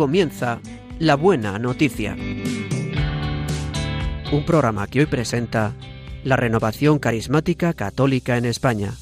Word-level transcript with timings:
comienza 0.00 0.60
La 0.98 1.14
Buena 1.14 1.58
Noticia. 1.58 2.16
Un 4.32 4.46
programa 4.46 4.86
que 4.86 5.00
hoy 5.00 5.04
presenta 5.04 5.74
la 6.24 6.36
renovación 6.36 6.98
carismática 6.98 7.74
católica 7.74 8.38
en 8.38 8.46
España. 8.46 8.94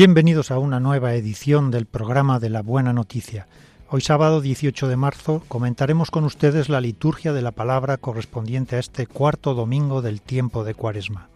Bienvenidos 0.00 0.50
a 0.50 0.58
una 0.58 0.80
nueva 0.80 1.12
edición 1.12 1.70
del 1.70 1.84
programa 1.84 2.38
de 2.38 2.48
la 2.48 2.62
Buena 2.62 2.94
Noticia. 2.94 3.46
Hoy 3.90 4.00
sábado 4.00 4.40
18 4.40 4.88
de 4.88 4.96
marzo 4.96 5.42
comentaremos 5.46 6.10
con 6.10 6.24
ustedes 6.24 6.70
la 6.70 6.80
liturgia 6.80 7.34
de 7.34 7.42
la 7.42 7.50
palabra 7.50 7.98
correspondiente 7.98 8.76
a 8.76 8.78
este 8.78 9.06
cuarto 9.06 9.52
domingo 9.52 10.00
del 10.00 10.22
tiempo 10.22 10.64
de 10.64 10.72
Cuaresma. 10.72 11.28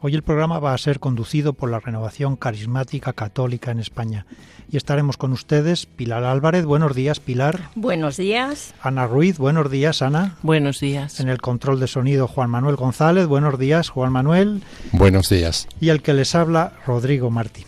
Hoy 0.00 0.14
el 0.14 0.22
programa 0.22 0.60
va 0.60 0.72
a 0.72 0.78
ser 0.78 1.00
conducido 1.00 1.52
por 1.52 1.68
la 1.68 1.80
Renovación 1.80 2.36
Carismática 2.36 3.12
Católica 3.12 3.72
en 3.72 3.80
España 3.80 4.24
y 4.70 4.76
estaremos 4.76 5.16
con 5.16 5.32
ustedes 5.32 5.86
Pilar 5.86 6.22
Álvarez. 6.22 6.66
Buenos 6.66 6.94
días, 6.94 7.18
Pilar. 7.18 7.70
Buenos 7.74 8.18
días. 8.18 8.72
Ana 8.82 9.08
Ruiz. 9.08 9.36
Buenos 9.36 9.68
días, 9.68 10.00
Ana. 10.00 10.36
Buenos 10.44 10.78
días. 10.78 11.18
En 11.18 11.28
el 11.28 11.40
control 11.40 11.80
de 11.80 11.88
sonido, 11.88 12.28
Juan 12.28 12.50
Manuel 12.50 12.76
González. 12.76 13.26
Buenos 13.26 13.58
días, 13.58 13.88
Juan 13.88 14.12
Manuel. 14.12 14.62
Buenos 14.92 15.28
días. 15.28 15.66
Y 15.80 15.88
el 15.88 16.02
que 16.02 16.14
les 16.14 16.36
habla, 16.36 16.74
Rodrigo 16.86 17.30
Martín. 17.30 17.64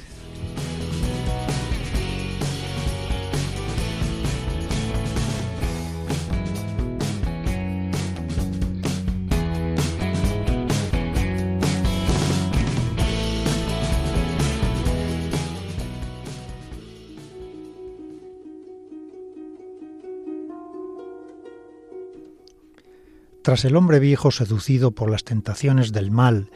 Tras 23.43 23.65
el 23.65 23.75
hombre 23.75 23.99
viejo 23.99 24.31
seducido 24.31 24.93
por 24.93 25.11
las 25.11 25.25
tentaciones 25.25 25.93
del 25.93 26.13
mal 26.13 26.53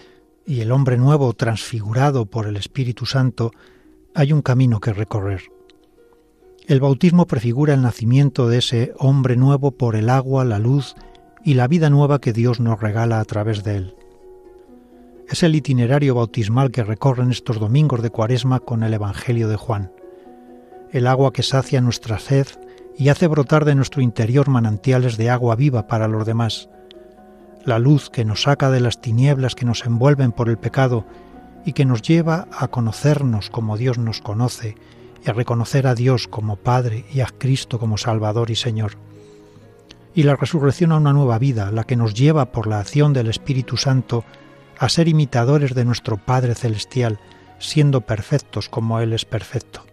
y 0.47 0.61
el 0.61 0.71
hombre 0.71 0.97
nuevo 0.97 1.33
transfigurado 1.33 2.27
por 2.27 2.47
el 2.47 2.57
Espíritu 2.57 3.07
Santo, 3.07 3.51
hay 4.15 4.33
un 4.33 4.41
camino 4.41 4.79
que 4.79 4.93
recorrer. 4.93 5.43
El 6.69 6.79
bautismo 6.79 7.27
prefigura 7.27 7.75
el 7.75 7.83
nacimiento 7.83 8.49
de 8.49 8.59
ese 8.59 8.95
hombre 8.99 9.35
nuevo 9.35 9.73
por 9.73 9.97
el 9.97 10.09
agua, 10.09 10.45
la 10.45 10.61
luz 10.61 10.95
y 11.45 11.55
la 11.55 11.67
vida 11.67 11.91
nueva 11.91 12.21
que 12.21 12.33
Dios 12.33 12.61
nos 12.61 12.81
regala 12.81 13.19
a 13.19 13.25
través 13.25 13.65
de 13.65 13.77
él. 13.79 13.97
Es 15.29 15.43
el 15.43 15.57
itinerario 15.57 16.15
bautismal 16.15 16.71
que 16.71 16.85
recorren 16.85 17.33
estos 17.33 17.59
domingos 17.59 18.01
de 18.01 18.11
Cuaresma 18.11 18.61
con 18.61 18.85
el 18.85 18.95
Evangelio 18.95 19.49
de 19.49 19.57
Juan. 19.57 19.91
El 20.93 21.09
agua 21.09 21.33
que 21.33 21.43
sacia 21.43 21.81
nuestra 21.81 22.21
sed 22.21 22.47
y 22.97 23.09
hace 23.09 23.27
brotar 23.27 23.65
de 23.65 23.75
nuestro 23.75 24.03
interior 24.03 24.49
manantiales 24.49 25.17
de 25.17 25.31
agua 25.31 25.57
viva 25.57 25.89
para 25.89 26.07
los 26.07 26.25
demás 26.25 26.69
la 27.67 27.81
luz 27.81 28.11
que 28.11 28.25
nos 28.25 28.43
saca 28.43 28.71
de 28.71 28.81
las 28.81 29.01
tinieblas 29.01 29.57
que 29.57 29.67
nos 29.67 29.85
envuelven 29.85 30.31
por 30.31 30.49
el 30.49 30.57
pecado 30.57 31.05
y 31.67 31.73
que 31.73 31.85
nos 31.85 32.01
lleva 32.01 32.47
a 32.57 32.69
conocernos 32.69 33.51
como 33.51 33.77
Dios 33.77 33.99
nos 33.99 34.21
conoce 34.21 34.77
y 35.25 35.29
a 35.29 35.33
reconocer 35.33 35.89
a 35.89 35.97
Dios 35.97 36.29
como 36.29 36.55
Padre 36.55 37.05
y 37.13 37.21
a 37.21 37.27
Cristo 37.27 37.81
como 37.81 37.99
Salvador 37.99 38.53
y 38.53 38.55
Señor. 38.55 38.93
Y 40.15 40.23
la 40.23 40.37
resurrección 40.37 40.93
a 40.93 40.97
una 40.97 41.13
nueva 41.13 41.41
vida, 41.41 41.73
la 41.73 41.83
que 41.83 41.97
nos 41.97 42.15
lleva 42.15 42.53
por 42.53 42.69
la 42.69 42.79
acción 42.79 43.13
del 43.13 43.27
Espíritu 43.27 43.77
Santo 43.77 44.25
a 44.79 44.89
ser 44.89 45.09
imitadores 45.09 45.75
de 45.75 45.85
nuestro 45.85 46.19
Padre 46.19 46.55
Celestial, 46.55 47.19
siendo 47.59 48.03
perfectos 48.03 48.69
como 48.69 49.01
Él 49.01 49.13
es 49.13 49.25
perfecto. 49.25 49.85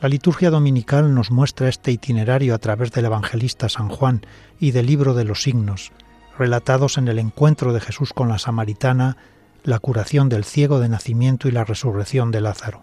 La 0.00 0.08
liturgia 0.08 0.50
dominical 0.50 1.12
nos 1.12 1.32
muestra 1.32 1.68
este 1.68 1.90
itinerario 1.90 2.54
a 2.54 2.58
través 2.58 2.92
del 2.92 3.06
evangelista 3.06 3.68
San 3.68 3.88
Juan 3.88 4.24
y 4.60 4.70
del 4.70 4.86
libro 4.86 5.14
de 5.14 5.24
los 5.24 5.42
signos, 5.42 5.90
relatados 6.38 6.98
en 6.98 7.08
el 7.08 7.18
encuentro 7.18 7.72
de 7.72 7.80
Jesús 7.80 8.12
con 8.12 8.28
la 8.28 8.38
samaritana, 8.38 9.16
la 9.64 9.80
curación 9.80 10.28
del 10.28 10.44
ciego 10.44 10.78
de 10.78 10.88
nacimiento 10.88 11.48
y 11.48 11.50
la 11.50 11.64
resurrección 11.64 12.30
de 12.30 12.40
Lázaro. 12.40 12.80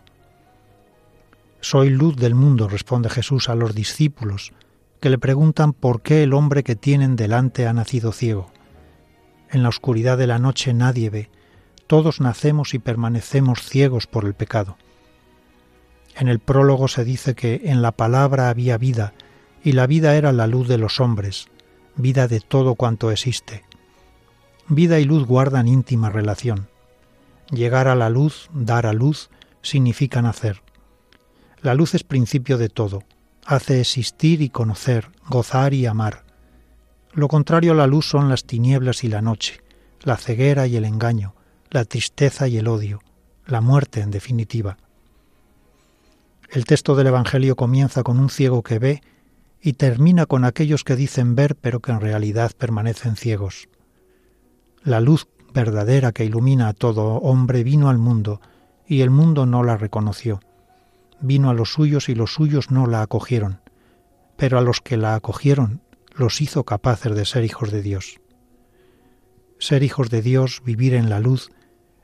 Soy 1.62 1.90
luz 1.90 2.16
del 2.18 2.36
mundo, 2.36 2.68
responde 2.68 3.10
Jesús 3.10 3.50
a 3.50 3.56
los 3.56 3.74
discípulos, 3.74 4.52
que 5.00 5.10
le 5.10 5.18
preguntan 5.18 5.74
por 5.74 6.02
qué 6.02 6.24
el 6.24 6.34
hombre 6.34 6.64
que 6.64 6.76
tienen 6.76 7.16
delante 7.16 7.66
ha 7.66 7.74
nacido 7.74 8.12
ciego. 8.12 8.52
En 9.50 9.64
la 9.64 9.70
oscuridad 9.70 10.18
de 10.18 10.28
la 10.28 10.38
noche 10.38 10.74
nadie 10.74 11.10
ve, 11.10 11.30
todos 11.88 12.20
nacemos 12.20 12.74
y 12.74 12.80
permanecemos 12.80 13.62
ciegos 13.62 14.06
por 14.06 14.26
el 14.26 14.34
pecado. 14.34 14.78
En 16.16 16.28
el 16.28 16.40
prólogo 16.40 16.88
se 16.88 17.04
dice 17.04 17.36
que 17.36 17.62
en 17.66 17.82
la 17.82 17.92
palabra 17.92 18.50
había 18.50 18.78
vida, 18.78 19.14
y 19.64 19.72
la 19.72 19.88
vida 19.88 20.16
era 20.16 20.32
la 20.32 20.48
luz 20.48 20.68
de 20.68 20.78
los 20.78 21.00
hombres, 21.00 21.48
vida 21.97 22.28
de 22.28 22.39
todo 22.39 22.75
cuanto 22.75 23.11
existe. 23.11 23.63
Vida 24.67 25.00
y 25.00 25.06
luz 25.06 25.25
guardan 25.25 25.67
íntima 25.67 26.09
relación. 26.09 26.67
Llegar 27.51 27.88
a 27.88 27.95
la 27.95 28.09
luz, 28.09 28.50
dar 28.53 28.85
a 28.85 28.94
luz, 28.94 29.29
significa 29.61 30.22
nacer. 30.22 30.61
La 31.61 31.75
luz 31.75 31.95
es 31.95 32.03
principio 32.03 32.57
de 32.57 32.69
todo, 32.69 33.03
hace 33.45 33.79
existir 33.79 34.41
y 34.41 34.50
conocer, 34.50 35.09
gozar 35.29 35.73
y 35.73 35.85
amar. 35.85 36.23
Lo 37.13 37.28
contrario 37.28 37.72
a 37.72 37.75
la 37.75 37.88
luz 37.88 38.07
son 38.07 38.29
las 38.29 38.45
tinieblas 38.45 39.03
y 39.03 39.07
la 39.07 39.22
noche, 39.22 39.62
la 40.01 40.17
ceguera 40.17 40.67
y 40.67 40.75
el 40.75 40.85
engaño, 40.85 41.33
la 41.69 41.85
tristeza 41.85 42.47
y 42.47 42.57
el 42.57 42.67
odio, 42.67 43.01
la 43.45 43.62
muerte 43.62 44.01
en 44.01 44.12
definitiva. 44.12 44.77
El 46.50 46.66
texto 46.66 46.95
del 46.95 47.07
Evangelio 47.07 47.56
comienza 47.56 48.03
con 48.03 48.19
un 48.19 48.29
ciego 48.29 48.63
que 48.63 48.79
ve 48.79 49.01
y 49.66 49.74
termina 49.74 50.28
con 50.28 50.46
aquellos 50.46 50.84
que 50.84 50.96
dicen 50.96 51.34
ver 51.34 51.56
pero 51.56 51.80
que 51.80 51.92
en 51.92 52.00
realidad 52.00 52.52
permanecen 52.56 53.16
ciegos. 53.16 53.68
La 54.84 55.00
luz 55.00 55.28
verdadera 55.56 56.12
que 56.12 56.24
ilumina 56.24 56.68
a 56.68 56.74
todo 56.74 57.16
hombre 57.16 57.64
vino 57.64 57.90
al 57.90 57.98
mundo 57.98 58.42
y 58.88 59.02
el 59.02 59.09
mundo 59.09 59.48
no 59.48 59.64
la 59.64 59.75
reconoció. 59.75 60.40
Vino 61.20 61.50
a 61.50 61.56
los 61.56 61.74
suyos 61.74 62.09
y 62.09 62.14
los 62.14 62.31
suyos 62.31 62.70
no 62.70 62.86
la 62.86 63.02
acogieron, 63.02 63.59
pero 64.38 64.59
a 64.59 64.62
los 64.62 64.81
que 64.81 64.98
la 64.98 65.16
acogieron 65.16 65.81
los 66.14 66.42
hizo 66.42 66.64
capaces 66.64 67.16
de 67.16 67.25
ser 67.25 67.44
hijos 67.44 67.72
de 67.72 67.81
Dios. 67.81 68.22
Ser 69.58 69.81
hijos 69.81 70.12
de 70.12 70.22
Dios, 70.22 70.62
vivir 70.64 70.94
en 70.94 71.09
la 71.09 71.20
luz, 71.20 71.50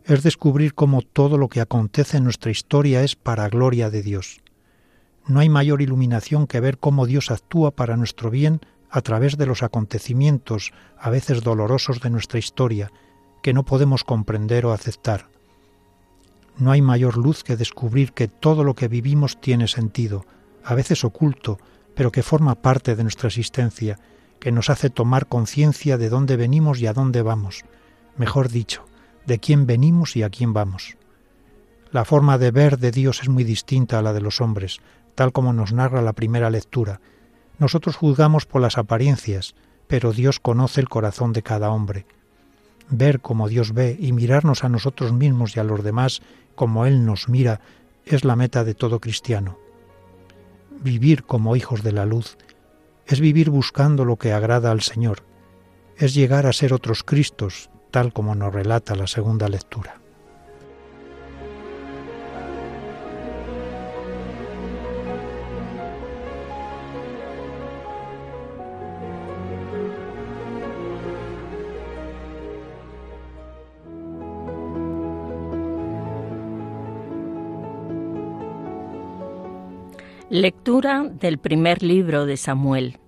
es 0.05 0.23
descubrir 0.23 0.73
cómo 0.73 1.03
todo 1.03 1.37
lo 1.37 1.47
que 1.47 1.61
acontece 1.61 2.17
en 2.17 2.23
nuestra 2.23 2.49
historia 2.49 3.03
es 3.03 3.15
para 3.15 3.49
gloria 3.49 3.91
de 3.91 4.01
Dios. 4.01 4.40
No 5.27 5.39
hay 5.39 5.49
mayor 5.49 5.81
iluminación 5.81 6.47
que 6.47 6.59
ver 6.59 6.77
cómo 6.77 7.05
Dios 7.05 7.31
actúa 7.31 7.71
para 7.71 7.97
nuestro 7.97 8.29
bien 8.29 8.61
a 8.89 9.01
través 9.01 9.37
de 9.37 9.45
los 9.45 9.63
acontecimientos, 9.63 10.73
a 10.97 11.09
veces 11.09 11.43
dolorosos 11.43 12.01
de 12.01 12.09
nuestra 12.09 12.39
historia, 12.39 12.91
que 13.41 13.53
no 13.53 13.63
podemos 13.63 14.03
comprender 14.03 14.65
o 14.65 14.73
aceptar. 14.73 15.29
No 16.57 16.71
hay 16.71 16.81
mayor 16.81 17.17
luz 17.17 17.43
que 17.43 17.55
descubrir 17.55 18.13
que 18.13 18.27
todo 18.27 18.63
lo 18.63 18.75
que 18.75 18.87
vivimos 18.87 19.39
tiene 19.39 19.67
sentido, 19.67 20.25
a 20.63 20.75
veces 20.75 21.03
oculto, 21.03 21.57
pero 21.95 22.11
que 22.11 22.23
forma 22.23 22.55
parte 22.55 22.95
de 22.95 23.03
nuestra 23.03 23.27
existencia, 23.27 23.99
que 24.39 24.51
nos 24.51 24.69
hace 24.69 24.89
tomar 24.89 25.27
conciencia 25.27 25.97
de 25.97 26.09
dónde 26.09 26.35
venimos 26.35 26.79
y 26.79 26.87
a 26.87 26.93
dónde 26.93 27.21
vamos, 27.21 27.63
mejor 28.17 28.49
dicho, 28.49 28.85
de 29.25 29.39
quién 29.39 29.65
venimos 29.65 30.15
y 30.15 30.23
a 30.23 30.29
quién 30.29 30.53
vamos. 30.53 30.97
La 31.91 32.05
forma 32.05 32.37
de 32.37 32.51
ver 32.51 32.79
de 32.79 32.91
Dios 32.91 33.21
es 33.21 33.29
muy 33.29 33.43
distinta 33.43 33.99
a 33.99 34.01
la 34.01 34.13
de 34.13 34.21
los 34.21 34.41
hombres, 34.41 34.79
tal 35.15 35.31
como 35.31 35.53
nos 35.53 35.73
narra 35.73 36.01
la 36.01 36.13
primera 36.13 36.49
lectura. 36.49 37.01
Nosotros 37.59 37.95
juzgamos 37.95 38.45
por 38.45 38.61
las 38.61 38.77
apariencias, 38.77 39.55
pero 39.87 40.13
Dios 40.13 40.39
conoce 40.39 40.81
el 40.81 40.89
corazón 40.89 41.33
de 41.33 41.43
cada 41.43 41.69
hombre. 41.69 42.05
Ver 42.89 43.19
como 43.19 43.47
Dios 43.47 43.73
ve 43.73 43.97
y 43.99 44.11
mirarnos 44.11 44.63
a 44.63 44.69
nosotros 44.69 45.13
mismos 45.13 45.55
y 45.55 45.59
a 45.59 45.63
los 45.63 45.83
demás 45.83 46.21
como 46.55 46.85
Él 46.85 47.05
nos 47.05 47.29
mira 47.29 47.61
es 48.05 48.25
la 48.25 48.35
meta 48.35 48.63
de 48.63 48.73
todo 48.73 48.99
cristiano. 48.99 49.57
Vivir 50.81 51.23
como 51.23 51.55
hijos 51.55 51.83
de 51.83 51.91
la 51.91 52.05
luz 52.05 52.37
es 53.05 53.19
vivir 53.19 53.49
buscando 53.49 54.05
lo 54.05 54.17
que 54.17 54.33
agrada 54.33 54.71
al 54.71 54.81
Señor, 54.81 55.23
es 55.97 56.13
llegar 56.13 56.47
a 56.47 56.53
ser 56.53 56.73
otros 56.73 57.03
Cristos, 57.03 57.69
tal 57.91 58.13
como 58.13 58.35
nos 58.35 58.53
relata 58.53 58.95
la 58.95 59.07
segunda 59.07 59.47
lectura. 59.47 60.00
Lectura 80.33 81.03
del 81.03 81.39
primer 81.39 81.83
libro 81.83 82.25
de 82.25 82.37
Samuel. 82.37 82.99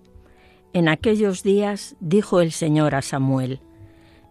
En 0.73 0.89
aquellos 0.89 1.41
días 1.41 1.95
dijo 2.01 2.41
el 2.41 2.51
Señor 2.51 2.95
a 2.95 3.01
Samuel, 3.01 3.61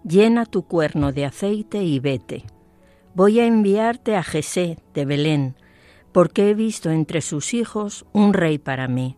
Llena 0.04 0.44
tu 0.44 0.64
cuerno 0.64 1.10
de 1.10 1.24
aceite 1.24 1.82
y 1.84 2.00
vete. 2.00 2.44
Voy 3.14 3.40
a 3.40 3.46
enviarte 3.46 4.14
a 4.14 4.22
Jesé 4.22 4.76
de 4.92 5.06
Belén, 5.06 5.56
porque 6.12 6.50
he 6.50 6.54
visto 6.54 6.90
entre 6.90 7.22
sus 7.22 7.54
hijos 7.54 8.04
un 8.12 8.34
rey 8.34 8.58
para 8.58 8.88
mí. 8.88 9.16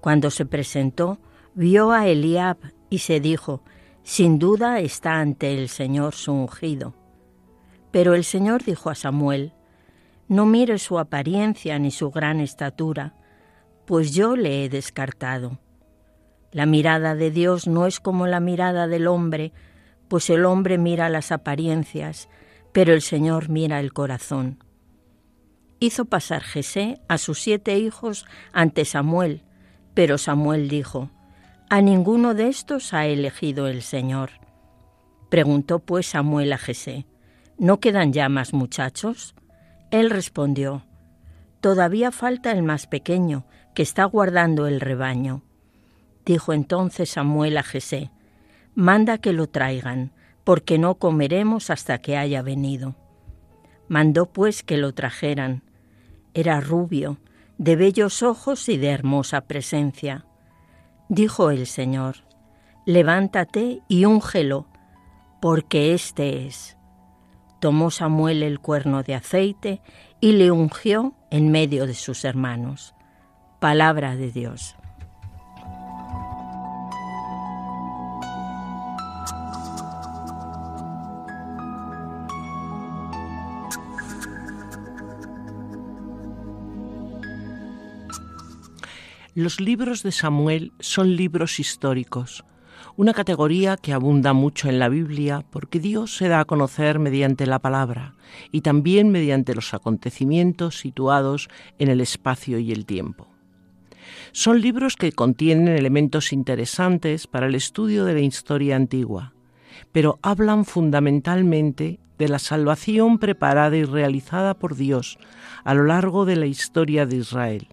Cuando 0.00 0.30
se 0.30 0.46
presentó, 0.46 1.18
vio 1.54 1.90
a 1.90 2.06
Eliab 2.06 2.58
y 2.90 2.98
se 2.98 3.18
dijo, 3.18 3.60
Sin 4.04 4.38
duda 4.38 4.78
está 4.78 5.18
ante 5.18 5.52
el 5.52 5.68
Señor 5.68 6.14
su 6.14 6.32
ungido. 6.32 6.94
Pero 7.90 8.14
el 8.14 8.22
Señor 8.22 8.62
dijo 8.62 8.88
a 8.88 8.94
Samuel, 8.94 9.52
no 10.28 10.46
mire 10.46 10.78
su 10.78 10.98
apariencia 10.98 11.78
ni 11.78 11.90
su 11.90 12.10
gran 12.10 12.40
estatura, 12.40 13.14
pues 13.86 14.14
yo 14.14 14.36
le 14.36 14.64
he 14.64 14.68
descartado. 14.68 15.58
La 16.52 16.66
mirada 16.66 17.14
de 17.14 17.30
Dios 17.30 17.66
no 17.66 17.86
es 17.86 18.00
como 18.00 18.26
la 18.26 18.40
mirada 18.40 18.86
del 18.86 19.06
hombre, 19.06 19.52
pues 20.08 20.30
el 20.30 20.44
hombre 20.44 20.78
mira 20.78 21.08
las 21.08 21.32
apariencias, 21.32 22.28
pero 22.72 22.92
el 22.92 23.02
Señor 23.02 23.48
mira 23.48 23.80
el 23.80 23.92
corazón. 23.92 24.62
Hizo 25.80 26.06
pasar 26.06 26.42
Jesé 26.42 27.00
a 27.08 27.18
sus 27.18 27.40
siete 27.40 27.78
hijos 27.78 28.26
ante 28.52 28.84
Samuel, 28.84 29.42
pero 29.94 30.18
Samuel 30.18 30.68
dijo, 30.68 31.10
A 31.70 31.80
ninguno 31.80 32.34
de 32.34 32.48
estos 32.48 32.92
ha 32.94 33.06
elegido 33.06 33.68
el 33.68 33.82
Señor. 33.82 34.30
Preguntó 35.28 35.78
pues 35.78 36.06
Samuel 36.06 36.52
a 36.52 36.58
Jesé, 36.58 37.06
¿no 37.58 37.80
quedan 37.80 38.12
ya 38.12 38.28
más 38.28 38.52
muchachos? 38.52 39.34
Él 39.90 40.10
respondió, 40.10 40.84
Todavía 41.60 42.12
falta 42.12 42.52
el 42.52 42.62
más 42.62 42.86
pequeño, 42.86 43.44
que 43.74 43.82
está 43.82 44.04
guardando 44.04 44.66
el 44.66 44.80
rebaño. 44.80 45.42
Dijo 46.24 46.52
entonces 46.52 47.10
Samuel 47.10 47.56
a 47.58 47.62
Jesé, 47.62 48.10
Manda 48.74 49.18
que 49.18 49.32
lo 49.32 49.48
traigan, 49.48 50.12
porque 50.44 50.78
no 50.78 50.94
comeremos 50.96 51.70
hasta 51.70 51.98
que 51.98 52.16
haya 52.16 52.42
venido. 52.42 52.94
Mandó 53.88 54.26
pues 54.26 54.62
que 54.62 54.76
lo 54.76 54.94
trajeran. 54.94 55.62
Era 56.32 56.60
rubio, 56.60 57.18
de 57.56 57.74
bellos 57.74 58.22
ojos 58.22 58.68
y 58.68 58.76
de 58.76 58.90
hermosa 58.90 59.42
presencia. 59.42 60.26
Dijo 61.08 61.50
el 61.50 61.66
Señor, 61.66 62.24
Levántate 62.86 63.82
y 63.88 64.04
úngelo, 64.04 64.66
porque 65.42 65.92
éste 65.92 66.46
es. 66.46 66.77
Tomó 67.60 67.90
Samuel 67.90 68.42
el 68.42 68.60
cuerno 68.60 69.02
de 69.02 69.14
aceite 69.14 69.80
y 70.20 70.32
le 70.32 70.50
ungió 70.50 71.14
en 71.30 71.50
medio 71.50 71.86
de 71.86 71.94
sus 71.94 72.24
hermanos. 72.24 72.94
Palabra 73.58 74.14
de 74.14 74.30
Dios. 74.30 74.76
Los 89.34 89.60
libros 89.60 90.02
de 90.02 90.10
Samuel 90.10 90.72
son 90.80 91.14
libros 91.14 91.60
históricos 91.60 92.44
una 92.98 93.14
categoría 93.14 93.76
que 93.76 93.92
abunda 93.92 94.32
mucho 94.32 94.68
en 94.68 94.80
la 94.80 94.88
Biblia 94.88 95.44
porque 95.50 95.78
Dios 95.78 96.16
se 96.16 96.26
da 96.26 96.40
a 96.40 96.44
conocer 96.46 96.98
mediante 96.98 97.46
la 97.46 97.60
palabra 97.60 98.16
y 98.50 98.62
también 98.62 99.10
mediante 99.10 99.54
los 99.54 99.72
acontecimientos 99.72 100.80
situados 100.80 101.48
en 101.78 101.90
el 101.90 102.00
espacio 102.00 102.58
y 102.58 102.72
el 102.72 102.86
tiempo. 102.86 103.28
Son 104.32 104.60
libros 104.60 104.96
que 104.96 105.12
contienen 105.12 105.68
elementos 105.68 106.32
interesantes 106.32 107.28
para 107.28 107.46
el 107.46 107.54
estudio 107.54 108.04
de 108.04 108.14
la 108.14 108.20
historia 108.20 108.74
antigua, 108.74 109.32
pero 109.92 110.18
hablan 110.20 110.64
fundamentalmente 110.64 112.00
de 112.18 112.28
la 112.28 112.40
salvación 112.40 113.20
preparada 113.20 113.76
y 113.76 113.84
realizada 113.84 114.54
por 114.54 114.74
Dios 114.74 115.18
a 115.62 115.72
lo 115.72 115.84
largo 115.84 116.24
de 116.24 116.34
la 116.34 116.46
historia 116.46 117.06
de 117.06 117.18
Israel 117.18 117.68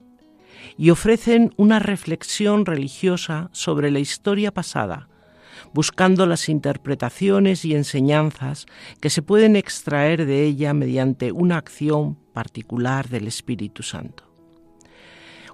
y 0.77 0.91
ofrecen 0.91 1.51
una 1.57 1.79
reflexión 1.79 2.67
religiosa 2.67 3.49
sobre 3.53 3.89
la 3.89 3.99
historia 3.99 4.53
pasada, 4.53 5.07
buscando 5.73 6.25
las 6.25 6.49
interpretaciones 6.49 7.65
y 7.65 7.75
enseñanzas 7.75 8.65
que 8.99 9.09
se 9.09 9.21
pueden 9.21 9.55
extraer 9.55 10.25
de 10.25 10.43
ella 10.43 10.73
mediante 10.73 11.31
una 11.31 11.57
acción 11.57 12.17
particular 12.33 13.09
del 13.09 13.27
Espíritu 13.27 13.83
Santo. 13.83 14.23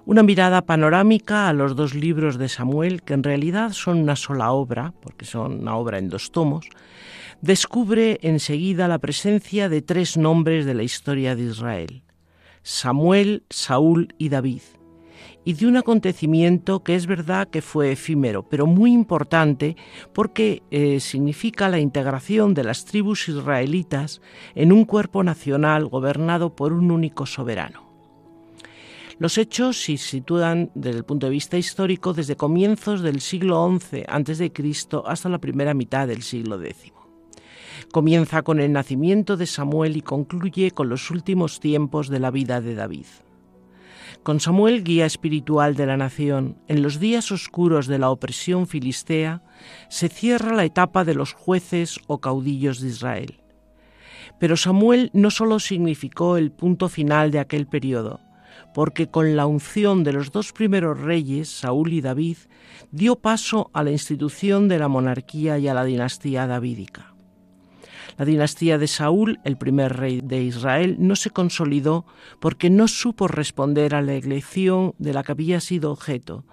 Una 0.04 0.24
mirada 0.24 0.62
panorámica 0.62 1.48
a 1.48 1.52
los 1.52 1.76
dos 1.76 1.94
libros 1.94 2.36
de 2.36 2.48
Samuel, 2.48 3.02
que 3.02 3.14
en 3.14 3.22
realidad 3.22 3.72
son 3.72 3.98
una 3.98 4.16
sola 4.16 4.50
obra, 4.50 4.92
porque 5.00 5.24
son 5.24 5.60
una 5.60 5.76
obra 5.76 5.98
en 5.98 6.08
dos 6.08 6.32
tomos, 6.32 6.68
descubre 7.40 8.18
enseguida 8.22 8.88
la 8.88 8.98
presencia 8.98 9.68
de 9.68 9.80
tres 9.80 10.16
nombres 10.16 10.66
de 10.66 10.74
la 10.74 10.82
historia 10.82 11.36
de 11.36 11.44
Israel, 11.44 12.02
Samuel, 12.64 13.44
Saúl 13.48 14.14
y 14.18 14.28
David, 14.28 14.62
y 15.44 15.54
de 15.54 15.66
un 15.66 15.76
acontecimiento 15.76 16.82
que 16.82 16.94
es 16.94 17.06
verdad 17.06 17.48
que 17.48 17.62
fue 17.62 17.92
efímero, 17.92 18.42
pero 18.42 18.66
muy 18.66 18.92
importante 18.92 19.76
porque 20.12 20.62
eh, 20.70 21.00
significa 21.00 21.68
la 21.68 21.78
integración 21.78 22.54
de 22.54 22.64
las 22.64 22.84
tribus 22.84 23.28
israelitas 23.28 24.20
en 24.54 24.72
un 24.72 24.84
cuerpo 24.84 25.22
nacional 25.22 25.86
gobernado 25.86 26.54
por 26.54 26.72
un 26.72 26.90
único 26.90 27.26
soberano. 27.26 27.92
Los 29.18 29.38
hechos 29.38 29.80
se 29.80 29.96
sitúan 29.98 30.70
desde 30.74 30.98
el 30.98 31.04
punto 31.04 31.26
de 31.26 31.32
vista 31.32 31.56
histórico 31.56 32.12
desde 32.12 32.34
comienzos 32.34 33.02
del 33.02 33.20
siglo 33.20 33.70
XI 33.78 34.04
a.C. 34.08 34.52
hasta 35.06 35.28
la 35.28 35.38
primera 35.38 35.74
mitad 35.74 36.08
del 36.08 36.22
siglo 36.22 36.60
X. 36.60 36.92
Comienza 37.92 38.42
con 38.42 38.58
el 38.58 38.72
nacimiento 38.72 39.36
de 39.36 39.46
Samuel 39.46 39.96
y 39.96 40.02
concluye 40.02 40.70
con 40.70 40.88
los 40.88 41.10
últimos 41.10 41.60
tiempos 41.60 42.08
de 42.08 42.20
la 42.20 42.30
vida 42.30 42.60
de 42.60 42.74
David. 42.74 43.06
Con 44.22 44.38
Samuel, 44.38 44.84
guía 44.84 45.04
espiritual 45.04 45.74
de 45.74 45.84
la 45.84 45.96
nación, 45.96 46.56
en 46.68 46.80
los 46.80 47.00
días 47.00 47.32
oscuros 47.32 47.88
de 47.88 47.98
la 47.98 48.08
opresión 48.10 48.68
filistea, 48.68 49.42
se 49.88 50.08
cierra 50.08 50.54
la 50.54 50.64
etapa 50.64 51.04
de 51.04 51.14
los 51.14 51.32
jueces 51.32 51.98
o 52.06 52.20
caudillos 52.20 52.80
de 52.80 52.88
Israel. 52.90 53.40
Pero 54.38 54.56
Samuel 54.56 55.10
no 55.12 55.32
solo 55.32 55.58
significó 55.58 56.36
el 56.36 56.52
punto 56.52 56.88
final 56.88 57.32
de 57.32 57.40
aquel 57.40 57.66
periodo, 57.66 58.20
porque 58.74 59.08
con 59.08 59.34
la 59.34 59.46
unción 59.46 60.04
de 60.04 60.12
los 60.12 60.30
dos 60.30 60.52
primeros 60.52 61.00
reyes, 61.00 61.48
Saúl 61.48 61.92
y 61.92 62.00
David, 62.00 62.36
dio 62.92 63.16
paso 63.16 63.70
a 63.72 63.82
la 63.82 63.90
institución 63.90 64.68
de 64.68 64.78
la 64.78 64.86
monarquía 64.86 65.58
y 65.58 65.66
a 65.66 65.74
la 65.74 65.84
dinastía 65.84 66.46
davídica. 66.46 67.11
La 68.16 68.24
dinastía 68.24 68.78
de 68.78 68.86
Saúl, 68.86 69.40
el 69.44 69.56
primer 69.56 69.96
rey 69.96 70.20
de 70.20 70.42
Israel, 70.42 70.96
no 70.98 71.16
se 71.16 71.30
consolidó 71.30 72.06
porque 72.40 72.70
no 72.70 72.88
supo 72.88 73.28
responder 73.28 73.94
a 73.94 74.02
la 74.02 74.14
elección 74.14 74.94
de 74.98 75.12
la 75.12 75.22
que 75.22 75.32
había 75.32 75.60
sido 75.60 75.90
objeto. 75.90 76.44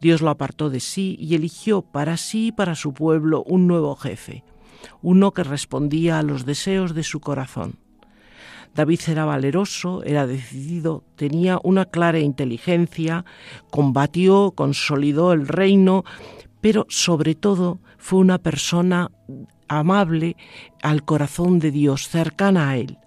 Dios 0.00 0.20
lo 0.20 0.30
apartó 0.30 0.70
de 0.70 0.80
sí 0.80 1.16
y 1.20 1.34
eligió 1.34 1.82
para 1.82 2.16
sí 2.16 2.48
y 2.48 2.52
para 2.52 2.74
su 2.74 2.92
pueblo 2.92 3.42
un 3.44 3.66
nuevo 3.66 3.96
jefe, 3.96 4.44
uno 5.02 5.32
que 5.32 5.44
respondía 5.44 6.18
a 6.18 6.22
los 6.22 6.44
deseos 6.44 6.94
de 6.94 7.02
su 7.02 7.20
corazón. 7.20 7.78
David 8.74 9.00
era 9.08 9.24
valeroso, 9.24 10.02
era 10.04 10.26
decidido, 10.26 11.02
tenía 11.16 11.58
una 11.64 11.86
clara 11.86 12.18
inteligencia, 12.18 13.24
combatió, 13.70 14.52
consolidó 14.54 15.32
el 15.32 15.48
reino, 15.48 16.04
pero 16.60 16.84
sobre 16.90 17.34
todo 17.34 17.80
fue 17.96 18.18
una 18.18 18.38
persona 18.38 19.10
amable 19.68 20.36
al 20.82 21.04
corazón 21.04 21.58
de 21.58 21.70
Dios, 21.70 22.08
cercana 22.08 22.70
a 22.70 22.76
Él. 22.76 22.98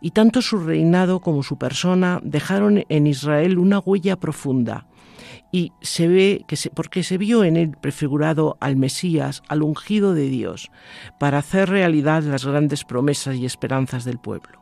Y 0.00 0.10
tanto 0.10 0.42
su 0.42 0.58
reinado 0.58 1.20
como 1.20 1.42
su 1.42 1.58
persona 1.58 2.20
dejaron 2.22 2.84
en 2.88 3.06
Israel 3.06 3.58
una 3.58 3.78
huella 3.78 4.16
profunda. 4.16 4.86
Y 5.52 5.72
se 5.80 6.08
ve 6.08 6.44
que 6.46 6.56
porque 6.74 7.02
se 7.02 7.18
vio 7.18 7.44
en 7.44 7.56
él 7.56 7.76
prefigurado 7.80 8.56
al 8.60 8.76
Mesías, 8.76 9.42
al 9.48 9.62
ungido 9.62 10.14
de 10.14 10.28
Dios, 10.28 10.70
para 11.18 11.38
hacer 11.38 11.68
realidad 11.68 12.22
las 12.22 12.46
grandes 12.46 12.84
promesas 12.84 13.36
y 13.36 13.44
esperanzas 13.44 14.04
del 14.04 14.18
pueblo. 14.18 14.60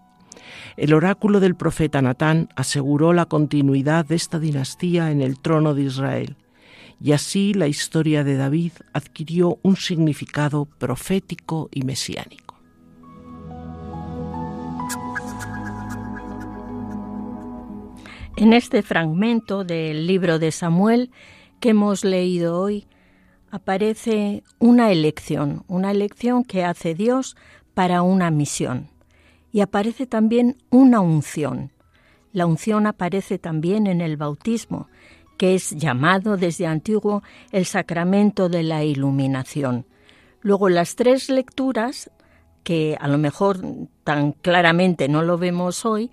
El 0.77 0.95
oráculo 0.95 1.41
del 1.41 1.57
profeta 1.57 2.01
Natán 2.01 2.49
aseguró 2.57 3.13
la 3.13 3.27
continuidad 3.27 4.07
de 4.07 4.15
esta 4.15 4.39
dinastía 4.39 5.11
en 5.11 5.21
el 5.21 5.39
trono 5.39 5.75
de 5.75 5.83
Israel 5.83 6.37
y 7.01 7.13
así 7.13 7.55
la 7.55 7.67
historia 7.67 8.25
de 8.25 8.37
David 8.37 8.73
adquirió 8.93 9.59
un 9.63 9.77
significado 9.77 10.65
profético 10.65 11.69
y 11.73 11.83
mesiánico. 11.83 12.57
En 18.37 18.53
este 18.53 18.83
fragmento 18.83 19.65
del 19.65 20.07
libro 20.07 20.39
de 20.39 20.53
Samuel 20.53 21.11
que 21.59 21.71
hemos 21.71 22.05
leído 22.05 22.61
hoy 22.61 22.87
aparece 23.51 24.45
una 24.59 24.93
elección, 24.93 25.65
una 25.67 25.91
elección 25.91 26.45
que 26.45 26.65
hace 26.65 26.95
Dios 26.95 27.37
para 27.75 28.03
una 28.03 28.31
misión. 28.31 28.91
Y 29.51 29.61
aparece 29.61 30.07
también 30.07 30.57
una 30.71 31.01
unción. 31.01 31.73
La 32.33 32.47
unción 32.47 32.87
aparece 32.87 33.39
también 33.39 33.87
en 33.87 34.01
el 34.01 34.17
bautismo, 34.17 34.89
que 35.39 35.55
es 35.55 35.71
llamado 35.71 36.37
desde 36.37 36.67
antiguo 36.67 37.23
el 37.53 37.65
sacramento 37.65 38.51
de 38.51 38.63
la 38.65 38.85
iluminación. 38.85 39.87
Luego 40.43 40.69
las 40.69 40.97
tres 40.97 41.31
lecturas, 41.31 42.11
que 42.65 42.99
a 43.01 43.09
lo 43.09 43.17
mejor 43.17 43.61
tan 44.05 44.33
claramente 44.33 45.09
no 45.09 45.23
lo 45.23 45.39
vemos 45.39 45.87
hoy, 45.87 46.11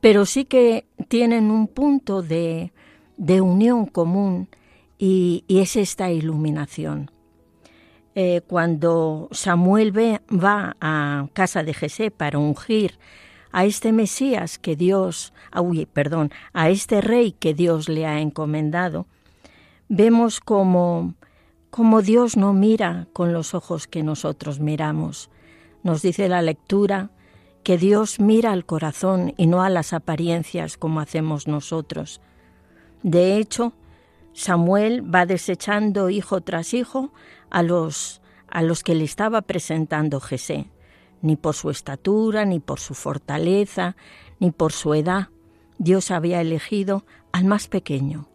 pero 0.00 0.24
sí 0.24 0.44
que 0.44 0.86
tienen 1.08 1.50
un 1.50 1.66
punto 1.68 2.22
de, 2.22 2.72
unión 3.18 3.86
común 3.86 4.48
y, 4.98 5.44
es 5.48 5.76
esta 5.76 6.10
iluminación. 6.10 7.10
Eh, 8.14 8.42
cuando 8.46 9.28
Samuel 9.32 9.92
va 9.98 10.76
a 10.80 11.26
casa 11.32 11.64
de 11.64 11.74
Jesé 11.74 12.12
para 12.12 12.38
ungir 12.38 12.98
a 13.54 13.66
este 13.66 13.92
Mesías 13.92 14.58
que 14.58 14.74
Dios, 14.74 15.32
ah, 15.52 15.62
perdón, 15.92 16.32
a 16.52 16.70
este 16.70 17.00
rey 17.00 17.30
que 17.30 17.54
Dios 17.54 17.88
le 17.88 18.04
ha 18.04 18.20
encomendado, 18.20 19.06
vemos 19.88 20.40
como, 20.40 21.14
como 21.70 22.02
Dios 22.02 22.36
no 22.36 22.52
mira 22.52 23.06
con 23.12 23.32
los 23.32 23.54
ojos 23.54 23.86
que 23.86 24.02
nosotros 24.02 24.58
miramos. 24.58 25.30
Nos 25.84 26.02
dice 26.02 26.28
la 26.28 26.42
lectura 26.42 27.10
que 27.62 27.78
Dios 27.78 28.18
mira 28.18 28.50
al 28.50 28.66
corazón 28.66 29.34
y 29.36 29.46
no 29.46 29.62
a 29.62 29.70
las 29.70 29.92
apariencias 29.92 30.76
como 30.76 30.98
hacemos 30.98 31.46
nosotros. 31.46 32.20
De 33.04 33.36
hecho, 33.36 33.72
Samuel 34.32 35.14
va 35.14 35.26
desechando 35.26 36.10
hijo 36.10 36.40
tras 36.40 36.74
hijo 36.74 37.12
a 37.50 37.62
los 37.62 38.20
a 38.48 38.62
los 38.62 38.82
que 38.82 38.96
le 38.96 39.04
estaba 39.04 39.42
presentando 39.42 40.18
Jesé 40.18 40.73
ni 41.24 41.36
por 41.36 41.54
su 41.54 41.70
estatura, 41.70 42.44
ni 42.44 42.60
por 42.60 42.78
su 42.78 42.94
fortaleza, 42.94 43.96
ni 44.40 44.50
por 44.50 44.72
su 44.72 44.92
edad. 44.92 45.28
Dios 45.78 46.10
había 46.10 46.42
elegido 46.42 47.06
al 47.32 47.46
más 47.46 47.66
pequeño, 47.66 48.28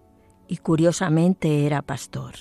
y 0.47 0.57
curiosamente 0.57 1.67
era 1.67 1.83
pastor. 1.83 2.33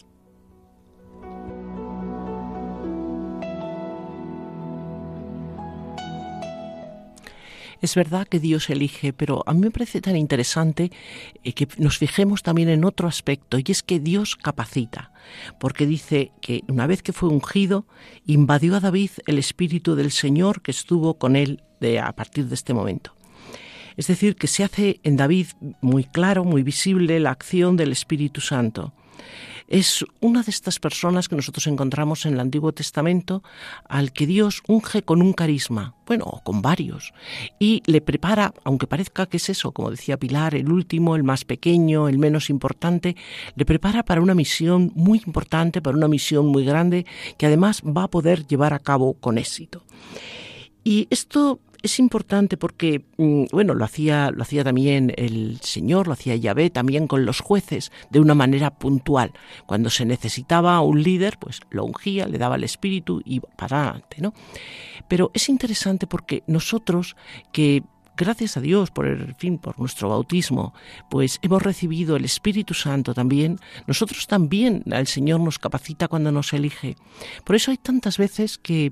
Es 7.82 7.94
verdad 7.94 8.26
que 8.26 8.40
Dios 8.40 8.70
elige, 8.70 9.12
pero 9.12 9.44
a 9.46 9.52
mí 9.52 9.60
me 9.60 9.70
parece 9.70 10.00
tan 10.00 10.16
interesante 10.16 10.90
eh, 11.44 11.52
que 11.52 11.68
nos 11.76 11.98
fijemos 11.98 12.42
también 12.42 12.70
en 12.70 12.86
otro 12.86 13.06
aspecto, 13.06 13.58
y 13.58 13.64
es 13.68 13.82
que 13.82 14.00
Dios 14.00 14.34
capacita, 14.34 15.12
porque 15.58 15.86
dice 15.86 16.32
que 16.40 16.62
una 16.68 16.86
vez 16.86 17.02
que 17.02 17.12
fue 17.12 17.28
ungido, 17.28 17.86
invadió 18.26 18.76
a 18.76 18.80
David 18.80 19.10
el 19.26 19.38
Espíritu 19.38 19.94
del 19.94 20.10
Señor 20.10 20.62
que 20.62 20.70
estuvo 20.70 21.18
con 21.18 21.36
él 21.36 21.62
de, 21.80 22.00
a 22.00 22.12
partir 22.12 22.46
de 22.46 22.54
este 22.54 22.74
momento. 22.74 23.14
Es 23.96 24.06
decir, 24.06 24.36
que 24.36 24.46
se 24.46 24.62
hace 24.62 25.00
en 25.02 25.16
David 25.16 25.48
muy 25.80 26.04
claro, 26.04 26.44
muy 26.44 26.62
visible 26.62 27.18
la 27.18 27.30
acción 27.30 27.76
del 27.76 27.92
Espíritu 27.92 28.40
Santo 28.40 28.92
es 29.68 30.04
una 30.20 30.42
de 30.42 30.50
estas 30.50 30.78
personas 30.78 31.28
que 31.28 31.36
nosotros 31.36 31.66
encontramos 31.66 32.26
en 32.26 32.34
el 32.34 32.40
Antiguo 32.40 32.72
Testamento 32.72 33.42
al 33.88 34.12
que 34.12 34.26
Dios 34.26 34.62
unge 34.66 35.02
con 35.02 35.22
un 35.22 35.34
carisma, 35.34 35.94
bueno, 36.06 36.24
o 36.24 36.42
con 36.42 36.62
varios, 36.62 37.12
y 37.58 37.82
le 37.86 38.00
prepara, 38.00 38.54
aunque 38.64 38.86
parezca 38.86 39.26
que 39.26 39.36
es 39.36 39.48
eso, 39.50 39.72
como 39.72 39.90
decía 39.90 40.18
Pilar, 40.18 40.54
el 40.54 40.72
último, 40.72 41.16
el 41.16 41.22
más 41.22 41.44
pequeño, 41.44 42.08
el 42.08 42.18
menos 42.18 42.50
importante, 42.50 43.14
le 43.54 43.64
prepara 43.64 44.02
para 44.04 44.22
una 44.22 44.34
misión 44.34 44.90
muy 44.94 45.22
importante, 45.24 45.82
para 45.82 45.96
una 45.96 46.08
misión 46.08 46.46
muy 46.46 46.64
grande, 46.64 47.04
que 47.36 47.46
además 47.46 47.82
va 47.84 48.04
a 48.04 48.10
poder 48.10 48.46
llevar 48.46 48.72
a 48.72 48.78
cabo 48.78 49.14
con 49.14 49.36
éxito. 49.36 49.84
Y 50.82 51.06
esto 51.10 51.60
es 51.82 51.98
importante 51.98 52.56
porque, 52.56 53.04
mm, 53.16 53.44
bueno, 53.52 53.74
lo 53.74 53.84
hacía, 53.84 54.30
lo 54.30 54.42
hacía 54.42 54.64
también 54.64 55.12
el 55.16 55.60
Señor, 55.62 56.06
lo 56.06 56.12
hacía 56.14 56.36
Yahvé 56.36 56.70
también 56.70 57.06
con 57.06 57.24
los 57.24 57.40
jueces 57.40 57.92
de 58.10 58.20
una 58.20 58.34
manera 58.34 58.70
puntual. 58.70 59.32
Cuando 59.66 59.90
se 59.90 60.04
necesitaba 60.04 60.80
un 60.80 61.02
líder, 61.02 61.38
pues 61.38 61.60
lo 61.70 61.84
ungía, 61.84 62.26
le 62.26 62.38
daba 62.38 62.56
el 62.56 62.64
espíritu 62.64 63.22
y 63.24 63.40
para 63.40 63.82
adelante, 63.82 64.16
¿no? 64.20 64.34
Pero 65.08 65.30
es 65.34 65.48
interesante 65.48 66.06
porque 66.06 66.42
nosotros 66.46 67.16
que 67.52 67.82
gracias 68.16 68.56
a 68.56 68.60
Dios 68.60 68.90
por 68.90 69.06
el 69.06 69.34
fin, 69.36 69.58
por 69.58 69.78
nuestro 69.78 70.08
bautismo, 70.08 70.74
pues 71.08 71.38
hemos 71.40 71.62
recibido 71.62 72.16
el 72.16 72.24
Espíritu 72.24 72.74
Santo 72.74 73.14
también. 73.14 73.58
Nosotros 73.86 74.26
también, 74.26 74.82
el 74.86 75.06
Señor 75.06 75.40
nos 75.40 75.58
capacita 75.58 76.08
cuando 76.08 76.32
nos 76.32 76.52
elige. 76.52 76.96
Por 77.44 77.54
eso 77.56 77.70
hay 77.70 77.78
tantas 77.78 78.18
veces 78.18 78.58
que 78.58 78.90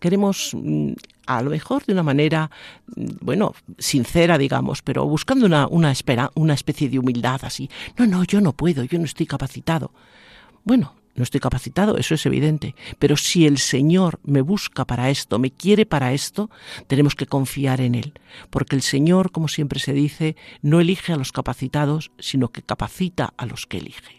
queremos 0.00 0.50
mm, 0.52 0.92
a 1.26 1.42
lo 1.42 1.50
mejor 1.50 1.84
de 1.84 1.92
una 1.92 2.02
manera, 2.02 2.50
mm, 2.94 3.06
bueno, 3.20 3.54
sincera, 3.78 4.38
digamos, 4.38 4.82
pero 4.82 5.06
buscando 5.06 5.46
una, 5.46 5.66
una, 5.68 5.90
espera, 5.90 6.30
una 6.34 6.54
especie 6.54 6.88
de 6.88 6.98
humildad 6.98 7.40
así. 7.42 7.68
No, 7.96 8.06
no, 8.06 8.24
yo 8.24 8.40
no 8.40 8.52
puedo, 8.52 8.84
yo 8.84 8.98
no 8.98 9.04
estoy 9.04 9.26
capacitado. 9.26 9.92
Bueno, 10.64 10.94
no 11.16 11.22
estoy 11.22 11.40
capacitado, 11.40 11.96
eso 11.96 12.14
es 12.14 12.26
evidente, 12.26 12.74
pero 12.98 13.16
si 13.16 13.46
el 13.46 13.58
Señor 13.58 14.20
me 14.22 14.42
busca 14.42 14.84
para 14.84 15.08
esto, 15.08 15.38
me 15.38 15.50
quiere 15.50 15.86
para 15.86 16.12
esto, 16.12 16.50
tenemos 16.86 17.14
que 17.14 17.26
confiar 17.26 17.80
en 17.80 17.94
Él, 17.94 18.12
porque 18.50 18.76
el 18.76 18.82
Señor, 18.82 19.32
como 19.32 19.48
siempre 19.48 19.80
se 19.80 19.94
dice, 19.94 20.36
no 20.60 20.78
elige 20.78 21.14
a 21.14 21.16
los 21.16 21.32
capacitados, 21.32 22.12
sino 22.18 22.48
que 22.48 22.62
capacita 22.62 23.32
a 23.36 23.46
los 23.46 23.66
que 23.66 23.78
elige. 23.78 24.15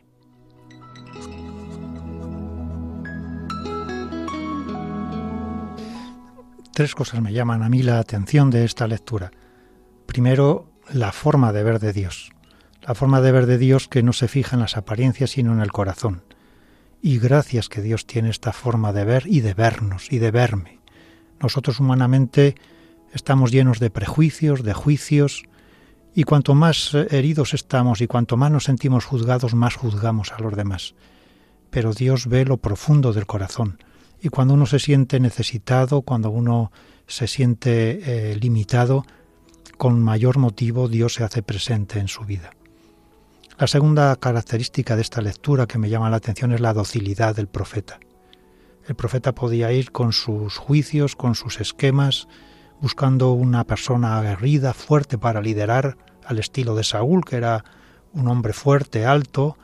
Tres 6.77 6.93
cosas 6.93 7.21
me 7.21 7.33
llaman 7.33 7.63
a 7.63 7.69
mí 7.69 7.81
la 7.81 7.97
atención 7.97 8.51
de 8.51 8.63
esta 8.63 8.85
lectura. 8.85 9.31
Primero, 10.05 10.69
la 10.93 11.11
forma 11.11 11.51
de 11.51 11.63
ver 11.63 11.79
de 11.79 11.91
Dios. 11.91 12.29
La 12.83 12.93
forma 12.93 13.19
de 13.19 13.31
ver 13.31 13.47
de 13.47 13.57
Dios 13.57 13.87
que 13.87 14.03
no 14.03 14.13
se 14.13 14.27
fija 14.27 14.55
en 14.55 14.59
las 14.59 14.77
apariencias 14.77 15.31
sino 15.31 15.53
en 15.53 15.61
el 15.61 15.71
corazón. 15.71 16.21
Y 17.01 17.17
gracias 17.17 17.67
que 17.67 17.81
Dios 17.81 18.05
tiene 18.05 18.29
esta 18.29 18.53
forma 18.53 18.93
de 18.93 19.05
ver 19.05 19.23
y 19.25 19.39
de 19.39 19.55
vernos 19.55 20.11
y 20.11 20.19
de 20.19 20.29
verme. 20.29 20.79
Nosotros 21.41 21.79
humanamente 21.79 22.53
estamos 23.11 23.51
llenos 23.51 23.79
de 23.79 23.89
prejuicios, 23.89 24.61
de 24.61 24.73
juicios, 24.73 25.45
y 26.13 26.25
cuanto 26.25 26.53
más 26.53 26.93
heridos 26.93 27.55
estamos 27.55 28.01
y 28.01 28.07
cuanto 28.07 28.37
más 28.37 28.51
nos 28.51 28.65
sentimos 28.65 29.03
juzgados, 29.03 29.55
más 29.55 29.73
juzgamos 29.73 30.31
a 30.31 30.39
los 30.41 30.55
demás. 30.55 30.93
Pero 31.71 31.93
Dios 31.93 32.27
ve 32.27 32.45
lo 32.45 32.57
profundo 32.57 33.13
del 33.13 33.25
corazón 33.25 33.79
y 34.21 34.29
cuando 34.29 34.53
uno 34.53 34.65
se 34.65 34.79
siente 34.79 35.19
necesitado, 35.19 36.01
cuando 36.01 36.29
uno 36.29 36.71
se 37.07 37.27
siente 37.27 38.31
eh, 38.31 38.35
limitado, 38.35 39.05
con 39.77 40.01
mayor 40.01 40.37
motivo 40.37 40.87
Dios 40.87 41.15
se 41.15 41.23
hace 41.23 41.43
presente 41.43 41.99
en 41.99 42.07
su 42.07 42.23
vida. 42.23 42.51
La 43.59 43.67
segunda 43.67 44.15
característica 44.15 44.95
de 44.95 45.01
esta 45.01 45.21
lectura 45.21 45.67
que 45.67 45.77
me 45.77 45.89
llama 45.89 46.09
la 46.09 46.17
atención 46.17 46.51
es 46.51 46.61
la 46.61 46.73
docilidad 46.73 47.35
del 47.35 47.47
profeta. 47.47 47.99
El 48.87 48.95
profeta 48.95 49.33
podía 49.33 49.71
ir 49.71 49.91
con 49.91 50.13
sus 50.13 50.57
juicios, 50.57 51.15
con 51.15 51.35
sus 51.35 51.59
esquemas, 51.59 52.27
buscando 52.79 53.31
una 53.31 53.63
persona 53.65 54.17
aguerrida, 54.17 54.73
fuerte 54.73 55.17
para 55.17 55.41
liderar, 55.41 55.97
al 56.23 56.39
estilo 56.39 56.75
de 56.75 56.83
Saúl, 56.83 57.23
que 57.25 57.37
era 57.37 57.63
un 58.13 58.27
hombre 58.27 58.53
fuerte, 58.53 59.05
alto, 59.05 59.57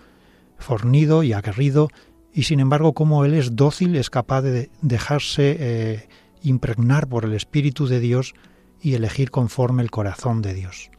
fornido 0.57 1.23
y 1.23 1.33
aguerrido, 1.33 1.89
y 2.33 2.43
sin 2.43 2.59
embargo 2.59 2.93
como 2.93 3.25
él 3.25 3.35
es 3.35 3.55
dócil, 3.55 3.95
es 3.95 4.09
capaz 4.09 4.41
de 4.41 4.69
dejarse 4.81 5.55
eh, 5.59 6.09
impregnar 6.41 7.07
por 7.07 7.25
el 7.25 7.33
Espíritu 7.33 7.87
de 7.87 7.99
Dios 7.99 8.33
y 8.81 8.95
elegir 8.95 9.29
conforme 9.29 9.83
el 9.83 9.91
corazón 9.91 10.41
de 10.41 10.53
Dios. 10.53 10.89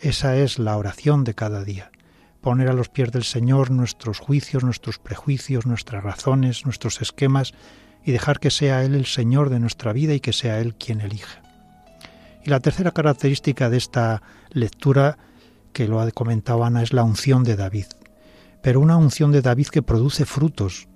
Esa 0.00 0.36
es 0.36 0.58
la 0.58 0.76
oración 0.76 1.24
de 1.24 1.34
cada 1.34 1.64
día, 1.64 1.90
poner 2.40 2.68
a 2.68 2.74
los 2.74 2.88
pies 2.88 3.12
del 3.12 3.24
Señor 3.24 3.70
nuestros 3.70 4.18
juicios, 4.18 4.64
nuestros 4.64 4.98
prejuicios, 4.98 5.66
nuestras 5.66 6.02
razones, 6.02 6.64
nuestros 6.64 7.00
esquemas, 7.00 7.54
y 8.04 8.12
dejar 8.12 8.38
que 8.38 8.50
sea 8.50 8.84
Él 8.84 8.94
el 8.94 9.06
Señor 9.06 9.50
de 9.50 9.60
nuestra 9.60 9.92
vida 9.92 10.14
y 10.14 10.20
que 10.20 10.32
sea 10.32 10.60
Él 10.60 10.74
quien 10.74 11.00
elija. 11.00 11.42
Y 12.44 12.50
la 12.50 12.60
tercera 12.60 12.92
característica 12.92 13.70
de 13.70 13.78
esta 13.78 14.22
lectura, 14.50 15.18
que 15.72 15.88
lo 15.88 16.00
ha 16.00 16.10
comentado 16.10 16.64
Ana, 16.64 16.82
es 16.82 16.92
la 16.92 17.02
unción 17.02 17.42
de 17.42 17.56
David 17.56 17.86
pero 18.66 18.80
una 18.80 18.96
unción 18.96 19.30
de 19.30 19.42
David 19.42 19.68
que 19.68 19.80
produce 19.80 20.24
frutos. 20.24 20.88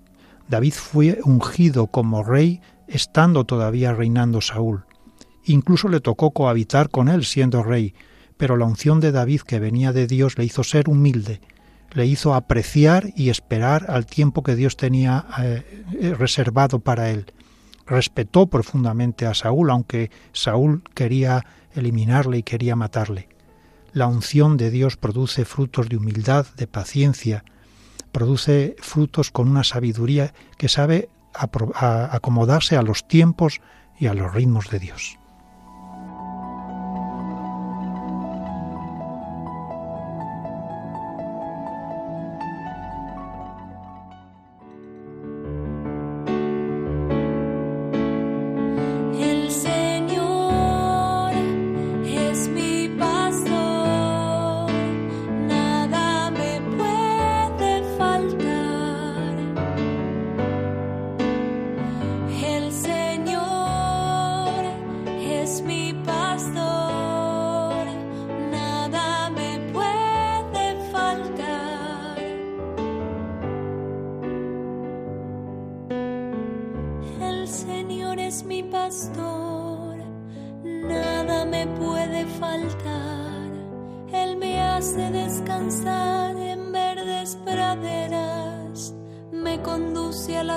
David 0.49 0.73
fue 0.73 1.21
ungido 1.23 1.87
como 1.87 2.25
rey 2.25 2.61
estando 2.89 3.45
todavía 3.45 3.93
reinando 3.93 4.41
Saúl. 4.41 4.87
Incluso 5.45 5.89
le 5.89 6.01
tocó 6.01 6.33
cohabitar 6.33 6.91
con 6.91 7.09
él 7.09 7.25
siendo 7.25 7.63
rey, 7.63 7.95
pero 8.37 8.57
la 8.57 8.65
unción 8.65 8.99
de 8.99 9.13
David 9.13 9.43
que 9.43 9.61
venía 9.61 9.93
de 9.93 10.09
Dios 10.09 10.37
le 10.37 10.47
hizo 10.47 10.65
ser 10.65 10.89
humilde, 10.89 11.41
le 11.93 12.07
hizo 12.07 12.35
apreciar 12.35 13.13
y 13.15 13.29
esperar 13.29 13.87
al 13.89 14.05
tiempo 14.05 14.43
que 14.43 14.57
Dios 14.57 14.77
tenía 14.77 15.27
eh, 15.39 15.85
eh, 15.93 16.15
reservado 16.19 16.81
para 16.81 17.11
él. 17.11 17.27
Respetó 17.87 18.49
profundamente 18.49 19.27
a 19.27 19.35
Saúl, 19.35 19.71
aunque 19.71 20.11
Saúl 20.33 20.83
quería 20.93 21.47
eliminarle 21.77 22.39
y 22.39 22.43
quería 22.43 22.75
matarle. 22.75 23.29
La 23.93 24.09
unción 24.09 24.57
de 24.57 24.73
Dios 24.73 24.97
produce 24.97 25.45
frutos 25.45 25.89
de 25.89 25.99
humildad, 25.99 26.47
de 26.57 26.67
paciencia, 26.67 27.45
produce 28.13 28.77
frutos 28.81 29.31
con 29.31 29.49
una 29.49 29.65
sabiduría 29.65 30.35
que 30.57 30.69
sabe 30.69 31.09
acomodarse 31.33 32.77
a 32.77 32.83
los 32.83 33.07
tiempos 33.07 33.61
y 33.99 34.07
a 34.07 34.15
los 34.15 34.35
ritmos 34.35 34.69
de 34.71 34.81
Dios. 34.81 35.20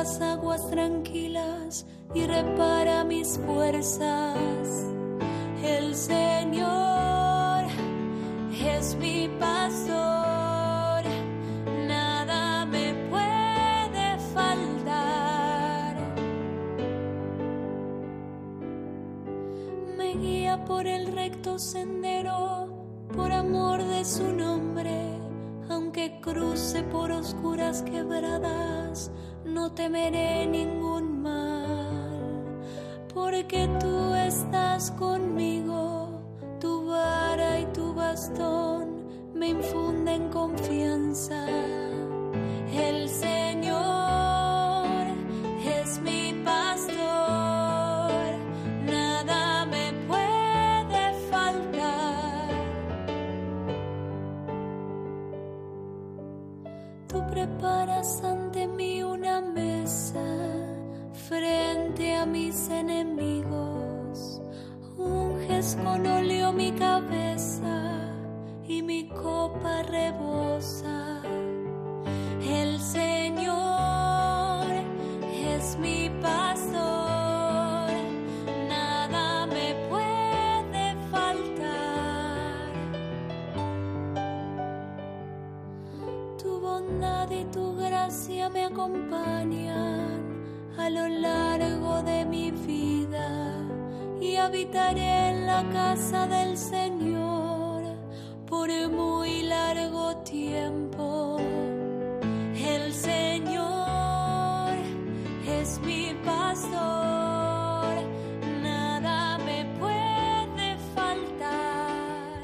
Las 0.04 0.20
aguas 0.20 0.70
tranquilas 0.70 1.86
y 2.14 2.26
repara 2.26 3.06
mis 3.06 3.40
fuerzas. 3.46 4.68
El 5.64 5.96
Señor 5.96 7.64
es 8.52 8.98
mi 8.98 9.30
pastor, 9.40 11.06
nada 11.88 12.66
me 12.66 12.94
puede 13.10 14.20
faltar. 14.34 15.96
Me 19.98 20.16
guía 20.16 20.66
por 20.66 20.86
el 20.86 21.14
recto 21.14 21.58
sendero, 21.58 22.68
por 23.16 23.32
amor 23.32 23.82
de 23.82 24.04
su 24.04 24.34
nombre, 24.34 25.18
aunque 25.70 26.20
cruce 26.20 26.84
por 26.84 27.10
oscuras 27.10 27.84
quebradas, 27.84 29.10
no 29.54 29.72
temeré 29.72 30.48
ningún 30.48 30.83
gracia 88.04 88.50
me 88.50 88.66
acompañan 88.66 90.20
a 90.78 90.90
lo 90.90 91.08
largo 91.08 92.04
de 92.04 92.26
mi 92.26 92.52
vida 92.52 93.56
y 94.20 94.36
habitaré 94.36 95.30
en 95.30 95.48
la 95.48 95.64
casa 95.72 96.28
del 96.28 96.58
Señor 96.58 97.84
por 98.46 98.70
muy 98.90 99.44
largo 99.44 100.18
tiempo. 100.18 101.38
El 102.56 102.92
Señor 102.92 104.74
es 105.48 105.80
mi 105.80 106.14
pastor, 106.26 107.94
nada 108.62 109.38
me 109.38 109.66
puede 109.80 110.78
faltar. 110.94 112.42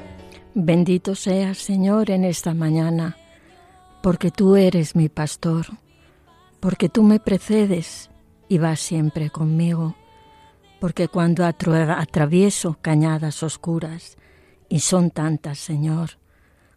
Bendito 0.54 1.15
seas, 1.15 1.58
Señor, 1.58 2.12
en 2.12 2.24
esta 2.24 2.54
mañana, 2.54 3.17
porque 4.01 4.31
tú 4.31 4.55
eres 4.55 4.95
mi 4.95 5.09
pastor, 5.09 5.65
porque 6.59 6.89
tú 6.89 7.03
me 7.03 7.19
precedes 7.19 8.09
y 8.47 8.57
vas 8.57 8.79
siempre 8.79 9.29
conmigo, 9.29 9.95
porque 10.79 11.07
cuando 11.07 11.43
atra- 11.43 11.99
atravieso 11.99 12.77
cañadas 12.81 13.43
oscuras, 13.43 14.17
y 14.69 14.79
son 14.79 15.09
tantas, 15.09 15.57
Señor, 15.59 16.12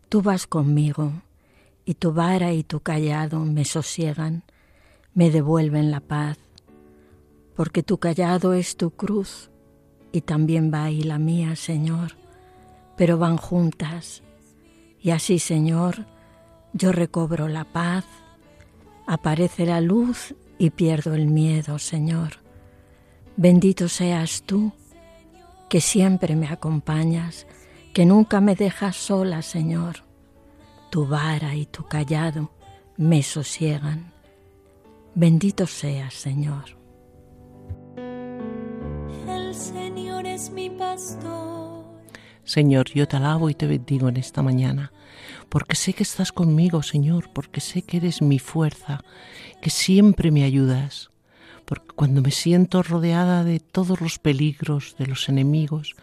tú 0.08 0.22
vas 0.22 0.46
conmigo, 0.46 1.12
y 1.84 1.94
tu 1.94 2.12
vara 2.12 2.52
y 2.52 2.64
tu 2.64 2.80
callado 2.80 3.40
me 3.40 3.64
sosiegan, 3.64 4.44
me 5.14 5.30
devuelven 5.30 5.90
la 5.90 6.00
paz, 6.00 6.38
porque 7.54 7.82
tu 7.82 7.98
callado 7.98 8.54
es 8.54 8.76
tu 8.76 8.90
cruz, 8.90 9.50
y 10.10 10.22
también 10.22 10.72
va 10.72 10.84
ahí 10.84 11.02
la 11.02 11.18
mía, 11.18 11.54
Señor, 11.54 12.16
pero 12.96 13.18
van 13.18 13.36
juntas, 13.36 14.22
y 15.00 15.10
así, 15.10 15.38
Señor, 15.38 16.06
yo 16.72 16.92
recobro 16.92 17.48
la 17.48 17.64
paz, 17.64 18.04
aparece 19.06 19.66
la 19.66 19.80
luz 19.80 20.34
y 20.58 20.70
pierdo 20.70 21.14
el 21.14 21.26
miedo, 21.26 21.78
Señor. 21.78 22.40
Bendito 23.36 23.88
seas 23.88 24.42
tú, 24.42 24.72
que 25.68 25.80
siempre 25.80 26.36
me 26.36 26.48
acompañas, 26.48 27.46
que 27.92 28.04
nunca 28.04 28.40
me 28.40 28.54
dejas 28.54 28.96
sola, 28.96 29.42
Señor. 29.42 30.04
Tu 30.90 31.06
vara 31.06 31.54
y 31.54 31.66
tu 31.66 31.84
callado 31.84 32.52
me 32.96 33.22
sosiegan. 33.22 34.12
Bendito 35.14 35.66
seas, 35.66 36.14
Señor. 36.14 36.76
El 39.26 39.54
Señor 39.54 40.26
es 40.26 40.50
mi 40.50 40.70
pastor. 40.70 41.84
Señor, 42.44 42.90
yo 42.90 43.06
te 43.06 43.16
alabo 43.16 43.50
y 43.50 43.54
te 43.54 43.66
bendigo 43.66 44.08
en 44.08 44.16
esta 44.16 44.42
mañana, 44.42 44.92
porque 45.52 45.76
sé 45.76 45.92
que 45.92 46.02
estás 46.02 46.32
conmigo, 46.32 46.82
Señor, 46.82 47.28
porque 47.34 47.60
sé 47.60 47.82
que 47.82 47.98
eres 47.98 48.22
mi 48.22 48.38
fuerza, 48.38 49.04
que 49.60 49.68
siempre 49.68 50.30
me 50.30 50.44
ayudas, 50.44 51.10
porque 51.66 51.88
cuando 51.94 52.22
me 52.22 52.30
siento 52.30 52.82
rodeada 52.82 53.44
de 53.44 53.60
todos 53.60 54.00
los 54.00 54.18
peligros, 54.18 54.96
de 54.98 55.06
los 55.06 55.28
enemigos, 55.28 55.94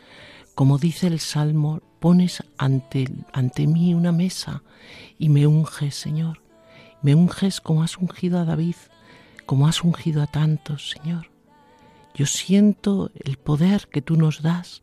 como 0.54 0.78
dice 0.78 1.08
el 1.08 1.20
Salmo, 1.20 1.82
pones 2.00 2.44
ante, 2.60 3.10
ante 3.34 3.66
mí 3.66 3.96
una 3.96 4.12
mesa 4.12 4.62
y 5.18 5.30
me 5.30 5.48
unges, 5.48 5.96
Señor. 5.96 6.44
Me 7.02 7.16
unges 7.16 7.60
como 7.60 7.82
has 7.82 7.98
ungido 7.98 8.38
a 8.38 8.46
David, 8.46 8.76
como 9.48 9.68
has 9.68 9.84
ungido 9.84 10.22
a 10.22 10.28
tantos, 10.28 10.92
Señor. 10.92 11.32
Yo 12.14 12.28
siento 12.28 13.10
el 13.16 13.38
poder 13.38 13.88
que 13.92 14.04
tú 14.04 14.16
nos 14.16 14.44
das 14.44 14.82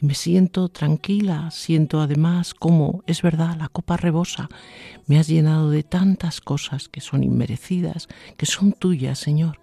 y 0.00 0.06
me 0.06 0.14
siento 0.14 0.68
tranquila, 0.68 1.50
siento 1.50 2.00
además 2.00 2.54
como 2.54 3.02
es 3.06 3.22
verdad, 3.22 3.56
la 3.56 3.68
copa 3.68 3.96
rebosa, 3.96 4.48
me 5.06 5.18
has 5.18 5.26
llenado 5.26 5.70
de 5.70 5.82
tantas 5.82 6.40
cosas 6.40 6.88
que 6.88 7.00
son 7.00 7.24
inmerecidas, 7.24 8.06
que 8.36 8.46
son 8.46 8.72
tuyas, 8.72 9.18
Señor. 9.18 9.60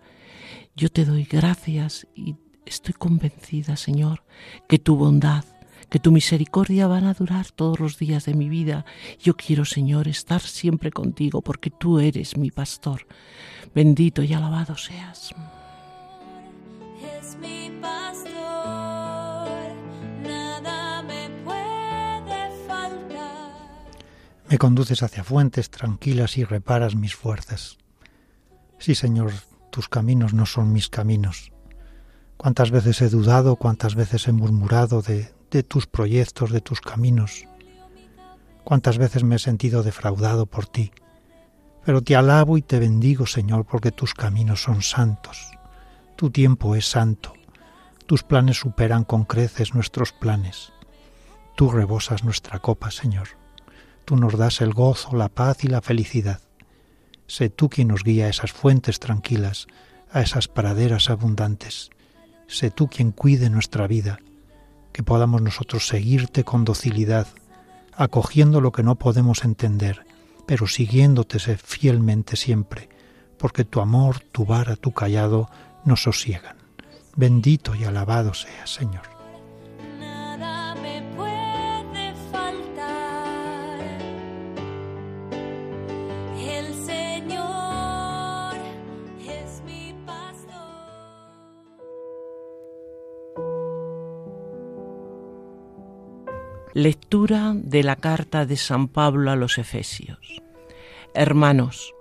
Yo 0.75 0.89
te 0.89 1.05
doy 1.05 1.23
gracias 1.23 2.05
y 2.15 2.35
estoy 2.65 2.93
convencida, 2.95 3.77
Señor, 3.77 4.23
que 4.67 4.77
tu 4.77 4.97
bondad, 4.97 5.45
que 5.89 5.99
tu 5.99 6.11
misericordia 6.11 6.87
van 6.87 7.05
a 7.05 7.13
durar 7.13 7.51
todos 7.51 7.79
los 7.79 7.97
días 7.97 8.25
de 8.25 8.33
mi 8.33 8.49
vida. 8.49 8.85
Yo 9.21 9.37
quiero, 9.37 9.63
Señor, 9.63 10.09
estar 10.09 10.41
siempre 10.41 10.91
contigo 10.91 11.41
porque 11.41 11.69
tú 11.69 11.99
eres 11.99 12.35
mi 12.35 12.51
pastor. 12.51 13.07
Bendito 13.73 14.21
y 14.21 14.33
alabado 14.33 14.75
seas. 14.75 15.33
Me 24.47 24.59
conduces 24.59 25.01
hacia 25.01 25.23
fuentes 25.23 25.71
tranquilas 25.71 26.37
y 26.37 26.43
reparas 26.43 26.95
mis 26.95 27.15
fuerzas. 27.15 27.77
Sí, 28.77 28.93
Señor, 28.93 29.31
tus 29.71 29.89
caminos 29.89 30.33
no 30.33 30.45
son 30.45 30.71
mis 30.71 30.87
caminos. 30.89 31.51
Cuántas 32.37 32.69
veces 32.69 33.01
he 33.01 33.09
dudado, 33.09 33.55
cuántas 33.55 33.95
veces 33.95 34.27
he 34.27 34.31
murmurado 34.31 35.01
de, 35.01 35.33
de 35.49 35.63
tus 35.63 35.87
proyectos, 35.87 36.51
de 36.51 36.61
tus 36.61 36.79
caminos. 36.79 37.47
Cuántas 38.63 38.97
veces 38.97 39.23
me 39.23 39.35
he 39.35 39.39
sentido 39.39 39.81
defraudado 39.81 40.45
por 40.45 40.67
ti. 40.67 40.91
Pero 41.83 42.01
te 42.01 42.15
alabo 42.15 42.57
y 42.57 42.61
te 42.61 42.79
bendigo, 42.79 43.25
Señor, 43.25 43.65
porque 43.65 43.91
tus 43.91 44.13
caminos 44.13 44.61
son 44.61 44.81
santos. 44.81 45.51
Tu 46.15 46.29
tiempo 46.29 46.75
es 46.75 46.85
santo. 46.85 47.33
Tus 48.05 48.23
planes 48.23 48.59
superan 48.59 49.05
con 49.05 49.23
creces 49.25 49.73
nuestros 49.73 50.11
planes. 50.11 50.71
Tú 51.55 51.71
rebosas 51.71 52.23
nuestra 52.23 52.59
copa, 52.59 52.91
Señor. 52.91 53.29
Tú 54.05 54.15
nos 54.15 54.37
das 54.37 54.61
el 54.61 54.73
gozo, 54.73 55.15
la 55.15 55.29
paz 55.29 55.63
y 55.63 55.67
la 55.67 55.81
felicidad. 55.81 56.39
Sé 57.27 57.49
tú 57.49 57.69
quien 57.69 57.87
nos 57.87 58.03
guía 58.03 58.25
a 58.25 58.29
esas 58.29 58.51
fuentes 58.51 58.99
tranquilas, 58.99 59.67
a 60.11 60.21
esas 60.21 60.47
praderas 60.47 61.09
abundantes. 61.09 61.89
Sé 62.47 62.69
tú 62.69 62.87
quien 62.87 63.11
cuide 63.11 63.49
nuestra 63.49 63.87
vida, 63.87 64.19
que 64.93 65.01
podamos 65.01 65.41
nosotros 65.41 65.87
seguirte 65.87 66.43
con 66.43 66.65
docilidad, 66.65 67.27
acogiendo 67.93 68.61
lo 68.61 68.71
que 68.71 68.83
no 68.83 68.95
podemos 68.95 69.43
entender, 69.43 70.05
pero 70.45 70.67
siguiéndote 70.67 71.39
fielmente 71.57 72.35
siempre, 72.35 72.89
porque 73.39 73.65
tu 73.65 73.81
amor, 73.81 74.19
tu 74.31 74.45
vara, 74.45 74.75
tu 74.75 74.93
callado 74.93 75.49
nos 75.83 76.03
sosiegan. 76.03 76.57
Bendito 77.15 77.73
y 77.75 77.85
alabado 77.85 78.33
sea, 78.33 78.67
Señor. 78.67 79.14
Lectura 96.77 97.53
de 97.55 97.83
la 97.83 97.95
carta 97.95 98.45
de 98.45 98.57
San 98.57 98.89
Pablo 98.89 99.31
a 99.31 99.37
los 99.37 99.57
Efesios. 99.57 100.41
Hermanos, 101.13 101.93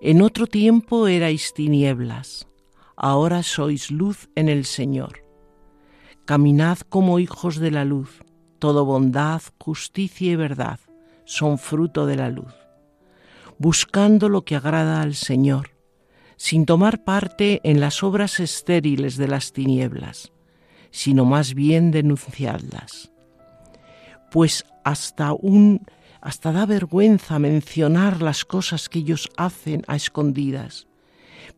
en 0.00 0.22
otro 0.22 0.46
tiempo 0.46 1.08
erais 1.08 1.52
tinieblas, 1.52 2.46
ahora 2.94 3.42
sois 3.42 3.90
luz 3.90 4.28
en 4.36 4.48
el 4.48 4.66
Señor. 4.66 5.24
Caminad 6.26 6.78
como 6.88 7.18
hijos 7.18 7.56
de 7.56 7.72
la 7.72 7.84
luz, 7.84 8.22
todo 8.60 8.84
bondad, 8.84 9.42
justicia 9.58 10.30
y 10.30 10.36
verdad 10.36 10.78
son 11.24 11.58
fruto 11.58 12.06
de 12.06 12.14
la 12.14 12.30
luz, 12.30 12.54
buscando 13.58 14.28
lo 14.28 14.44
que 14.44 14.54
agrada 14.54 15.02
al 15.02 15.16
Señor, 15.16 15.70
sin 16.36 16.66
tomar 16.66 17.02
parte 17.02 17.60
en 17.64 17.80
las 17.80 18.04
obras 18.04 18.38
estériles 18.38 19.16
de 19.16 19.26
las 19.26 19.52
tinieblas, 19.52 20.32
sino 20.92 21.24
más 21.24 21.54
bien 21.54 21.90
denunciadlas 21.90 23.10
pues 24.34 24.64
hasta 24.82 25.32
un 25.32 25.86
hasta 26.20 26.50
da 26.50 26.66
vergüenza 26.66 27.38
mencionar 27.38 28.20
las 28.20 28.44
cosas 28.44 28.88
que 28.88 28.98
ellos 28.98 29.28
hacen 29.36 29.84
a 29.86 29.94
escondidas. 29.94 30.88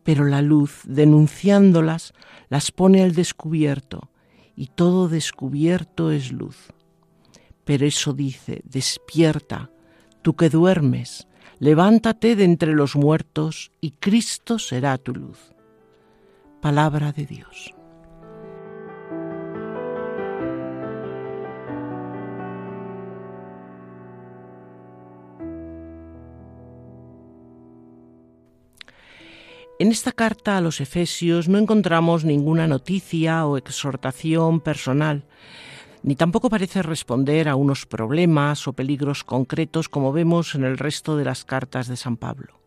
Pero 0.03 0.25
la 0.25 0.43
luz, 0.43 0.81
denunciándolas, 0.85 2.13
las 2.49 2.69
pone 2.71 3.01
al 3.01 3.15
descubierto, 3.15 4.11
y 4.55 4.67
todo 4.67 5.07
descubierto 5.07 6.11
es 6.11 6.31
luz. 6.31 6.71
Pero 7.63 7.87
eso 7.87 8.13
dice, 8.13 8.61
despierta, 8.63 9.71
tú 10.21 10.35
que 10.35 10.49
duermes, 10.49 11.27
levántate 11.57 12.35
de 12.35 12.43
entre 12.43 12.75
los 12.75 12.95
muertos, 12.95 13.71
y 13.81 13.91
Cristo 13.91 14.59
será 14.59 14.99
tu 14.99 15.15
luz. 15.15 15.39
Palabra 16.61 17.11
de 17.11 17.25
Dios. 17.25 17.76
En 29.79 29.91
esta 29.91 30.11
carta 30.11 30.57
a 30.57 30.61
los 30.61 30.81
Efesios 30.81 31.47
no 31.47 31.59
encontramos 31.59 32.25
ninguna 32.25 32.65
noticia 32.65 33.45
o 33.45 33.57
exhortación 33.57 34.59
personal, 34.59 35.25
ni 36.01 36.15
tampoco 36.15 36.49
parece 36.49 36.81
responder 36.81 37.47
a 37.47 37.55
unos 37.55 37.85
problemas 37.85 38.67
o 38.67 38.73
peligros 38.73 39.23
concretos 39.23 39.87
como 39.87 40.11
vemos 40.11 40.55
en 40.55 40.63
el 40.63 40.79
resto 40.79 41.15
de 41.15 41.25
las 41.25 41.45
cartas 41.45 41.87
de 41.87 41.95
San 41.95 42.17
Pablo. 42.17 42.59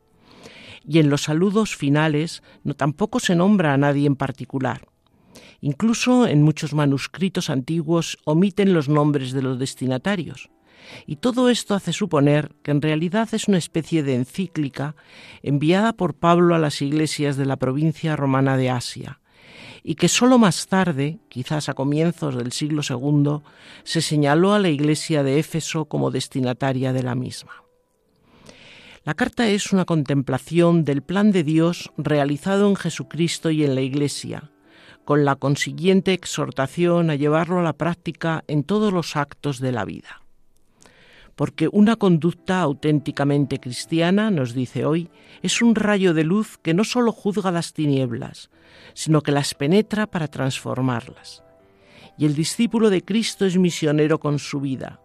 Y 0.86 1.00
en 1.00 1.10
los 1.10 1.22
saludos 1.22 1.74
finales 1.74 2.44
no 2.62 2.74
tampoco 2.74 3.18
se 3.18 3.34
nombra 3.34 3.74
a 3.74 3.76
nadie 3.76 4.06
en 4.06 4.14
particular. 4.14 4.86
Incluso 5.60 6.28
en 6.28 6.42
muchos 6.42 6.74
manuscritos 6.74 7.50
antiguos 7.50 8.18
omiten 8.24 8.72
los 8.72 8.88
nombres 8.88 9.32
de 9.32 9.42
los 9.42 9.58
destinatarios. 9.58 10.48
Y 11.06 11.16
todo 11.16 11.48
esto 11.50 11.74
hace 11.74 11.92
suponer 11.92 12.54
que 12.62 12.70
en 12.70 12.82
realidad 12.82 13.28
es 13.32 13.48
una 13.48 13.58
especie 13.58 14.02
de 14.02 14.14
encíclica 14.14 14.94
enviada 15.42 15.92
por 15.92 16.14
Pablo 16.14 16.54
a 16.54 16.58
las 16.58 16.82
iglesias 16.82 17.36
de 17.36 17.46
la 17.46 17.56
provincia 17.56 18.16
romana 18.16 18.56
de 18.56 18.70
Asia, 18.70 19.20
y 19.82 19.94
que 19.94 20.08
sólo 20.08 20.38
más 20.38 20.66
tarde, 20.66 21.18
quizás 21.28 21.68
a 21.68 21.74
comienzos 21.74 22.36
del 22.36 22.52
siglo 22.52 22.82
II, 22.88 23.42
se 23.84 24.02
señaló 24.02 24.52
a 24.52 24.58
la 24.58 24.68
iglesia 24.68 25.22
de 25.22 25.38
Éfeso 25.38 25.86
como 25.86 26.10
destinataria 26.10 26.92
de 26.92 27.02
la 27.02 27.14
misma. 27.14 27.52
La 29.04 29.14
carta 29.14 29.48
es 29.48 29.72
una 29.72 29.86
contemplación 29.86 30.84
del 30.84 31.02
plan 31.02 31.32
de 31.32 31.42
Dios 31.42 31.90
realizado 31.96 32.68
en 32.68 32.76
Jesucristo 32.76 33.50
y 33.50 33.64
en 33.64 33.74
la 33.74 33.80
Iglesia, 33.80 34.50
con 35.06 35.24
la 35.24 35.36
consiguiente 35.36 36.12
exhortación 36.12 37.08
a 37.08 37.14
llevarlo 37.14 37.60
a 37.60 37.62
la 37.62 37.72
práctica 37.72 38.44
en 38.46 38.62
todos 38.62 38.92
los 38.92 39.16
actos 39.16 39.58
de 39.58 39.72
la 39.72 39.86
vida 39.86 40.19
porque 41.40 41.70
una 41.72 41.96
conducta 41.96 42.60
auténticamente 42.60 43.60
cristiana, 43.60 44.30
nos 44.30 44.52
dice 44.52 44.84
hoy, 44.84 45.08
es 45.40 45.62
un 45.62 45.74
rayo 45.74 46.12
de 46.12 46.22
luz 46.22 46.58
que 46.58 46.74
no 46.74 46.84
sólo 46.84 47.12
juzga 47.12 47.50
las 47.50 47.72
tinieblas, 47.72 48.50
sino 48.92 49.22
que 49.22 49.32
las 49.32 49.54
penetra 49.54 50.06
para 50.06 50.28
transformarlas. 50.28 51.42
Y 52.18 52.26
el 52.26 52.34
discípulo 52.34 52.90
de 52.90 53.02
Cristo 53.02 53.46
es 53.46 53.56
misionero 53.56 54.20
con 54.20 54.38
su 54.38 54.60
vida. 54.60 55.00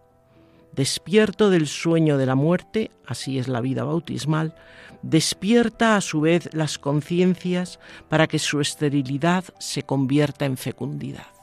Despierto 0.74 1.48
del 1.48 1.66
sueño 1.66 2.18
de 2.18 2.26
la 2.26 2.34
muerte, 2.34 2.90
así 3.06 3.38
es 3.38 3.48
la 3.48 3.62
vida 3.62 3.84
bautismal, 3.84 4.54
despierta 5.00 5.96
a 5.96 6.02
su 6.02 6.20
vez 6.20 6.50
las 6.52 6.78
conciencias 6.78 7.80
para 8.10 8.26
que 8.26 8.38
su 8.38 8.60
esterilidad 8.60 9.44
se 9.58 9.84
convierta 9.84 10.44
en 10.44 10.58
fecundidad. 10.58 11.35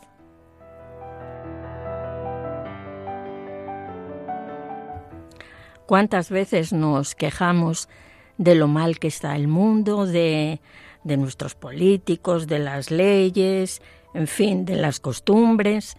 ¿Cuántas 5.86 6.30
veces 6.30 6.74
nos 6.74 7.16
quejamos 7.16 7.90
de 8.38 8.56
lo 8.56 8.68
mal 8.68 9.00
que 9.00 9.08
está 9.08 9.36
el 9.36 9.48
mundo, 9.48 10.06
de, 10.06 10.62
de 11.04 11.18
nuestros 11.18 11.56
políticos, 11.56 12.48
de 12.48 12.60
las 12.60 12.92
leyes, 12.92 13.82
en 14.14 14.28
fin, 14.28 14.66
de 14.66 14.76
las 14.76 15.00
costumbres? 15.00 15.98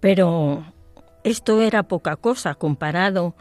Pero 0.00 0.64
esto 1.24 1.60
era 1.60 1.84
poca 1.84 2.16
cosa 2.16 2.54
comparado 2.54 3.34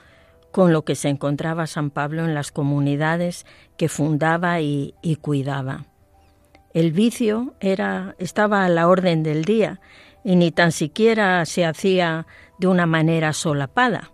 con 0.52 0.74
lo 0.74 0.84
que 0.84 0.96
se 0.96 1.10
encontraba 1.10 1.66
San 1.66 1.90
Pablo 1.90 2.26
en 2.26 2.36
las 2.36 2.52
comunidades 2.52 3.46
que 3.78 3.90
fundaba 3.90 4.62
y, 4.62 4.94
cuidaba. 5.22 5.86
El 6.74 6.92
vicio 6.92 7.56
era, 7.60 8.16
estaba 8.20 8.66
a 8.66 8.70
la 8.70 8.88
orden 8.88 9.24
del 9.24 9.46
día 9.46 9.82
y 10.24 10.36
ni 10.36 10.52
tan 10.52 10.72
siquiera 10.72 11.46
se 11.46 11.66
hacía 11.66 12.28
de 12.60 12.68
una 12.68 12.86
manera 12.86 13.34
solapada. 13.34 14.12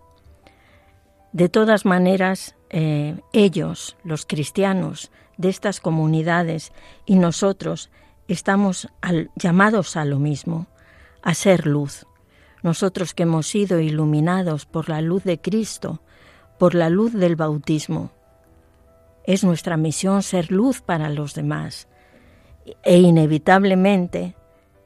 De 1.32 1.48
todas 1.48 1.84
maneras, 1.84 2.56
eh, 2.70 3.20
ellos, 3.32 3.96
los 4.04 4.24
cristianos 4.26 5.10
de 5.36 5.48
estas 5.48 5.80
comunidades 5.80 6.72
y 7.06 7.16
nosotros 7.16 7.90
estamos 8.28 8.88
llamados 9.36 9.96
a 9.96 10.04
lo 10.04 10.18
mismo, 10.18 10.66
a 11.22 11.34
ser 11.34 11.66
luz. 11.66 12.06
Nosotros 12.62 13.14
que 13.14 13.22
hemos 13.22 13.46
sido 13.46 13.80
iluminados 13.80 14.66
por 14.66 14.88
la 14.88 15.00
luz 15.00 15.24
de 15.24 15.40
Cristo, 15.40 16.02
por 16.58 16.74
la 16.74 16.90
luz 16.90 17.12
del 17.12 17.36
bautismo. 17.36 18.10
Es 19.24 19.44
nuestra 19.44 19.76
misión 19.76 20.22
ser 20.22 20.50
luz 20.50 20.80
para 20.80 21.08
los 21.08 21.34
demás. 21.34 21.88
E 22.82 22.98
inevitablemente 22.98 24.34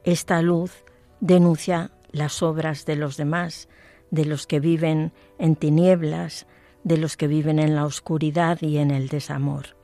esta 0.03 0.41
luz 0.41 0.83
denuncia 1.19 1.91
las 2.11 2.43
obras 2.43 2.85
de 2.85 2.95
los 2.95 3.17
demás, 3.17 3.67
de 4.13 4.25
los 4.25 4.45
que 4.45 4.59
viven 4.59 5.11
en 5.39 5.55
tinieblas, 5.55 6.45
de 6.83 6.97
los 6.97 7.17
que 7.17 7.25
viven 7.25 7.57
en 7.57 7.73
la 7.73 7.83
oscuridad 7.83 8.61
y 8.61 8.77
en 8.77 8.91
el 8.91 9.07
desamor. 9.07 9.75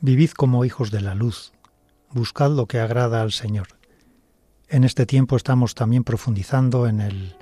Vivid 0.00 0.30
como 0.30 0.64
hijos 0.64 0.90
de 0.90 1.00
la 1.00 1.14
luz, 1.14 1.52
buscad 2.10 2.50
lo 2.50 2.66
que 2.66 2.80
agrada 2.80 3.22
al 3.22 3.30
Señor. 3.30 3.68
En 4.68 4.82
este 4.82 5.06
tiempo 5.06 5.36
estamos 5.36 5.76
también 5.76 6.02
profundizando 6.02 6.88
en 6.88 7.00
el, 7.00 7.36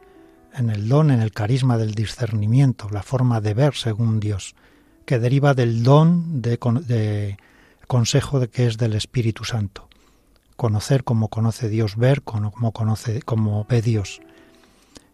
en 0.53 0.69
el 0.69 0.87
don, 0.87 1.11
en 1.11 1.23
el 1.23 1.33
carisma 1.33 1.79
del 1.79 1.95
discernimiento, 1.95 2.91
la 2.91 3.03
forma 3.03 3.41
de 3.41 3.55
ver 3.55 3.75
según 3.75 4.21
Dios, 4.21 4.55
que 5.07 5.19
deriva 5.19 5.55
del 5.55 5.83
don 5.83 6.43
de, 6.43 7.39
consejo 7.87 8.47
que 8.51 8.67
es 8.67 8.77
del 8.77 8.93
Espíritu 8.93 9.45
Santo 9.45 9.90
conocer 10.61 11.05
como 11.05 11.29
conoce 11.29 11.71
Dios, 11.71 11.97
ver 11.97 12.21
como, 12.21 12.53
conoce, 12.73 13.23
como 13.23 13.65
ve 13.65 13.81
Dios. 13.81 14.21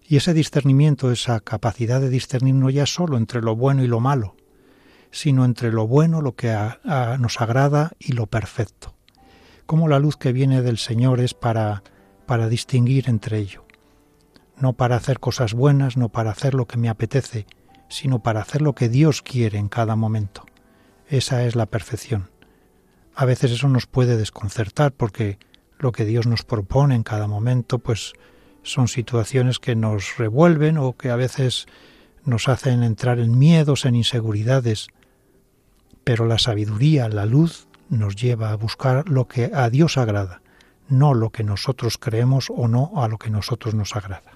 Y 0.05 0.17
ese 0.17 0.35
discernimiento, 0.35 1.13
esa 1.13 1.39
capacidad 1.39 2.01
de 2.01 2.11
discernir 2.11 2.57
no 2.57 2.69
ya 2.69 2.85
solo 2.85 3.17
entre 3.17 3.41
lo 3.43 3.55
bueno 3.55 3.85
y 3.85 3.87
lo 3.87 4.01
malo, 4.01 4.35
sino 5.13 5.45
entre 5.45 5.71
lo 5.71 5.87
bueno, 5.87 6.21
lo 6.21 6.35
que 6.35 6.53
nos 7.21 7.41
agrada 7.41 7.93
y 8.01 8.15
lo 8.15 8.27
perfecto. 8.27 8.97
Como 9.67 9.87
la 9.87 10.01
luz 10.01 10.17
que 10.17 10.33
viene 10.33 10.63
del 10.63 10.79
Señor 10.79 11.21
es 11.21 11.33
para, 11.33 11.85
para 12.27 12.49
distinguir 12.49 13.09
entre 13.09 13.39
ello. 13.39 13.65
No 14.59 14.73
para 14.73 14.97
hacer 14.97 15.21
cosas 15.21 15.55
buenas, 15.55 15.97
no 15.97 16.09
para 16.09 16.33
hacer 16.33 16.55
lo 16.55 16.67
que 16.67 16.77
me 16.77 16.89
apetece, 16.89 17.47
sino 17.89 18.19
para 18.19 18.41
hacer 18.41 18.63
lo 18.63 18.75
que 18.75 18.89
Dios 18.89 19.23
quiere 19.23 19.59
en 19.59 19.69
cada 19.69 19.95
momento. 19.95 20.45
Esa 21.07 21.45
es 21.45 21.55
la 21.55 21.67
perfección. 21.67 22.36
A 23.19 23.25
veces 23.25 23.51
eso 23.51 23.69
nos 23.69 23.87
puede 23.87 24.19
desconcertar 24.19 24.93
porque 24.93 25.39
lo 25.79 25.91
que 25.91 26.05
Dios 26.05 26.27
nos 26.27 26.43
propone 26.43 26.95
en 26.95 27.03
cada 27.03 27.27
momento 27.27 27.79
pues 27.79 28.13
son 28.63 28.89
situaciones 28.89 29.59
que 29.59 29.75
nos 29.75 30.19
revuelven 30.19 30.77
o 30.77 30.99
que 30.99 31.09
a 31.09 31.17
veces 31.17 31.67
nos 32.25 32.49
hacen 32.49 32.83
entrar 32.83 33.19
en 33.19 33.39
miedos, 33.39 33.87
en 33.87 33.95
inseguridades. 33.95 34.89
Pero 36.05 36.27
la 36.27 36.39
sabiduría, 36.39 37.09
la 37.09 37.25
luz, 37.25 37.69
nos 37.89 38.17
lleva 38.17 38.51
a 38.51 38.57
buscar 38.57 39.09
lo 39.09 39.27
que 39.27 39.51
a 39.55 39.71
Dios 39.71 39.97
agrada, 39.97 40.43
no 40.89 41.15
lo 41.15 41.31
que 41.31 41.43
nosotros 41.43 41.97
creemos 41.97 42.51
o 42.51 42.69
no 42.69 42.93
a 42.97 43.09
lo 43.09 43.17
que 43.17 43.31
nosotros 43.31 43.75
nos 43.75 43.97
agrada. 43.97 44.36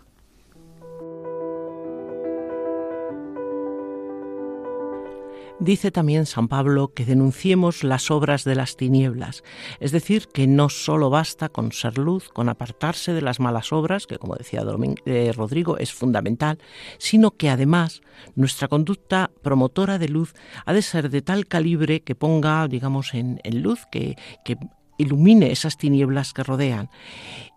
Dice 5.61 5.91
también 5.91 6.25
San 6.25 6.49
Pablo 6.49 6.95
que 6.95 7.05
denunciemos 7.05 7.85
las 7.85 8.11
obras 8.11 8.45
de 8.45 8.55
las 8.55 8.79
tinieblas, 8.79 9.45
es 9.79 9.93
decir, 9.93 10.29
que 10.33 10.47
no 10.47 10.71
solo 10.71 11.11
basta 11.11 11.51
con 11.51 11.73
ser 11.73 11.99
luz, 11.99 12.31
con 12.31 12.49
apartarse 12.49 13.13
de 13.13 13.21
las 13.21 13.41
malas 13.41 13.71
obras, 13.71 14.07
que 14.07 14.17
como 14.17 14.37
decía 14.37 14.65
eh, 15.05 15.33
Rodrigo 15.37 15.77
es 15.77 15.93
fundamental, 15.93 16.59
sino 16.97 17.33
que 17.33 17.51
además 17.51 18.01
nuestra 18.37 18.69
conducta 18.69 19.31
promotora 19.43 19.99
de 19.99 20.09
luz 20.09 20.33
ha 20.65 20.73
de 20.73 20.81
ser 20.81 21.11
de 21.11 21.21
tal 21.21 21.47
calibre 21.47 22.01
que 22.01 22.15
ponga, 22.15 22.67
digamos, 22.67 23.13
en, 23.13 23.39
luz, 23.53 23.81
que, 23.93 24.17
que 24.47 24.57
ilumine 24.97 25.53
esas 25.53 25.77
tinieblas 25.77 26.33
que 26.33 26.43
rodean 26.43 26.89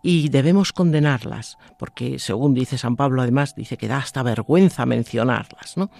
y 0.02 0.28
debemos 0.28 0.74
condenarlas, 0.74 1.56
porque 1.78 2.18
según 2.18 2.52
dice 2.52 2.76
San 2.76 2.96
Pablo 2.96 3.22
además 3.22 3.54
dice 3.56 3.78
que 3.78 3.88
da 3.88 3.96
hasta 3.96 4.22
vergüenza 4.22 4.84
mencionarlas, 4.84 5.78
¿no? 5.78 5.90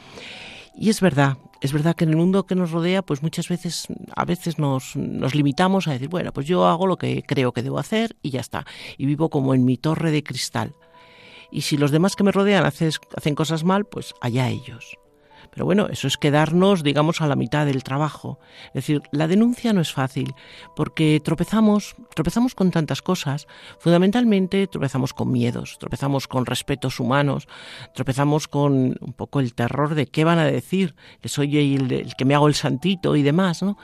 Y 0.76 0.90
es 0.90 1.00
verdad, 1.00 1.38
es 1.60 1.72
verdad 1.72 1.94
que 1.94 2.04
en 2.04 2.10
el 2.10 2.16
mundo 2.16 2.46
que 2.46 2.54
nos 2.54 2.72
rodea, 2.72 3.02
pues 3.02 3.22
muchas 3.22 3.48
veces, 3.48 3.87
a 4.14 4.24
veces 4.24 4.58
nos, 4.58 4.96
nos, 4.96 5.34
limitamos 5.34 5.87
a 5.87 5.92
decir, 5.92 6.08
bueno, 6.08 6.32
pues 6.32 6.46
yo 6.46 6.66
hago 6.66 6.87
lo 6.87 6.96
que 6.96 7.22
creo 7.22 7.52
que 7.52 7.62
debo 7.62 7.78
hacer 7.78 8.16
y 8.22 8.30
ya 8.30 8.40
está. 8.40 8.66
Y 8.98 9.06
vivo 9.06 9.30
como 9.30 9.54
en 9.54 9.64
mi 9.64 9.76
torre 9.76 10.10
de 10.10 10.22
cristal. 10.22 10.74
Y 11.50 11.62
si 11.62 11.76
los 11.76 11.92
demás 11.92 12.16
que 12.16 12.24
me 12.24 12.32
rodean 12.32 12.64
hacen 12.64 13.34
cosas 13.34 13.62
mal, 13.62 13.84
pues 13.84 14.14
allá 14.20 14.48
ellos. 14.48 14.98
Pero 15.55 15.67
bueno, 15.67 15.87
eso 15.88 16.09
es 16.09 16.17
quedarnos, 16.17 16.83
digamos, 16.83 17.21
a 17.21 17.29
la 17.29 17.37
mitad 17.37 17.64
del 17.64 17.85
trabajo. 17.85 18.40
Es 18.69 18.75
decir, 18.75 19.03
la 19.12 19.29
denuncia 19.29 19.73
no 19.73 19.81
es 19.81 19.93
fácil, 19.93 20.35
porque 20.75 21.21
tropezamos, 21.25 21.95
tropezamos 22.12 22.57
con 22.57 22.73
tantas 22.73 23.03
cosas. 23.03 23.47
Fundamentalmente 23.79 24.67
tropezamos 24.67 25.14
con 25.14 25.31
miedos, 25.31 25.79
tropezamos 25.79 26.27
con 26.27 26.45
respetos 26.45 26.99
humanos, 26.99 27.47
tropezamos 27.95 28.49
con 28.49 28.97
un 29.01 29.12
poco 29.17 29.38
el 29.38 29.55
terror 29.55 29.95
de 29.95 30.07
qué 30.07 30.25
van 30.25 30.40
a 30.40 30.45
decir, 30.45 30.97
que 31.21 31.29
soy 31.29 31.57
el, 31.57 31.93
el 31.93 32.17
que 32.17 32.25
me 32.25 32.35
hago 32.35 32.49
el 32.49 32.55
santito 32.55 33.14
y 33.14 33.23
demás, 33.23 33.62
¿no? 33.62 33.79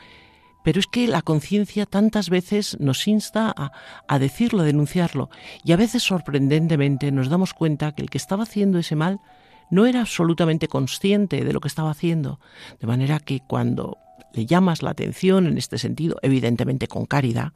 Pero 0.64 0.80
es 0.80 0.88
que 0.88 1.06
la 1.06 1.22
conciencia 1.22 1.86
tantas 1.86 2.30
veces 2.30 2.76
nos 2.80 3.06
insta 3.06 3.54
a, 3.56 3.70
a, 4.08 4.18
decirlo, 4.18 4.62
a 4.62 4.64
denunciarlo, 4.64 5.30
y 5.64 5.70
a 5.70 5.76
veces 5.76 6.02
sorprendentemente 6.02 7.12
nos 7.12 7.28
damos 7.28 7.54
cuenta 7.54 7.92
que 7.92 8.02
el 8.02 8.10
que 8.10 8.18
estaba 8.18 8.42
haciendo 8.42 8.78
ese 8.80 8.96
mal 8.96 9.20
no 9.70 9.86
era 9.86 10.00
absolutamente 10.00 10.68
consciente 10.68 11.44
de 11.44 11.52
lo 11.52 11.60
que 11.60 11.68
estaba 11.68 11.90
haciendo, 11.90 12.40
de 12.80 12.86
manera 12.86 13.20
que 13.20 13.40
cuando 13.46 13.98
le 14.32 14.46
llamas 14.46 14.82
la 14.82 14.90
atención 14.90 15.46
en 15.46 15.58
este 15.58 15.78
sentido, 15.78 16.16
evidentemente 16.22 16.88
con 16.88 17.06
caridad, 17.06 17.52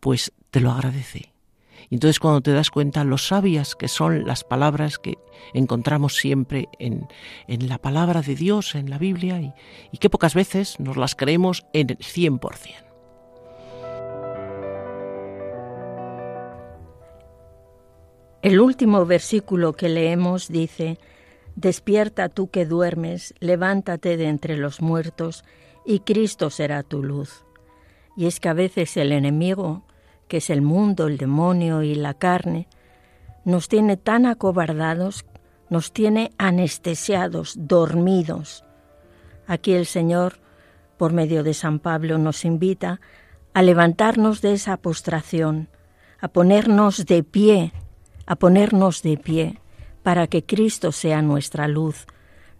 pues 0.00 0.32
te 0.50 0.60
lo 0.60 0.70
agradece. 0.70 1.32
Y 1.90 1.96
entonces 1.96 2.18
cuando 2.18 2.40
te 2.40 2.52
das 2.52 2.70
cuenta 2.70 3.04
lo 3.04 3.18
sabias 3.18 3.74
que 3.74 3.88
son 3.88 4.26
las 4.26 4.42
palabras 4.42 4.98
que 4.98 5.18
encontramos 5.52 6.16
siempre 6.16 6.68
en, 6.78 7.06
en 7.46 7.68
la 7.68 7.78
palabra 7.78 8.22
de 8.22 8.34
Dios, 8.34 8.74
en 8.74 8.88
la 8.88 8.98
Biblia, 8.98 9.40
y, 9.40 9.52
y 9.92 9.98
que 9.98 10.10
pocas 10.10 10.34
veces 10.34 10.80
nos 10.80 10.96
las 10.96 11.14
creemos 11.14 11.66
en 11.72 11.90
el 11.90 11.98
100%. 11.98 12.84
El 18.42 18.60
último 18.60 19.06
versículo 19.06 19.72
que 19.72 19.88
leemos 19.88 20.48
dice, 20.48 20.98
Despierta 21.56 22.28
tú 22.28 22.50
que 22.50 22.66
duermes, 22.66 23.34
levántate 23.38 24.16
de 24.16 24.28
entre 24.28 24.56
los 24.56 24.80
muertos, 24.80 25.44
y 25.86 26.00
Cristo 26.00 26.50
será 26.50 26.82
tu 26.82 27.02
luz. 27.02 27.44
Y 28.16 28.26
es 28.26 28.40
que 28.40 28.48
a 28.48 28.54
veces 28.54 28.96
el 28.96 29.12
enemigo, 29.12 29.82
que 30.28 30.38
es 30.38 30.50
el 30.50 30.62
mundo, 30.62 31.06
el 31.06 31.16
demonio 31.16 31.82
y 31.82 31.94
la 31.94 32.14
carne, 32.14 32.66
nos 33.44 33.68
tiene 33.68 33.96
tan 33.96 34.26
acobardados, 34.26 35.26
nos 35.68 35.92
tiene 35.92 36.32
anestesiados, 36.38 37.54
dormidos. 37.56 38.64
Aquí 39.46 39.74
el 39.74 39.86
Señor, 39.86 40.40
por 40.96 41.12
medio 41.12 41.42
de 41.42 41.54
San 41.54 41.78
Pablo, 41.78 42.18
nos 42.18 42.44
invita 42.44 43.00
a 43.52 43.62
levantarnos 43.62 44.40
de 44.40 44.54
esa 44.54 44.76
postración, 44.76 45.68
a 46.20 46.28
ponernos 46.28 47.06
de 47.06 47.22
pie, 47.22 47.72
a 48.26 48.36
ponernos 48.36 49.02
de 49.02 49.18
pie 49.18 49.60
para 50.04 50.28
que 50.28 50.44
Cristo 50.44 50.92
sea 50.92 51.22
nuestra 51.22 51.66
luz. 51.66 52.06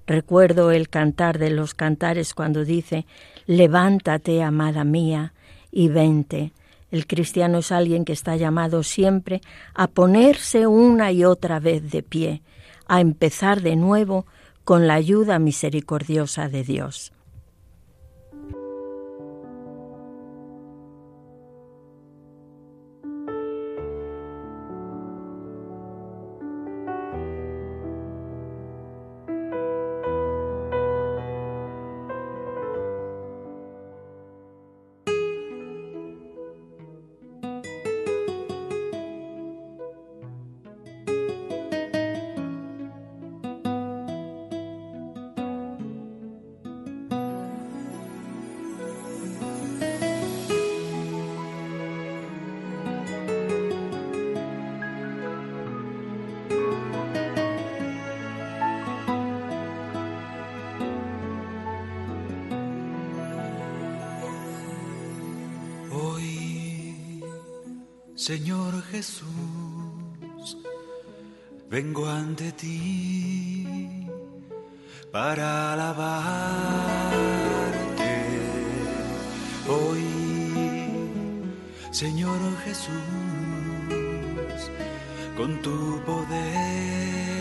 Recuerdo 0.06 0.72
el 0.72 0.88
cantar 0.88 1.38
de 1.38 1.50
los 1.50 1.74
cantares 1.74 2.34
cuando 2.34 2.64
dice, 2.64 3.06
levántate, 3.46 4.42
amada 4.42 4.82
mía, 4.82 5.34
y 5.70 5.88
vente. 5.88 6.52
El 6.90 7.06
cristiano 7.06 7.58
es 7.58 7.70
alguien 7.70 8.04
que 8.04 8.12
está 8.12 8.36
llamado 8.36 8.82
siempre 8.82 9.40
a 9.74 9.88
ponerse 9.88 10.66
una 10.66 11.12
y 11.12 11.24
otra 11.24 11.60
vez 11.60 11.90
de 11.90 12.02
pie, 12.02 12.42
a 12.86 13.00
empezar 13.00 13.60
de 13.60 13.76
nuevo 13.76 14.26
con 14.64 14.86
la 14.86 14.94
ayuda 14.94 15.38
misericordiosa 15.38 16.48
de 16.48 16.64
Dios. 16.64 17.13
Jesús, 68.94 70.56
vengo 71.68 72.06
ante 72.06 72.52
ti 72.52 73.66
para 75.10 75.72
alabarte. 75.72 76.12
Hoy, 79.66 80.04
Señor 81.90 82.38
Jesús, 82.64 82.92
con 85.36 85.60
tu 85.60 86.00
poder 86.06 87.34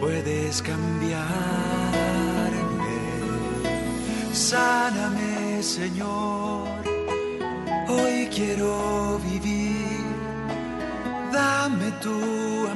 puedes 0.00 0.62
cambiarme. 0.62 1.18
Sáname, 4.32 5.62
Señor 5.62 6.78
Hoy 7.88 8.28
quiero 8.30 9.18
vivir, 9.20 9.57
dame 11.38 11.90
tu 12.04 12.18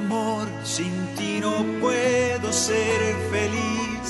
amor, 0.01 0.46
sin 0.75 0.94
ti 1.16 1.33
no 1.44 1.55
puedo 1.83 2.48
ser 2.53 3.01
feliz. 3.33 4.09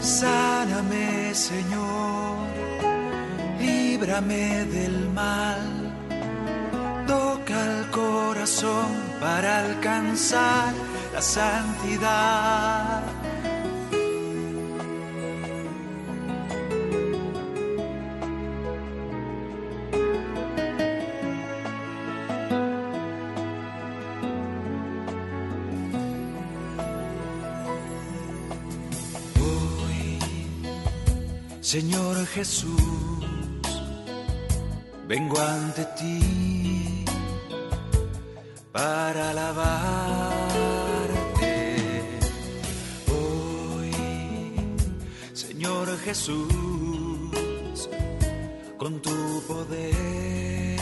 Sáname, 0.00 1.34
Señor, 1.34 2.46
líbrame 3.60 4.44
del 4.76 4.96
mal. 5.20 5.64
Toca 7.06 7.56
el 7.70 7.80
corazón 8.00 8.90
para 9.20 9.50
alcanzar 9.64 10.72
la 11.14 11.22
santidad. 11.22 12.97
Señor 31.68 32.16
Jesús, 32.28 32.80
vengo 35.06 35.38
ante 35.38 35.84
ti 35.98 37.04
para 38.72 39.28
alabarte. 39.32 40.86
Hoy, 43.12 43.92
Señor 45.34 45.98
Jesús, 45.98 46.48
con 48.78 49.02
tu 49.02 49.42
poder 49.46 50.80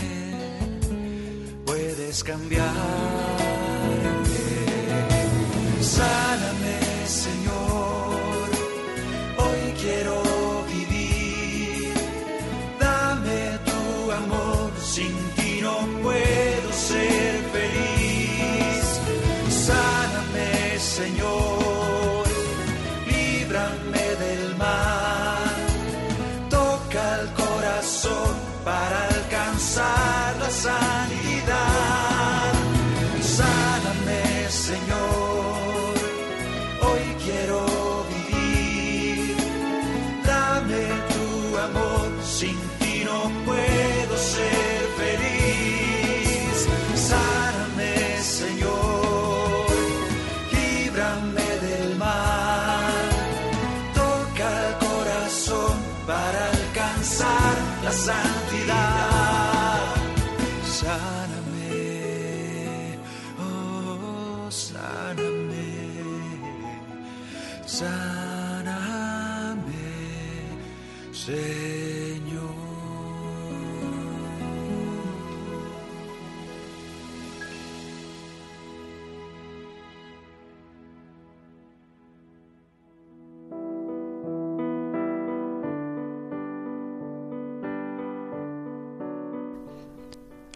puedes 1.64 2.22
cambiarme. 2.22 3.25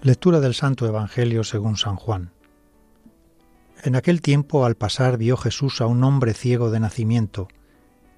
Lectura 0.02 0.40
del 0.40 0.54
Santo 0.54 0.86
Evangelio 0.86 1.44
según 1.44 1.76
San 1.76 1.96
Juan. 1.96 2.32
En 3.82 3.96
aquel 3.96 4.22
tiempo 4.22 4.64
al 4.64 4.74
pasar 4.74 5.18
vio 5.18 5.36
Jesús 5.36 5.82
a 5.82 5.86
un 5.86 6.02
hombre 6.04 6.32
ciego 6.32 6.70
de 6.70 6.80
nacimiento, 6.80 7.48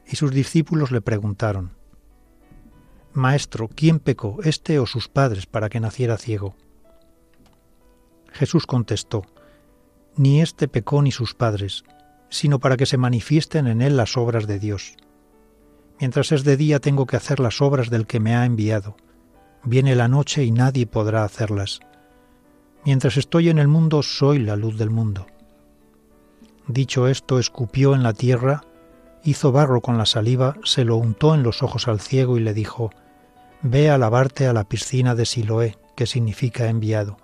y 0.07 0.15
sus 0.15 0.31
discípulos 0.31 0.93
le 0.93 1.01
preguntaron, 1.01 1.73
Maestro, 3.15 3.69
¿quién 3.69 3.99
pecó, 3.99 4.39
este 4.45 4.79
o 4.79 4.87
sus 4.87 5.09
padres, 5.09 5.47
para 5.47 5.69
que 5.71 5.81
naciera 5.81 6.19
ciego? 6.19 6.55
Jesús 8.31 8.65
contestó, 8.65 9.25
Ni 10.15 10.41
este 10.41 10.69
pecó 10.69 11.03
ni 11.03 11.11
sus 11.11 11.35
padres, 11.35 11.83
sino 12.31 12.61
para 12.61 12.77
que 12.77 12.87
se 12.87 12.97
manifiesten 12.97 13.67
en 13.67 13.83
él 13.83 13.97
las 13.97 14.17
obras 14.17 14.47
de 14.47 14.61
Dios. 14.61 14.95
Mientras 15.99 16.31
es 16.31 16.45
de 16.45 16.57
día 16.57 16.79
tengo 16.79 17.07
que 17.07 17.17
hacer 17.17 17.41
las 17.41 17.61
obras 17.61 17.91
del 17.91 18.07
que 18.07 18.21
me 18.21 18.37
ha 18.37 18.47
enviado. 18.47 18.97
Viene 19.65 19.95
la 19.95 20.09
noche 20.09 20.45
y 20.45 20.51
nadie 20.51 20.87
podrá 20.87 21.25
hacerlas. 21.25 21.81
Mientras 22.85 23.17
estoy 23.17 23.49
en 23.49 23.59
el 23.59 23.69
mundo 23.69 24.03
soy 24.03 24.41
la 24.41 24.57
luz 24.57 24.77
del 24.77 24.91
mundo. 24.91 25.27
Dicho 26.67 27.07
esto, 27.07 27.39
escupió 27.39 27.95
en 27.95 28.03
la 28.03 28.13
tierra, 28.13 28.65
hizo 29.25 29.53
barro 29.53 29.81
con 29.81 29.99
la 29.99 30.07
saliva, 30.07 30.57
se 30.65 30.85
lo 30.85 30.97
untó 30.97 31.35
en 31.35 31.45
los 31.45 31.63
ojos 31.63 31.87
al 31.87 32.01
ciego 32.01 32.37
y 32.37 32.41
le 32.41 32.55
dijo, 32.55 32.91
Ve 33.63 33.91
a 33.91 33.99
lavarte 33.99 34.49
a 34.49 34.53
la 34.53 34.65
piscina 34.65 35.15
de 35.15 35.27
Siloé, 35.27 35.79
que 35.95 36.07
significa 36.07 36.67
enviado. 36.67 37.19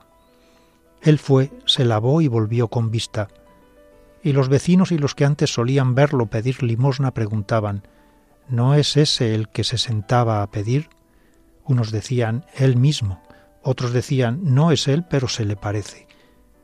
Él 1.02 1.18
fue, 1.18 1.50
se 1.66 1.84
lavó 1.84 2.20
y 2.20 2.28
volvió 2.28 2.68
con 2.68 2.92
vista. 2.92 3.28
Y 4.22 4.32
los 4.32 4.48
vecinos 4.48 4.92
y 4.92 4.98
los 4.98 5.16
que 5.16 5.24
antes 5.24 5.52
solían 5.52 5.96
verlo 5.96 6.26
pedir 6.26 6.62
limosna 6.62 7.12
preguntaban, 7.12 7.82
¿No 8.48 8.74
es 8.74 8.96
ese 8.96 9.34
el 9.34 9.48
que 9.48 9.64
se 9.64 9.78
sentaba 9.78 10.42
a 10.42 10.50
pedir? 10.50 10.88
Unos 11.68 11.92
decían, 11.92 12.46
Él 12.54 12.76
mismo. 12.76 13.22
Otros 13.62 13.92
decían, 13.92 14.40
No 14.42 14.72
es 14.72 14.88
Él, 14.88 15.04
pero 15.08 15.28
se 15.28 15.44
le 15.44 15.54
parece. 15.54 16.08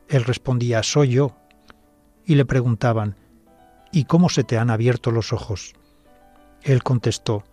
Él 0.09 0.23
respondía, 0.23 0.83
Soy 0.83 1.09
yo. 1.09 1.37
Y 2.25 2.35
le 2.35 2.45
preguntaban, 2.45 3.15
¿Y 3.91 4.05
cómo 4.05 4.29
se 4.29 4.43
te 4.43 4.57
han 4.57 4.71
abierto 4.71 5.11
los 5.11 5.31
ojos? 5.31 5.73
Él 6.63 6.81
contestó, 6.81 7.43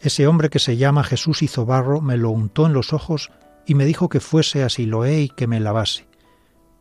Ese 0.00 0.26
hombre 0.26 0.48
que 0.48 0.58
se 0.58 0.78
llama 0.78 1.04
Jesús 1.04 1.42
hizo 1.42 1.66
barro, 1.66 2.00
me 2.00 2.16
lo 2.16 2.30
untó 2.30 2.66
en 2.66 2.72
los 2.72 2.94
ojos 2.94 3.30
y 3.66 3.74
me 3.74 3.84
dijo 3.84 4.08
que 4.08 4.20
fuese 4.20 4.62
a 4.62 4.70
Siloé 4.70 5.20
y 5.20 5.28
que 5.28 5.46
me 5.46 5.60
lavase. 5.60 6.08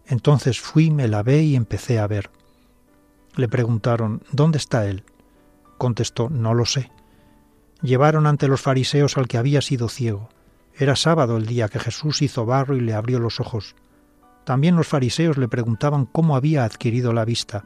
Entonces 0.06 0.62
fui, 0.62 0.92
me 0.92 1.08
lavé 1.08 1.44
y 1.44 1.56
empecé 1.56 2.00
a 2.00 2.08
ver. 2.08 2.30
Le 3.36 3.50
preguntaron, 3.50 4.24
¿Dónde 4.32 4.60
está 4.60 4.88
él? 4.88 5.04
Contestó, 5.78 6.30
No 6.30 6.54
lo 6.54 6.66
sé. 6.66 6.92
Llevaron 7.82 8.28
ante 8.28 8.48
los 8.48 8.62
fariseos 8.62 9.18
al 9.18 9.28
que 9.28 9.38
había 9.38 9.62
sido 9.62 9.90
ciego. 9.90 10.30
Era 10.78 10.96
sábado 10.96 11.38
el 11.38 11.46
día 11.46 11.70
que 11.70 11.80
Jesús 11.80 12.22
hizo 12.22 12.46
barro 12.46 12.76
y 12.76 12.82
le 12.82 12.94
abrió 12.94 13.20
los 13.20 13.40
ojos. 13.40 13.76
También 14.44 14.76
los 14.76 14.88
fariseos 14.88 15.38
le 15.38 15.48
preguntaban 15.48 16.06
cómo 16.06 16.36
había 16.36 16.64
adquirido 16.64 17.14
la 17.14 17.26
vista. 17.26 17.64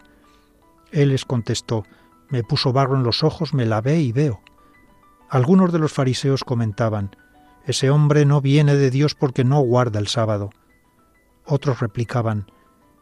Él 0.91 1.09
les 1.09 1.25
contestó, 1.25 1.85
Me 2.29 2.43
puso 2.43 2.71
barro 2.71 2.95
en 2.95 3.03
los 3.03 3.23
ojos, 3.23 3.53
me 3.53 3.65
lavé 3.65 3.99
y 3.99 4.11
veo. 4.11 4.41
Algunos 5.29 5.71
de 5.71 5.79
los 5.79 5.91
fariseos 5.91 6.43
comentaban, 6.43 7.15
Ese 7.65 7.89
hombre 7.89 8.25
no 8.25 8.41
viene 8.41 8.75
de 8.75 8.89
Dios 8.89 9.15
porque 9.15 9.43
no 9.43 9.59
guarda 9.59 9.99
el 9.99 10.07
sábado. 10.07 10.51
Otros 11.45 11.79
replicaban, 11.79 12.51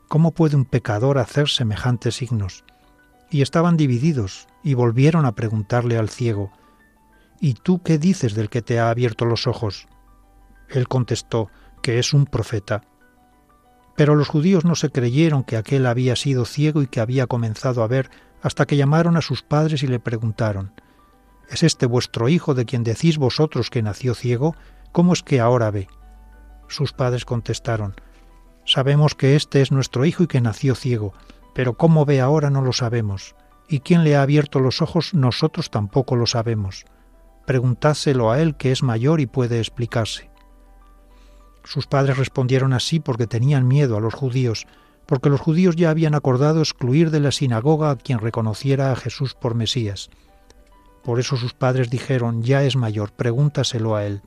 ¿Cómo 0.08 0.32
puede 0.32 0.56
un 0.56 0.66
pecador 0.66 1.18
hacer 1.18 1.50
semejantes 1.50 2.16
signos? 2.16 2.64
Y 3.30 3.42
estaban 3.42 3.76
divididos, 3.76 4.48
y 4.64 4.74
volvieron 4.74 5.26
a 5.26 5.36
preguntarle 5.36 5.98
al 5.98 6.10
ciego, 6.10 6.52
¿Y 7.40 7.54
tú 7.54 7.82
qué 7.84 7.98
dices 7.98 8.34
del 8.34 8.50
que 8.50 8.62
te 8.62 8.80
ha 8.80 8.90
abierto 8.90 9.26
los 9.26 9.48
ojos? 9.48 9.88
Él 10.70 10.88
contestó, 10.88 11.50
que 11.82 12.00
es 12.00 12.14
un 12.14 12.26
profeta. 12.26 12.82
Pero 13.96 14.16
los 14.16 14.28
judíos 14.28 14.66
no 14.66 14.76
se 14.76 14.90
creyeron 14.90 15.44
que 15.44 15.58
aquel 15.58 15.86
había 15.86 16.16
sido 16.16 16.46
ciego 16.46 16.82
y 16.82 16.88
que 16.88 17.00
había 17.00 17.28
comenzado 17.28 17.84
a 17.84 17.88
ver 17.88 18.10
hasta 18.42 18.66
que 18.66 18.78
llamaron 18.78 19.18
a 19.18 19.22
sus 19.22 19.44
padres 19.44 19.84
y 19.84 19.88
le 19.88 20.00
preguntaron, 20.00 20.74
¿Es 21.50 21.64
este 21.64 21.86
vuestro 21.86 22.28
hijo 22.30 22.54
de 22.54 22.66
quien 22.66 22.84
decís 22.84 23.18
vosotros 23.18 23.70
que 23.70 23.82
nació 23.82 24.14
ciego? 24.14 24.56
¿Cómo 24.92 25.14
es 25.14 25.24
que 25.24 25.40
ahora 25.40 25.72
ve? 25.72 25.88
Sus 26.68 26.92
padres 26.92 27.24
contestaron, 27.24 27.96
Sabemos 28.66 29.16
que 29.16 29.38
este 29.38 29.62
es 29.62 29.72
nuestro 29.72 30.04
hijo 30.04 30.24
y 30.24 30.28
que 30.28 30.42
nació 30.42 30.76
ciego, 30.76 31.14
pero 31.56 31.78
cómo 31.78 32.04
ve 32.04 32.20
ahora 32.20 32.50
no 32.50 32.62
lo 32.62 32.74
sabemos, 32.74 33.34
y 33.70 33.80
quién 33.80 34.04
le 34.04 34.18
ha 34.18 34.22
abierto 34.22 34.60
los 34.60 34.82
ojos 34.82 35.14
nosotros 35.14 35.72
tampoco 35.72 36.18
lo 36.18 36.26
sabemos. 36.26 36.86
Preguntáselo 37.48 38.30
a 38.30 38.42
él 38.42 38.58
que 38.58 38.74
es 38.74 38.84
mayor 38.84 39.22
y 39.22 39.26
puede 39.26 39.60
explicarse. 39.60 40.30
Sus 41.64 41.88
padres 41.88 42.18
respondieron 42.18 42.74
así 42.74 43.00
porque 43.00 43.26
tenían 43.26 43.66
miedo 43.66 43.96
a 43.96 44.02
los 44.02 44.14
judíos, 44.14 44.68
porque 45.06 45.30
los 45.30 45.40
judíos 45.40 45.78
ya 45.78 45.90
habían 45.90 46.14
acordado 46.14 46.60
excluir 46.60 47.10
de 47.10 47.22
la 47.22 47.32
sinagoga 47.32 47.90
a 47.90 47.96
quien 47.96 48.20
reconociera 48.20 48.92
a 48.92 48.98
Jesús 48.98 49.34
por 49.34 49.56
Mesías. 49.56 50.10
Por 51.06 51.22
eso 51.22 51.38
sus 51.38 51.54
padres 51.54 51.90
dijeron, 51.90 52.44
ya 52.44 52.64
es 52.64 52.76
mayor, 52.76 53.14
pregúntaselo 53.14 53.96
a 53.96 54.06
él. 54.06 54.24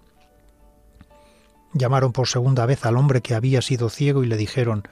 Llamaron 1.75 2.13
por 2.13 2.27
segunda 2.27 2.65
vez 2.65 2.87
al 2.87 2.97
hombre 2.97 3.21
que 3.21 3.35
había 3.35 3.61
sido 3.61 3.91
ciego 3.91 4.25
y 4.25 4.29
le 4.29 4.39
dijeron, 4.39 4.85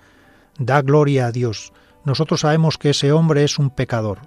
Da 0.58 0.82
gloria 0.82 1.28
a 1.28 1.32
Dios, 1.32 1.72
nosotros 2.04 2.40
sabemos 2.40 2.76
que 2.76 2.90
ese 2.90 3.10
hombre 3.10 3.42
es 3.44 3.58
un 3.58 3.70
pecador. 3.70 4.18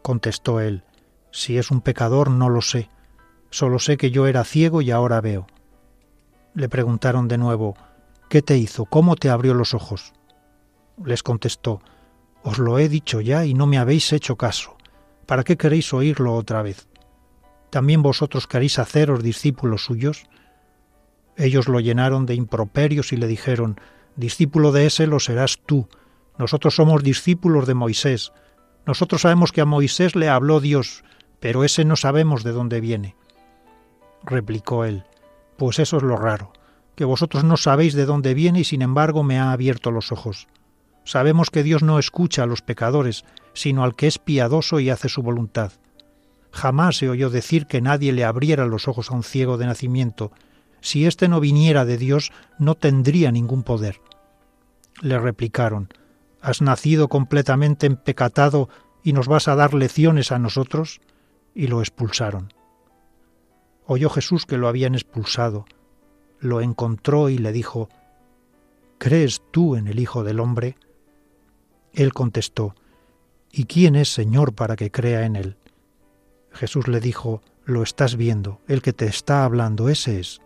Contestó 0.00 0.58
él, 0.58 0.84
Si 1.32 1.58
es 1.58 1.70
un 1.70 1.80
pecador 1.80 2.30
no 2.30 2.48
lo 2.48 2.60
sé, 2.60 2.90
solo 3.50 3.78
sé 3.78 3.96
que 3.96 4.10
yo 4.10 4.26
era 4.26 4.44
ciego 4.44 4.82
y 4.82 4.90
ahora 4.90 5.20
veo. 5.20 5.46
Le 6.54 6.68
preguntaron 6.68 7.26
de 7.26 7.38
nuevo, 7.38 7.74
¿qué 8.28 8.42
te 8.42 8.58
hizo? 8.58 8.84
¿Cómo 8.84 9.16
te 9.16 9.30
abrió 9.30 9.54
los 9.54 9.72
ojos? 9.74 10.12
Les 11.04 11.22
contestó, 11.22 11.80
Os 12.42 12.58
lo 12.58 12.78
he 12.78 12.88
dicho 12.88 13.20
ya 13.20 13.46
y 13.46 13.54
no 13.54 13.66
me 13.66 13.78
habéis 13.78 14.12
hecho 14.12 14.36
caso. 14.36 14.76
¿Para 15.26 15.42
qué 15.42 15.56
queréis 15.56 15.92
oírlo 15.94 16.34
otra 16.34 16.62
vez? 16.62 16.86
¿También 17.70 18.02
vosotros 18.02 18.46
queréis 18.46 18.78
haceros 18.78 19.22
discípulos 19.22 19.84
suyos? 19.84 20.26
Ellos 21.38 21.68
lo 21.68 21.80
llenaron 21.80 22.26
de 22.26 22.34
improperios 22.34 23.12
y 23.12 23.16
le 23.16 23.26
dijeron, 23.26 23.80
Discípulo 24.16 24.72
de 24.72 24.84
ese 24.86 25.06
lo 25.06 25.20
serás 25.20 25.58
tú. 25.64 25.88
Nosotros 26.36 26.74
somos 26.74 27.02
discípulos 27.02 27.66
de 27.66 27.72
Moisés. 27.72 28.32
Nosotros 28.84 29.22
sabemos 29.22 29.52
que 29.52 29.62
a 29.62 29.64
Moisés 29.64 30.14
le 30.14 30.28
habló 30.28 30.60
Dios. 30.60 31.02
Pero 31.42 31.64
ese 31.64 31.84
no 31.84 31.96
sabemos 31.96 32.44
de 32.44 32.52
dónde 32.52 32.80
viene. 32.80 33.16
Replicó 34.22 34.84
él, 34.84 35.02
pues 35.58 35.80
eso 35.80 35.96
es 35.96 36.04
lo 36.04 36.16
raro, 36.16 36.52
que 36.94 37.04
vosotros 37.04 37.42
no 37.42 37.56
sabéis 37.56 37.94
de 37.94 38.06
dónde 38.06 38.32
viene 38.32 38.60
y 38.60 38.64
sin 38.64 38.80
embargo 38.80 39.24
me 39.24 39.40
ha 39.40 39.50
abierto 39.50 39.90
los 39.90 40.12
ojos. 40.12 40.46
Sabemos 41.04 41.50
que 41.50 41.64
Dios 41.64 41.82
no 41.82 41.98
escucha 41.98 42.44
a 42.44 42.46
los 42.46 42.62
pecadores, 42.62 43.24
sino 43.54 43.82
al 43.82 43.96
que 43.96 44.06
es 44.06 44.18
piadoso 44.18 44.78
y 44.78 44.88
hace 44.88 45.08
su 45.08 45.20
voluntad. 45.20 45.72
Jamás 46.52 46.98
se 46.98 47.08
oyó 47.08 47.28
decir 47.28 47.66
que 47.66 47.80
nadie 47.80 48.12
le 48.12 48.24
abriera 48.24 48.66
los 48.66 48.86
ojos 48.86 49.10
a 49.10 49.14
un 49.14 49.24
ciego 49.24 49.58
de 49.58 49.66
nacimiento. 49.66 50.30
Si 50.80 51.06
éste 51.06 51.26
no 51.26 51.40
viniera 51.40 51.84
de 51.84 51.98
Dios, 51.98 52.30
no 52.60 52.76
tendría 52.76 53.32
ningún 53.32 53.64
poder. 53.64 54.00
Le 55.00 55.18
replicaron, 55.18 55.88
¿Has 56.40 56.62
nacido 56.62 57.08
completamente 57.08 57.86
empecatado 57.86 58.68
y 59.02 59.12
nos 59.12 59.26
vas 59.26 59.48
a 59.48 59.56
dar 59.56 59.74
lecciones 59.74 60.30
a 60.30 60.38
nosotros? 60.38 61.00
Y 61.54 61.66
lo 61.66 61.80
expulsaron. 61.80 62.52
Oyó 63.86 64.08
Jesús 64.10 64.46
que 64.46 64.56
lo 64.56 64.68
habían 64.68 64.94
expulsado, 64.94 65.64
lo 66.40 66.60
encontró 66.60 67.28
y 67.28 67.38
le 67.38 67.52
dijo, 67.52 67.88
¿Crees 68.98 69.42
tú 69.50 69.76
en 69.76 69.88
el 69.88 69.98
Hijo 69.98 70.24
del 70.24 70.40
Hombre? 70.40 70.76
Él 71.92 72.12
contestó, 72.12 72.74
¿Y 73.50 73.64
quién 73.64 73.96
es 73.96 74.12
Señor 74.12 74.54
para 74.54 74.76
que 74.76 74.90
crea 74.90 75.26
en 75.26 75.36
él? 75.36 75.56
Jesús 76.52 76.88
le 76.88 77.00
dijo, 77.00 77.42
Lo 77.64 77.82
estás 77.82 78.16
viendo, 78.16 78.60
el 78.66 78.80
que 78.80 78.92
te 78.92 79.06
está 79.06 79.44
hablando, 79.44 79.88
ese 79.88 80.20
es. 80.20 80.40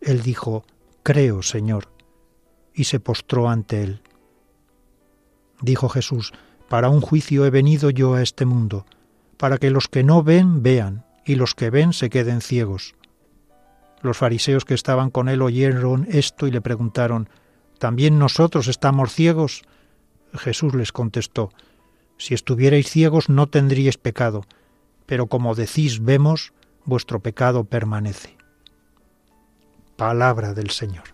Él 0.00 0.22
dijo, 0.22 0.64
Creo, 1.02 1.42
Señor, 1.42 1.88
y 2.74 2.84
se 2.84 3.00
postró 3.00 3.48
ante 3.48 3.82
él. 3.82 4.02
Dijo 5.60 5.88
Jesús, 5.88 6.32
Para 6.68 6.88
un 6.88 7.00
juicio 7.00 7.46
he 7.46 7.50
venido 7.50 7.90
yo 7.90 8.14
a 8.14 8.22
este 8.22 8.44
mundo, 8.44 8.86
para 9.36 9.58
que 9.58 9.70
los 9.70 9.88
que 9.88 10.04
no 10.04 10.22
ven 10.22 10.62
vean 10.62 11.04
y 11.24 11.34
los 11.36 11.54
que 11.54 11.70
ven 11.70 11.92
se 11.92 12.10
queden 12.10 12.40
ciegos. 12.40 12.94
Los 14.02 14.18
fariseos 14.18 14.64
que 14.64 14.74
estaban 14.74 15.10
con 15.10 15.28
él 15.28 15.40
oyeron 15.42 16.06
esto 16.10 16.46
y 16.46 16.50
le 16.50 16.60
preguntaron, 16.60 17.28
¿también 17.78 18.18
nosotros 18.18 18.68
estamos 18.68 19.12
ciegos? 19.14 19.62
Jesús 20.34 20.74
les 20.74 20.92
contestó, 20.92 21.50
Si 22.18 22.34
estuvierais 22.34 22.88
ciegos 22.88 23.28
no 23.28 23.48
tendríais 23.48 23.96
pecado, 23.96 24.44
pero 25.06 25.26
como 25.26 25.54
decís 25.54 26.04
vemos, 26.04 26.52
vuestro 26.84 27.20
pecado 27.20 27.64
permanece. 27.64 28.36
Palabra 29.96 30.54
del 30.54 30.70
Señor. 30.70 31.13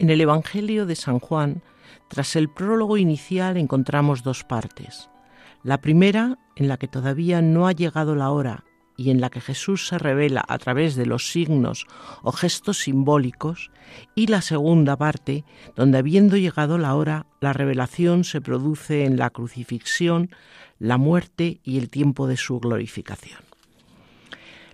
En 0.00 0.08
el 0.08 0.22
Evangelio 0.22 0.86
de 0.86 0.96
San 0.96 1.18
Juan, 1.18 1.62
tras 2.08 2.34
el 2.34 2.48
prólogo 2.48 2.96
inicial 2.96 3.58
encontramos 3.58 4.22
dos 4.22 4.44
partes. 4.44 5.10
La 5.62 5.82
primera, 5.82 6.38
en 6.56 6.68
la 6.68 6.78
que 6.78 6.88
todavía 6.88 7.42
no 7.42 7.68
ha 7.68 7.72
llegado 7.72 8.16
la 8.16 8.30
hora 8.30 8.64
y 8.96 9.10
en 9.10 9.20
la 9.20 9.28
que 9.28 9.42
Jesús 9.42 9.88
se 9.88 9.98
revela 9.98 10.42
a 10.48 10.56
través 10.56 10.96
de 10.96 11.04
los 11.04 11.30
signos 11.30 11.86
o 12.22 12.32
gestos 12.32 12.78
simbólicos, 12.78 13.70
y 14.14 14.28
la 14.28 14.40
segunda 14.40 14.96
parte, 14.96 15.44
donde 15.76 15.98
habiendo 15.98 16.38
llegado 16.38 16.78
la 16.78 16.94
hora, 16.94 17.26
la 17.42 17.52
revelación 17.52 18.24
se 18.24 18.40
produce 18.40 19.04
en 19.04 19.18
la 19.18 19.28
crucifixión, 19.28 20.30
la 20.78 20.96
muerte 20.96 21.60
y 21.62 21.76
el 21.76 21.90
tiempo 21.90 22.26
de 22.26 22.38
su 22.38 22.58
glorificación. 22.58 23.40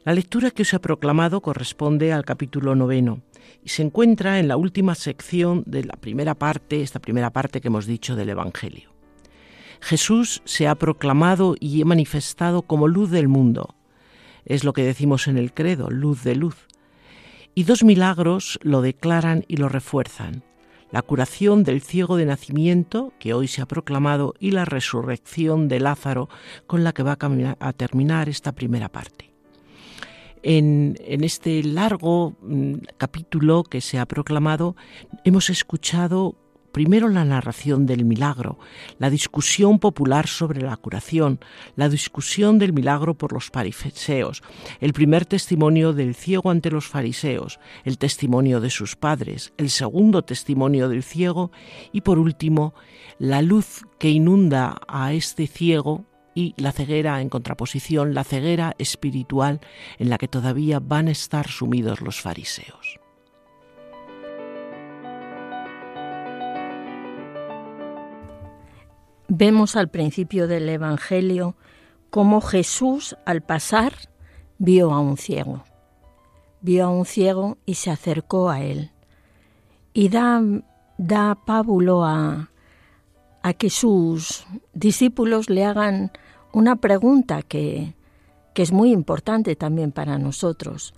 La 0.05 0.15
lectura 0.15 0.53
que 0.53 0.63
os 0.63 0.73
he 0.73 0.79
proclamado 0.79 1.41
corresponde 1.41 2.13
al 2.13 2.25
capítulo 2.25 2.77
noveno 2.77 3.23
y 3.65 3.71
se 3.71 3.83
encuentra 3.83 4.39
en 4.39 4.49
la 4.49 4.57
última 4.57 4.95
sección 4.95 5.65
de 5.67 5.85
la 5.85 5.97
primera 5.97 6.35
parte, 6.35 6.83
esta 6.83 7.01
primera 7.01 7.31
parte 7.31 7.61
que 7.61 7.69
hemos 7.69 7.87
dicho 7.87 8.17
del 8.17 8.29
Evangelio. 8.29 8.91
Jesús 9.81 10.43
se 10.45 10.69
ha 10.69 10.75
proclamado 10.75 11.57
y 11.61 11.85
manifestado 11.85 12.63
como 12.63 12.89
luz 12.89 13.11
del 13.11 13.29
mundo. 13.29 13.75
Es 14.45 14.65
lo 14.65 14.73
que 14.73 14.85
decimos 14.85 15.29
en 15.29 15.39
el 15.39 15.53
credo, 15.53 15.91
luz 15.91 16.23
de 16.25 16.37
luz. 16.37 16.67
Y 17.55 17.65
dos 17.65 17.85
milagros 17.85 18.59
lo 18.63 18.83
declaran 18.83 19.45
y 19.49 19.57
lo 19.57 19.69
refuerzan. 19.69 20.45
La 20.91 21.03
curación 21.03 21.65
del 21.65 21.83
ciego 21.83 22.17
de 22.17 22.27
nacimiento, 22.27 23.13
que 23.19 23.35
hoy 23.35 23.49
se 23.49 23.61
ha 23.61 23.67
proclamado, 23.67 24.35
y 24.39 24.53
la 24.53 24.65
resurrección 24.65 25.69
de 25.69 25.81
Lázaro, 25.81 26.29
con 26.67 26.85
la 26.85 26.93
que 26.93 27.03
va 27.03 27.19
a, 27.59 27.73
terminar 27.73 28.29
esta 28.29 28.53
primera 28.53 28.89
parte 28.89 29.36
en, 30.47 30.97
este 31.25 31.61
largo 31.65 32.37
mm, 32.41 32.75
capítulo 32.99 33.65
que 33.65 33.81
se 33.81 33.99
ha 33.99 34.07
proclamado, 34.07 34.77
hemos 35.25 35.51
escuchado 35.51 36.37
primero 36.71 37.09
la 37.09 37.25
narración 37.25 37.85
del 37.85 38.05
milagro, 38.05 38.59
la 38.99 39.11
discusión 39.11 39.81
popular 39.81 40.29
sobre 40.29 40.61
la 40.61 40.77
curación, 40.77 41.41
la 41.75 41.89
discusión 41.89 42.61
del 42.61 42.73
milagro 42.73 43.15
por 43.15 43.33
los 43.33 43.51
fariseos, 43.51 44.43
el 44.81 44.93
primer 44.93 45.27
testimonio 45.27 45.93
del 45.93 46.15
ciego 46.15 46.51
ante 46.51 46.71
los 46.71 46.87
fariseos, 46.87 47.59
el 47.85 47.99
testimonio 47.99 48.61
de 48.61 48.71
sus 48.71 48.95
padres, 48.95 49.53
el 49.57 49.71
segundo 49.71 50.23
testimonio 50.23 50.89
del 50.89 51.03
ciego 51.03 51.51
y 51.91 52.03
por 52.03 52.21
último 52.21 52.73
la 53.19 53.43
luz 53.43 53.85
que 53.99 54.11
inunda 54.11 54.81
a 54.87 55.13
este 55.13 55.49
ciego 55.49 56.05
y 56.37 56.55
la 56.59 56.71
ceguera 56.71 57.23
en 57.23 57.31
contraposición, 57.31 58.13
la 58.15 58.23
ceguera 58.23 58.75
espiritual 58.79 59.61
en 59.99 60.11
la 60.11 60.19
que 60.19 60.29
todavía 60.29 60.81
van 60.81 61.09
a 61.09 61.13
estar 61.13 61.49
sumidos 61.49 62.03
los 62.03 62.21
fariseos. 62.21 63.01
Vemos 69.29 69.77
al 69.77 69.89
principio 69.89 70.47
del 70.47 70.69
Evangelio 70.69 71.57
cómo 72.11 72.43
Jesús 72.43 73.17
al 73.25 73.43
pasar 73.43 73.95
vio 74.59 74.93
a 74.93 75.01
un 75.01 75.17
ciego. 75.17 75.65
Vio 76.61 76.85
a 76.85 76.89
un 76.91 77.07
ciego 77.07 77.57
y 77.65 77.75
se 77.75 77.91
acercó 77.91 78.51
a 78.51 78.61
él. 78.61 78.93
Y 79.95 80.11
da, 80.11 80.43
da 80.99 81.35
pábulo 81.47 82.05
a, 82.05 82.51
a 83.43 83.53
que 83.55 83.71
sus 83.71 84.47
discípulos 84.75 85.49
le 85.49 85.65
hagan 85.65 86.13
una 86.57 86.77
pregunta 86.77 87.43
que, 87.43 87.93
que 88.55 88.63
es 88.63 88.73
muy 88.73 88.91
importante 88.91 89.57
también 89.57 89.93
para 89.93 90.19
nosotros. 90.19 90.95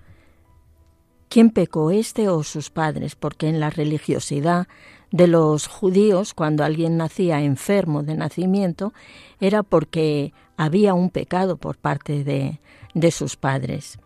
¿Quién 1.29 1.51
pecó, 1.51 1.91
este 1.91 2.29
o 2.29 2.45
sus 2.45 2.71
padres? 2.71 3.17
Porque 3.17 3.49
en 3.49 3.59
la 3.59 3.69
religiosidad 3.69 4.69
de 5.11 5.27
los 5.27 5.67
judíos, 5.67 6.33
cuando 6.33 6.63
alguien 6.63 6.97
nacía 6.97 7.43
enfermo 7.43 8.05
de 8.05 8.15
nacimiento, 8.15 8.93
era 9.41 9.65
porque 9.65 10.33
había 10.57 10.95
un 10.95 11.11
pecado 11.11 11.57
por 11.57 11.77
parte 11.77 12.23
de, 12.23 12.61
de 12.95 13.11
sus 13.11 13.35
padres. 13.35 13.99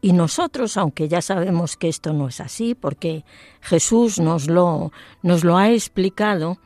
Y 0.00 0.14
nosotros, 0.14 0.78
aunque 0.78 1.06
ya 1.06 1.20
sabemos 1.20 1.76
que 1.76 1.90
esto 1.90 2.14
no 2.14 2.28
es 2.28 2.40
así, 2.40 2.74
porque 2.74 3.26
Jesús 3.60 4.18
nos 4.20 4.48
lo, 4.48 4.90
nos 5.22 5.44
lo 5.44 5.58
ha 5.58 5.70
explicado, 5.70 6.56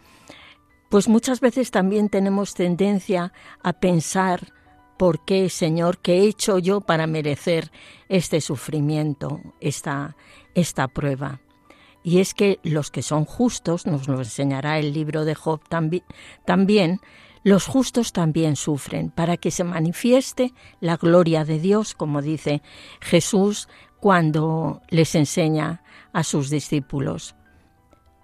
pues 0.93 1.09
muchas 1.09 1.41
veces 1.41 1.71
también 1.71 2.11
tenemos 2.11 2.53
tendencia 2.53 3.33
a 3.63 3.73
pensar, 3.73 4.53
¿por 4.99 5.25
qué, 5.25 5.49
Señor, 5.49 5.97
qué 5.97 6.19
he 6.19 6.27
hecho 6.27 6.59
yo 6.59 6.83
para 6.83 7.07
merecer 7.07 7.73
este 8.11 8.43
sufrimiento, 8.43 9.41
esta, 9.59 10.17
esta 10.55 10.89
prueba? 10.89 11.41
Y 12.03 12.19
es 12.19 12.35
que 12.35 12.61
los 12.63 12.91
que 12.91 13.01
son 13.01 13.25
justos, 13.25 13.87
nos 13.87 14.07
lo 14.07 14.19
enseñará 14.19 14.79
el 14.79 14.93
libro 14.93 15.25
de 15.25 15.35
Job 15.35 15.63
también, 16.45 17.01
los 17.43 17.65
justos 17.65 18.13
también 18.13 18.55
sufren 18.55 19.11
para 19.11 19.39
que 19.39 19.51
se 19.51 19.65
manifieste 19.65 20.53
la 20.79 20.99
gloria 20.99 21.47
de 21.47 21.59
Dios, 21.59 21.95
como 21.95 22.21
dice 22.21 22.61
Jesús 23.01 23.67
cuando 23.99 24.83
les 24.91 25.15
enseña 25.15 25.83
a 26.13 26.23
sus 26.23 26.51
discípulos. 26.51 27.35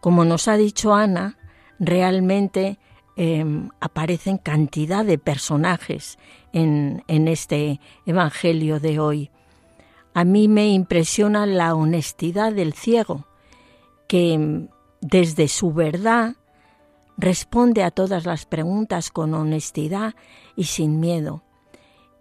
Como 0.00 0.26
nos 0.26 0.48
ha 0.48 0.58
dicho 0.58 0.94
Ana, 0.94 1.38
realmente 1.78 2.78
em, 3.16 3.68
aparecen 3.80 4.38
cantidad 4.38 5.04
de 5.04 5.18
personajes 5.18 6.18
en, 6.52 7.02
en 7.08 7.28
este 7.28 7.80
Evangelio 8.06 8.80
de 8.80 9.00
hoy. 9.00 9.30
A 10.14 10.24
mí 10.24 10.48
me 10.48 10.68
impresiona 10.68 11.46
la 11.46 11.74
honestidad 11.74 12.52
del 12.52 12.72
ciego, 12.72 13.26
que 14.08 14.32
em, 14.32 14.68
desde 15.00 15.48
su 15.48 15.72
verdad 15.72 16.36
responde 17.16 17.82
a 17.82 17.90
todas 17.90 18.24
las 18.24 18.46
preguntas 18.46 19.10
con 19.10 19.34
honestidad 19.34 20.14
y 20.56 20.64
sin 20.64 21.00
miedo. 21.00 21.42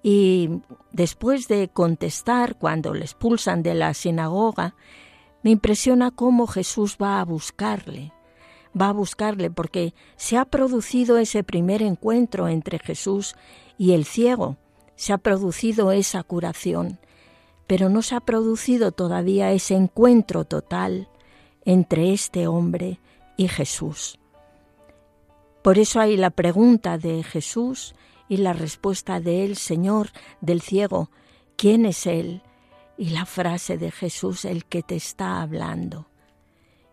Y 0.04 0.62
después 0.92 1.48
de 1.48 1.70
contestar 1.70 2.58
cuando 2.58 2.94
le 2.94 3.02
expulsan 3.02 3.62
de 3.62 3.76
la 3.76 3.94
sinagoga, 3.94 4.76
me 5.44 5.52
impresiona 5.52 6.12
cómo 6.12 6.48
Jesús 6.48 6.98
va 7.02 7.20
a 7.20 7.26
buscarle, 7.26 8.12
va 8.80 8.90
a 8.90 8.94
buscarle 8.94 9.50
porque 9.50 9.94
se 10.16 10.38
ha 10.38 10.46
producido 10.46 11.18
ese 11.18 11.44
primer 11.44 11.82
encuentro 11.82 12.48
entre 12.48 12.80
Jesús 12.80 13.36
y 13.78 13.94
el 13.94 14.06
ciego, 14.06 14.58
se 14.96 15.14
ha 15.14 15.18
producido 15.18 15.92
esa 15.92 16.24
curación. 16.24 17.00
pero 17.68 17.90
no 17.90 18.02
se 18.02 18.16
ha 18.16 18.22
producido 18.22 18.94
todavía 18.94 19.52
ese 19.52 19.76
encuentro 19.76 20.46
total 20.46 21.10
entre 21.66 22.14
este 22.14 22.48
hombre 22.48 23.00
y 23.36 23.50
Jesús. 23.50 24.20
Por 25.62 25.78
eso 25.78 26.00
hay 26.00 26.16
la 26.16 26.30
pregunta 26.30 26.98
de 26.98 27.24
Jesús 27.24 27.94
y 28.30 28.38
la 28.38 28.54
respuesta 28.54 29.20
de 29.20 29.54
Señor, 29.56 30.12
del 30.40 30.62
ciego, 30.62 31.12
¿quién 31.58 31.86
es 31.86 32.08
él? 32.08 32.42
Y 32.98 33.10
la 33.10 33.26
frase 33.26 33.78
de 33.78 33.92
Jesús, 33.92 34.46
el 34.46 34.64
que 34.66 34.82
te 34.82 34.96
está 34.96 35.42
hablando. 35.42 36.08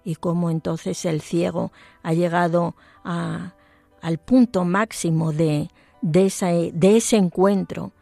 Y 0.05 0.16
cómo 0.16 0.50
entonces 0.50 1.05
el 1.05 1.20
ciego 1.20 1.72
ha 2.02 2.12
llegado 2.12 2.74
a, 3.05 3.55
al 4.02 4.18
punto 4.18 4.64
máximo 4.64 5.32
de, 5.32 5.70
de, 6.02 6.72
de 6.74 6.96
ese 6.96 7.16
encuentro. 7.16 7.92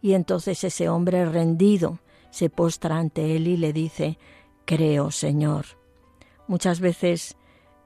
Y 0.00 0.12
entonces 0.14 0.62
ese 0.62 0.88
hombre 0.88 1.24
rendido 1.26 1.98
se 2.30 2.50
postra 2.50 2.98
ante 2.98 3.34
él 3.36 3.48
y 3.48 3.56
le 3.56 3.72
dice, 3.72 4.18
creo, 4.64 5.10
Señor. 5.10 5.66
Muchas 6.46 6.80
veces 6.80 7.36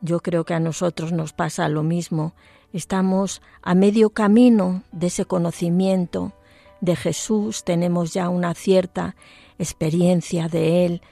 yo 0.03 0.21
creo 0.21 0.45
que 0.45 0.55
a 0.55 0.61
nosotros 0.61 1.13
nos 1.13 1.33
pasa 1.33 1.69
lo 1.69 1.83
mismo. 1.83 2.35
Estamos 2.73 3.41
a 3.63 3.75
medio 3.75 4.11
camino 4.11 4.83
de 4.93 5.07
ese 5.07 5.25
conocimiento 5.25 6.33
de 6.81 6.97
Jesús, 6.97 7.65
tenemos 7.65 8.13
ya 8.13 8.29
una 8.29 8.55
cierta 8.55 9.15
experiencia 9.59 10.49
de 10.49 10.85
Él, 10.85 11.03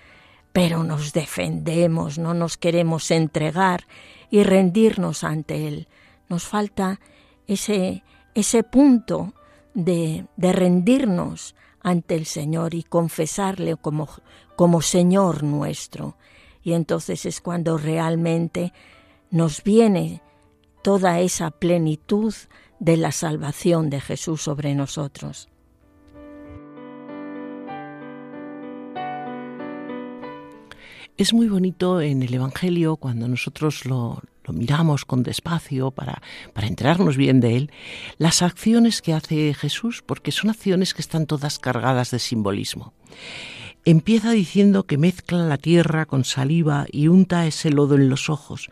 pero 0.53 0.84
nos 0.84 1.12
defendemos, 1.12 2.18
no 2.18 2.34
nos 2.34 2.57
queremos 2.57 3.11
entregar 3.11 3.86
y 4.30 4.42
rendirnos 4.42 5.24
ante 5.24 5.68
Él. 5.68 5.88
Nos 6.28 6.44
falta 6.44 7.01
ese, 7.46 8.05
ese 8.34 8.62
punto 8.62 9.34
de, 9.74 10.26
de 10.36 10.53
rendirnos 10.53 11.55
ante 11.82 12.14
el 12.14 12.26
Señor 12.26 12.74
y 12.74 12.82
confesarle 12.82 13.76
como, 13.76 14.09
como 14.57 14.82
Señor 14.82 15.42
nuestro. 15.42 16.16
Y 16.62 16.72
entonces 16.72 17.26
es 17.26 17.40
cuando 17.40 17.78
realmente 17.78 18.72
nos 19.30 19.62
viene 19.62 20.22
toda 20.82 21.20
esa 21.20 21.51
plenitud 21.51 22.34
de 22.78 22.96
la 22.96 23.12
salvación 23.12 23.90
de 23.90 24.01
Jesús 24.01 24.42
sobre 24.42 24.74
nosotros. 24.74 25.48
Es 31.20 31.34
muy 31.34 31.48
bonito 31.48 32.00
en 32.00 32.22
el 32.22 32.32
Evangelio 32.32 32.96
cuando 32.96 33.28
nosotros 33.28 33.84
lo, 33.84 34.22
miramos 34.48 35.04
con 35.04 35.22
despacio 35.22 35.90
para, 35.90 36.22
para 36.54 36.66
enterarnos 36.66 37.18
bien 37.18 37.40
de 37.40 37.58
él, 37.58 37.70
las 38.16 38.40
acciones 38.40 39.02
que 39.02 39.12
hace 39.12 39.52
Jesús, 39.52 40.02
porque 40.02 40.32
son 40.32 40.48
acciones 40.48 40.94
que 40.94 41.02
están 41.02 41.26
todas 41.26 41.58
cargadas 41.58 42.10
de 42.10 42.20
simbolismo. 42.20 42.94
Empieza 43.87 44.33
diciendo 44.33 44.85
que 44.85 44.99
mezcla 44.99 45.39
la 45.39 45.57
tierra 45.57 46.05
con 46.05 46.24
saliva 46.24 46.87
y 46.93 47.09
unta 47.09 47.47
ese 47.47 47.70
lodo 47.70 47.95
en 47.95 48.11
los 48.11 48.28
ojos. 48.28 48.68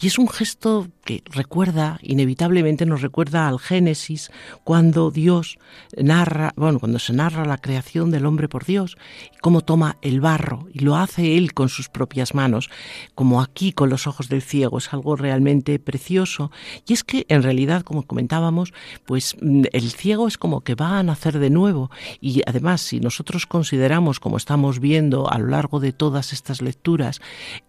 Y 0.00 0.06
es 0.06 0.16
un 0.16 0.28
gesto 0.28 0.88
que 1.04 1.22
recuerda, 1.26 1.98
inevitablemente 2.02 2.86
nos 2.86 3.02
recuerda 3.02 3.48
al 3.48 3.58
Génesis, 3.58 4.30
cuando 4.62 5.10
Dios 5.10 5.58
narra, 5.96 6.52
bueno, 6.56 6.78
cuando 6.78 6.98
se 6.98 7.12
narra 7.12 7.44
la 7.44 7.58
creación 7.58 8.10
del 8.10 8.26
hombre 8.26 8.48
por 8.48 8.64
Dios, 8.64 8.96
cómo 9.40 9.60
toma 9.60 9.96
el 10.02 10.20
barro 10.20 10.68
y 10.72 10.80
lo 10.80 10.96
hace 10.96 11.36
él 11.36 11.52
con 11.52 11.68
sus 11.68 11.88
propias 11.88 12.34
manos, 12.34 12.70
como 13.14 13.42
aquí 13.42 13.72
con 13.72 13.90
los 13.90 14.06
ojos 14.06 14.28
del 14.28 14.42
ciego, 14.42 14.78
es 14.78 14.92
algo 14.92 15.16
realmente 15.16 15.78
precioso. 15.78 16.50
Y 16.86 16.92
es 16.92 17.02
que 17.02 17.26
en 17.28 17.42
realidad, 17.42 17.82
como 17.82 18.04
comentábamos, 18.04 18.72
pues 19.04 19.36
mm, 19.40 19.64
el 19.72 19.90
ciego 19.90 20.28
es 20.28 20.38
como 20.38 20.62
que 20.62 20.74
va 20.74 20.98
a 20.98 21.02
nacer 21.02 21.38
de 21.38 21.50
nuevo. 21.50 21.90
Y 22.20 22.42
además, 22.46 22.80
si 22.80 23.00
nosotros 23.00 23.46
consideramos, 23.46 24.20
como 24.20 24.38
estamos 24.44 24.78
viendo 24.78 25.30
a 25.32 25.38
lo 25.38 25.46
largo 25.46 25.80
de 25.80 25.92
todas 25.92 26.34
estas 26.34 26.60
lecturas, 26.60 27.22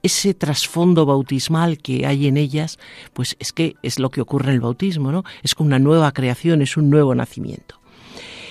ese 0.03 0.34
trasfondo 0.34 1.05
bautismal 1.05 1.78
que 1.78 2.05
hay 2.05 2.28
en 2.28 2.36
ellas, 2.36 2.80
pues 3.13 3.38
es 3.39 3.53
que 3.53 3.78
es 3.82 3.97
lo 3.97 4.11
que 4.11 4.19
ocurre 4.19 4.49
en 4.49 4.55
el 4.55 4.59
bautismo, 4.59 5.09
¿no? 5.09 5.23
Es 5.41 5.55
como 5.55 5.67
una 5.67 5.80
nueva 5.80 6.11
creación, 6.11 6.61
es 6.61 6.76
un 6.76 6.89
nuevo 6.89 7.15
nacimiento. 7.15 7.80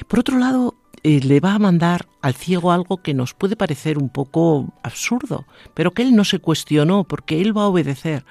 Por 0.08 0.20
otro 0.20 0.38
lado, 0.38 0.74
eh, 1.02 1.20
le 1.20 1.38
va 1.40 1.52
a 1.52 1.58
mandar 1.58 2.06
al 2.22 2.32
ciego 2.32 2.72
algo 2.72 2.96
que 2.96 3.12
nos 3.12 3.34
puede 3.34 3.56
parecer 3.56 3.98
un 3.98 4.08
poco 4.08 4.72
absurdo, 4.82 5.44
pero 5.74 5.90
que 5.90 6.00
él 6.00 6.16
no 6.16 6.24
se 6.24 6.38
cuestionó 6.38 7.04
porque 7.04 7.42
él 7.42 7.54
va 7.54 7.64
a 7.64 7.68
obedecer. 7.68 8.24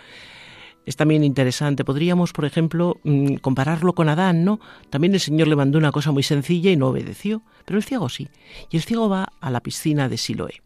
Es 0.86 0.96
también 0.98 1.24
interesante. 1.24 1.86
Podríamos, 1.86 2.34
por 2.34 2.46
ejemplo, 2.46 2.98
mm, 3.04 3.36
compararlo 3.36 3.94
con 3.94 4.10
Adán, 4.10 4.44
¿no? 4.44 4.60
También 4.90 5.14
el 5.14 5.20
Señor 5.20 5.48
le 5.48 5.56
mandó 5.56 5.78
una 5.78 5.92
cosa 5.92 6.12
muy 6.12 6.24
sencilla 6.24 6.72
y 6.72 6.76
no 6.76 6.88
obedeció, 6.88 7.42
pero 7.66 7.78
el 7.78 7.84
ciego 7.84 8.10
sí. 8.10 8.28
Y 8.70 8.78
el 8.78 8.84
ciego 8.84 9.08
va 9.08 9.32
a 9.40 9.50
la 9.50 9.62
piscina 9.62 10.10
de 10.10 10.18
Siloé. 10.18 10.62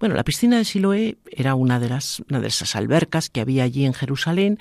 Bueno, 0.00 0.14
la 0.14 0.24
piscina 0.24 0.56
de 0.56 0.64
Siloé 0.64 1.18
era 1.30 1.54
una 1.54 1.78
de 1.78 1.90
las 1.90 2.20
una 2.30 2.40
de 2.40 2.48
esas 2.48 2.74
albercas 2.74 3.28
que 3.28 3.42
había 3.42 3.64
allí 3.64 3.84
en 3.84 3.92
Jerusalén. 3.92 4.58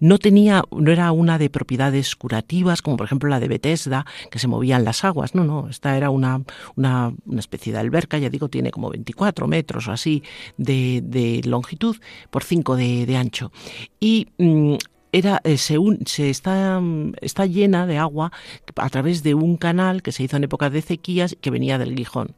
No 0.00 0.18
tenía, 0.18 0.62
no 0.70 0.90
era 0.90 1.12
una 1.12 1.36
de 1.36 1.50
propiedades 1.50 2.16
curativas, 2.16 2.80
como 2.80 2.96
por 2.96 3.04
ejemplo 3.04 3.28
la 3.28 3.38
de 3.38 3.48
Bethesda, 3.48 4.06
que 4.30 4.38
se 4.38 4.48
movían 4.48 4.86
las 4.86 5.04
aguas. 5.04 5.34
No, 5.34 5.44
no, 5.44 5.68
esta 5.68 5.94
era 5.94 6.08
una, 6.08 6.42
una, 6.74 7.12
especie 7.36 7.70
de 7.70 7.80
alberca, 7.80 8.16
ya 8.16 8.30
digo, 8.30 8.48
tiene 8.48 8.70
como 8.70 8.88
24 8.88 9.46
metros 9.46 9.88
o 9.88 9.92
así 9.92 10.22
de, 10.56 11.42
longitud 11.44 11.98
por 12.30 12.42
5 12.42 12.76
de, 12.76 13.16
ancho. 13.18 13.52
Y 14.00 14.28
mm, 14.38 14.76
era, 15.12 15.42
eh, 15.44 15.58
se, 15.58 15.76
se 16.06 16.30
está, 16.30 16.80
está, 17.20 17.44
llena 17.44 17.86
de 17.86 17.98
agua 17.98 18.32
a 18.76 18.88
través 18.88 19.22
de 19.22 19.34
un 19.34 19.58
canal 19.58 20.02
que 20.02 20.12
se 20.12 20.22
hizo 20.22 20.38
en 20.38 20.44
época 20.44 20.70
de 20.70 20.80
sequías 20.80 21.36
que 21.42 21.50
venía 21.50 21.76
del 21.76 21.94
Gijón. 21.94 22.34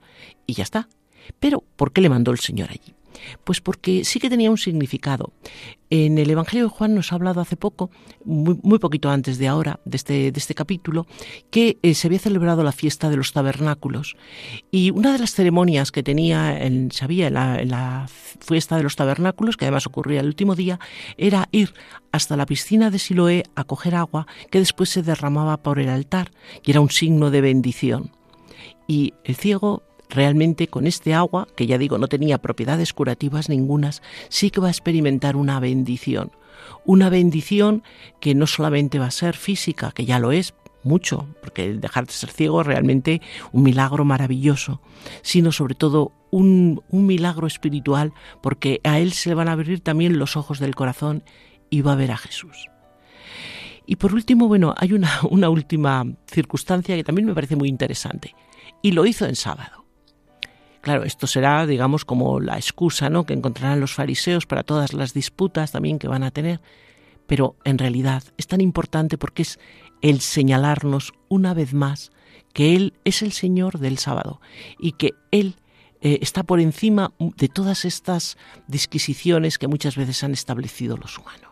Y 0.47 0.55
ya 0.55 0.65
está. 0.65 0.89
Pero, 1.39 1.63
¿por 1.77 1.93
qué 1.93 2.01
le 2.01 2.09
mandó 2.09 2.33
el 2.33 2.39
Señor 2.39 2.71
allí? 2.71 2.95
Pues 3.45 3.61
porque 3.61 4.05
sí 4.05 4.19
que 4.19 4.31
tenía 4.31 4.51
un 4.51 4.59
significado. 4.59 5.33
En 5.89 6.19
el 6.19 6.31
Evangelio 6.31 6.65
de 6.65 6.71
Juan 6.71 6.95
nos 6.95 7.13
ha 7.13 7.17
hablado 7.17 7.41
hace 7.41 7.57
poco, 7.57 7.91
muy, 8.25 8.79
poquito 8.79 9.11
antes 9.11 9.39
de 9.39 9.49
ahora, 9.49 9.81
de 9.85 9.97
este, 9.97 10.29
este 10.29 10.55
capítulo, 10.55 11.07
que 11.51 11.79
eh, 11.83 11.95
se 11.95 12.07
había 12.07 12.21
celebrado 12.21 12.63
la 12.63 12.73
fiesta 12.73 13.11
de 13.11 13.17
los 13.17 13.33
tabernáculos. 13.33 14.17
Y 14.71 14.91
una 14.91 15.13
de 15.13 15.19
las 15.19 15.33
ceremonias 15.33 15.91
que 15.91 16.03
tenía, 16.03 16.63
en, 16.65 16.93
se 16.93 17.05
había 17.05 17.27
en 17.27 17.35
la, 17.71 18.09
fiesta 18.09 18.77
de 18.77 18.85
los 18.85 18.97
tabernáculos, 18.97 19.57
que 19.57 19.65
además 19.65 19.87
ocurría 19.87 20.21
el 20.21 20.27
último 20.27 20.55
día, 20.55 20.79
era 21.17 21.49
ir 21.51 21.75
hasta 22.13 22.37
la 22.37 22.47
piscina 22.47 22.91
de 22.91 22.99
Siloé 22.99 23.43
a 23.55 23.65
coger 23.65 23.95
agua 23.95 24.27
que 24.51 24.61
después 24.61 24.91
se 24.91 25.03
derramaba 25.03 25.57
por 25.59 25.79
el 25.79 25.89
altar 25.89 26.31
y 26.65 26.71
era 26.71 26.81
un 26.81 26.91
signo 26.91 27.31
de 27.31 27.41
bendición. 27.41 28.13
Y 28.87 29.15
el 29.25 29.37
ciego 29.37 29.83
realmente 30.11 30.69
con 30.69 30.87
este 30.87 31.15
agua, 31.15 31.49
que 31.57 31.67
ya 31.67 31.79
digo 31.79 31.99
no 31.99 32.09
tenía 32.09 32.39
propiedades 32.39 32.93
curativas 32.93 33.49
ningunas, 33.49 34.03
sí 34.29 34.51
que 34.51 34.61
va 34.61 34.69
a 34.69 34.71
experimentar 34.71 35.37
una 35.37 35.61
bendición. 35.61 36.33
Una 36.85 37.09
bendición 37.09 37.83
que 38.21 38.35
no 38.35 38.47
solamente 38.47 38.99
va 38.99 39.07
a 39.07 39.11
ser 39.11 39.37
física, 39.37 39.93
que 39.93 40.05
ya 40.05 40.19
lo 40.19 40.33
es 40.33 40.55
mucho, 40.83 41.27
porque 41.41 41.75
dejar 41.75 42.07
de 42.07 42.13
ser 42.13 42.31
ciego 42.31 42.61
es 42.61 42.67
realmente 42.67 43.21
un 43.53 43.63
milagro 43.63 44.05
maravilloso, 44.05 44.81
sino 45.23 45.53
sobre 45.53 45.75
todo 45.75 46.13
un, 46.31 46.83
un 46.91 47.07
milagro 47.07 47.47
espiritual, 47.47 48.13
porque 48.43 48.81
a 48.85 48.99
él 48.99 49.13
se 49.13 49.31
le 49.31 49.35
van 49.35 49.49
a 49.49 49.53
abrir 49.53 49.81
también 49.81 50.19
los 50.19 50.37
ojos 50.37 50.59
del 50.59 50.75
corazón 50.75 51.23
y 51.71 51.83
va 51.83 51.93
a 51.93 51.97
ver 51.97 52.13
a 52.13 52.17
Jesús. 52.17 52.69
Y 53.87 53.97
por 53.97 54.15
último, 54.15 54.49
bueno, 54.49 54.75
hay 54.77 54.93
una, 54.93 55.11
una 55.31 55.51
última 55.51 56.05
circunstancia 56.27 56.97
que 56.97 57.05
también 57.05 57.27
me 57.27 57.35
parece 57.35 57.57
muy 57.57 57.69
interesante. 57.69 58.35
Y 58.83 58.93
lo 58.93 59.05
hizo 59.05 59.27
en 59.27 59.37
sábado. 59.37 59.80
Claro, 60.81 61.05
esto 61.05 61.27
será, 61.27 61.67
digamos, 61.67 62.05
como 62.05 62.41
la 62.41 62.57
excusa 62.57 63.11
¿no? 63.11 63.27
que 63.27 63.35
encontrarán 63.35 63.81
los 63.81 63.93
fariseos 63.93 64.47
para 64.47 64.63
todas 64.63 64.95
las 64.95 65.13
disputas 65.13 65.73
también 65.73 65.99
que 65.99 66.09
van 66.09 66.23
a 66.23 66.31
tener. 66.31 66.61
Pero 67.27 67.57
en 67.65 67.79
realidad 67.79 68.23
es 68.39 68.47
tan 68.47 68.61
importante 68.61 69.19
porque 69.19 69.43
es 69.43 69.59
el 70.01 70.21
señalarnos 70.21 71.13
una 71.29 71.55
vez 71.55 71.75
más 71.75 72.11
que 72.53 72.75
Él 72.75 72.95
es 73.05 73.23
el 73.23 73.33
Señor 73.33 73.79
del 73.79 73.99
sábado 73.99 74.41
y 74.79 74.93
que 74.93 75.13
Él 75.31 75.57
eh, 76.01 76.19
está 76.23 76.43
por 76.43 76.61
encima 76.61 77.13
de 77.19 77.49
todas 77.49 77.85
estas 77.85 78.39
disquisiciones 78.67 79.59
que 79.59 79.69
muchas 79.69 79.97
veces 79.97 80.25
han 80.25 80.33
establecido 80.33 80.97
los 80.97 81.19
humanos. 81.19 81.51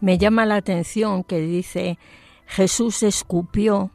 Me 0.00 0.16
llama 0.18 0.46
la 0.46 0.56
atención 0.56 1.24
que 1.24 1.40
dice 1.40 1.98
Jesús 2.46 3.02
escupió 3.02 3.90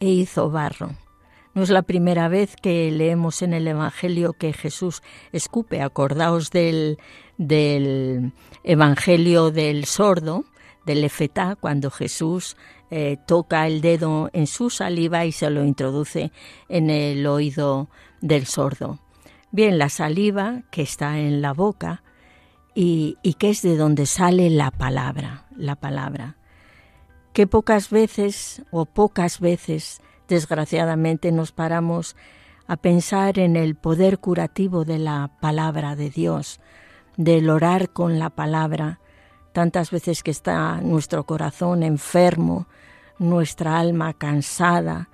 e 0.00 0.08
hizo 0.08 0.50
barro. 0.50 0.90
No 1.56 1.62
es 1.62 1.70
la 1.70 1.82
primera 1.82 2.28
vez 2.28 2.54
que 2.54 2.90
leemos 2.90 3.40
en 3.40 3.54
el 3.54 3.66
Evangelio 3.66 4.34
que 4.34 4.52
Jesús 4.52 5.02
escupe. 5.32 5.80
Acordaos 5.80 6.50
del, 6.50 6.98
del 7.38 8.32
Evangelio 8.62 9.50
del 9.50 9.86
sordo, 9.86 10.44
del 10.84 11.02
Efetá, 11.02 11.56
cuando 11.56 11.90
Jesús 11.90 12.58
eh, 12.90 13.16
toca 13.26 13.66
el 13.66 13.80
dedo 13.80 14.28
en 14.34 14.46
su 14.46 14.68
saliva 14.68 15.24
y 15.24 15.32
se 15.32 15.48
lo 15.48 15.64
introduce 15.64 16.30
en 16.68 16.90
el 16.90 17.26
oído 17.26 17.88
del 18.20 18.44
sordo. 18.44 19.00
Bien, 19.50 19.78
la 19.78 19.88
saliva 19.88 20.62
que 20.70 20.82
está 20.82 21.18
en 21.18 21.40
la 21.40 21.54
boca 21.54 22.02
y, 22.74 23.16
y 23.22 23.32
que 23.34 23.48
es 23.48 23.62
de 23.62 23.78
donde 23.78 24.04
sale 24.04 24.50
la 24.50 24.70
palabra, 24.70 25.46
la 25.56 25.76
palabra 25.76 26.35
que 27.36 27.46
pocas 27.46 27.90
veces 27.90 28.62
o 28.70 28.86
pocas 28.86 29.40
veces, 29.40 30.00
desgraciadamente, 30.26 31.32
nos 31.32 31.52
paramos 31.52 32.16
a 32.66 32.78
pensar 32.78 33.38
en 33.38 33.56
el 33.56 33.74
poder 33.74 34.20
curativo 34.20 34.86
de 34.86 34.96
la 34.96 35.30
palabra 35.38 35.96
de 35.96 36.08
Dios, 36.08 36.60
del 37.18 37.50
orar 37.50 37.90
con 37.90 38.18
la 38.18 38.30
palabra, 38.30 39.00
tantas 39.52 39.90
veces 39.90 40.22
que 40.22 40.30
está 40.30 40.80
nuestro 40.80 41.24
corazón 41.24 41.82
enfermo, 41.82 42.68
nuestra 43.18 43.78
alma 43.78 44.14
cansada, 44.14 45.10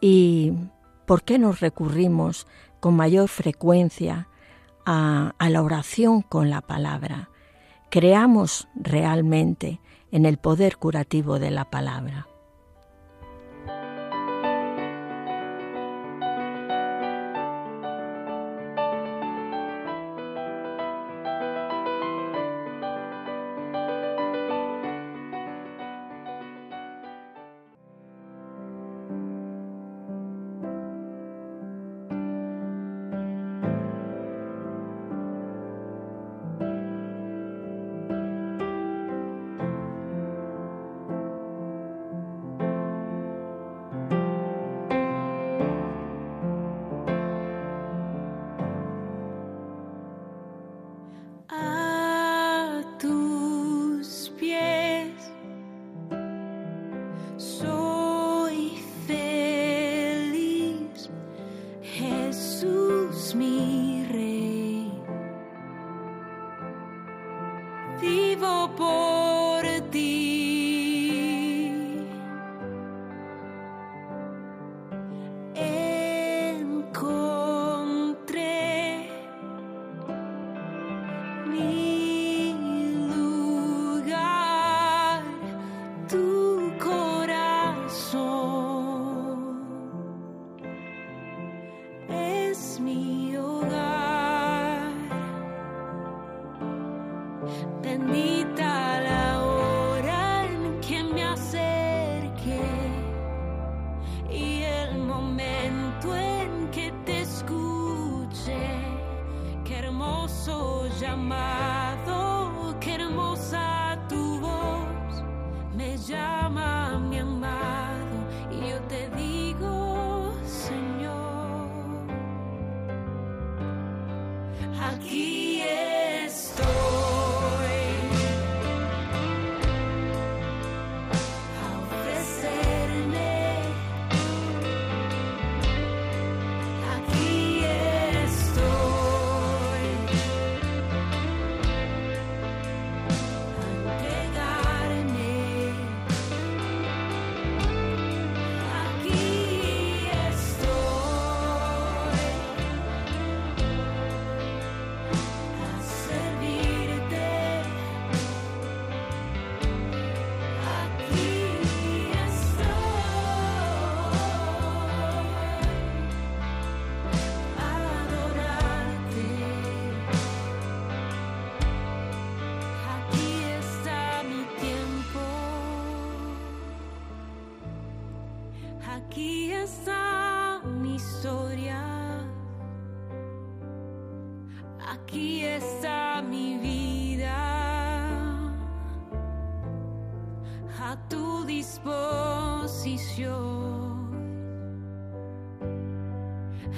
y 0.00 0.52
por 1.06 1.22
qué 1.22 1.38
nos 1.38 1.60
recurrimos 1.60 2.48
con 2.80 2.96
mayor 2.96 3.28
frecuencia 3.28 4.26
a, 4.84 5.34
a 5.38 5.48
la 5.48 5.62
oración 5.62 6.22
con 6.22 6.50
la 6.50 6.62
palabra. 6.62 7.30
Creamos 7.90 8.66
realmente 8.74 9.78
en 10.12 10.26
el 10.26 10.36
poder 10.36 10.76
curativo 10.76 11.38
de 11.38 11.50
la 11.50 11.64
palabra. 11.64 12.29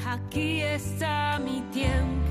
Aquí 0.05 0.61
está 0.61 1.39
mi 1.43 1.63
tiempo. 1.73 2.22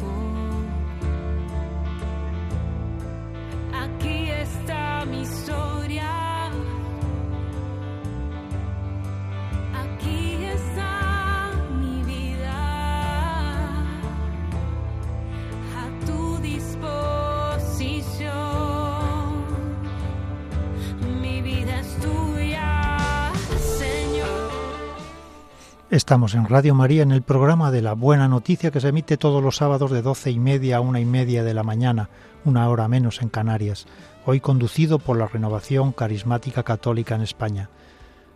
Estamos 25.92 26.36
en 26.36 26.46
Radio 26.46 26.74
María 26.74 27.04
en 27.04 27.12
el 27.12 27.22
programa 27.22 27.70
de 27.70 27.82
la 27.82 27.96
Buena 27.96 28.30
Noticia 28.30 28.72
que 28.72 28.80
se 28.80 28.88
emite 28.88 29.18
todos 29.18 29.44
los 29.44 29.58
sábados 29.58 29.92
de 29.92 30.02
doce 30.02 30.32
y 30.32 30.40
media 30.40 30.78
a 30.78 30.80
una 30.80 31.02
y 31.02 31.06
media 31.06 31.44
de 31.44 31.54
la 31.54 31.64
mañana, 31.64 32.08
una 32.46 32.70
hora 32.70 32.88
menos 32.88 33.22
en 33.22 33.28
Canarias, 33.28 33.88
hoy 34.26 34.40
conducido 34.40 35.00
por 35.00 35.18
la 35.18 35.28
Renovación 35.28 35.92
Carismática 35.92 36.64
Católica 36.64 37.16
en 37.16 37.24
España. 37.24 37.70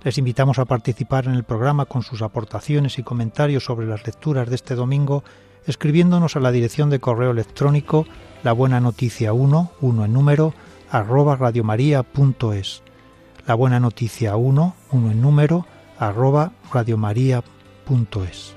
Les 0.04 0.18
invitamos 0.18 0.60
a 0.60 0.66
participar 0.66 1.28
en 1.28 1.36
el 1.36 1.46
programa 1.46 1.86
con 1.86 2.04
sus 2.04 2.22
aportaciones 2.22 3.00
y 3.00 3.04
comentarios 3.04 3.64
sobre 3.64 3.88
las 3.88 4.06
lecturas 4.06 4.50
de 4.50 4.56
este 4.56 4.76
domingo, 4.76 5.24
escribiéndonos 5.66 6.36
a 6.36 6.42
la 6.42 6.52
dirección 6.52 6.90
de 6.90 7.00
correo 7.00 7.32
electrónico 7.32 8.06
la 8.44 8.52
buena 8.52 8.82
noticia 8.82 9.32
1, 9.32 9.72
1 9.80 10.06
en 10.06 10.12
número, 10.12 10.54
arroba 10.92 11.38
radiomaria.es. 11.38 12.84
La 13.48 13.54
buena 13.54 13.80
noticia 13.80 14.36
1, 14.36 14.76
1 14.92 15.12
en 15.12 15.22
número, 15.22 15.66
arroba 16.00 16.52
radiomaria.es. 16.74 18.55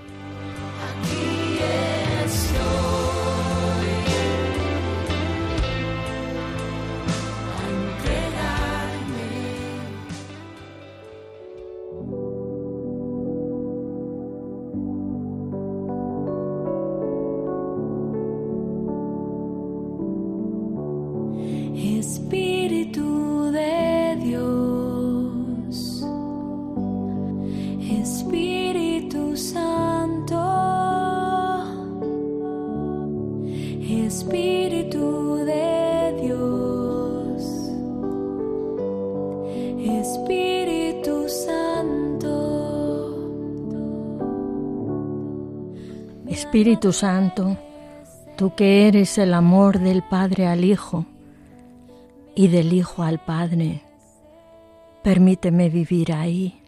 Espíritu 46.48 46.94
Santo, 46.94 47.58
tú 48.38 48.54
que 48.54 48.88
eres 48.88 49.18
el 49.18 49.34
amor 49.34 49.80
del 49.80 50.02
Padre 50.02 50.46
al 50.46 50.64
Hijo 50.64 51.04
y 52.34 52.48
del 52.48 52.72
Hijo 52.72 53.02
al 53.02 53.18
Padre, 53.18 53.82
permíteme 55.04 55.68
vivir 55.68 56.10
ahí. 56.14 56.62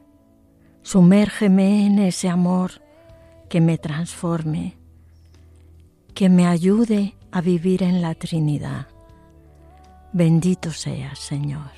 Sumérgeme 0.83 1.87
en 1.87 1.99
ese 1.99 2.29
amor 2.29 2.73
que 3.49 3.63
me 3.63 3.79
transforme, 3.79 4.77
que 6.13 6.29
me 6.29 6.47
ayude 6.47 7.15
a 7.31 7.41
vivir 7.41 7.83
en 7.83 8.03
la 8.03 8.15
Trinidad. 8.15 8.87
Bendito 10.13 10.73
seas, 10.73 11.19
Señor. 11.19 11.71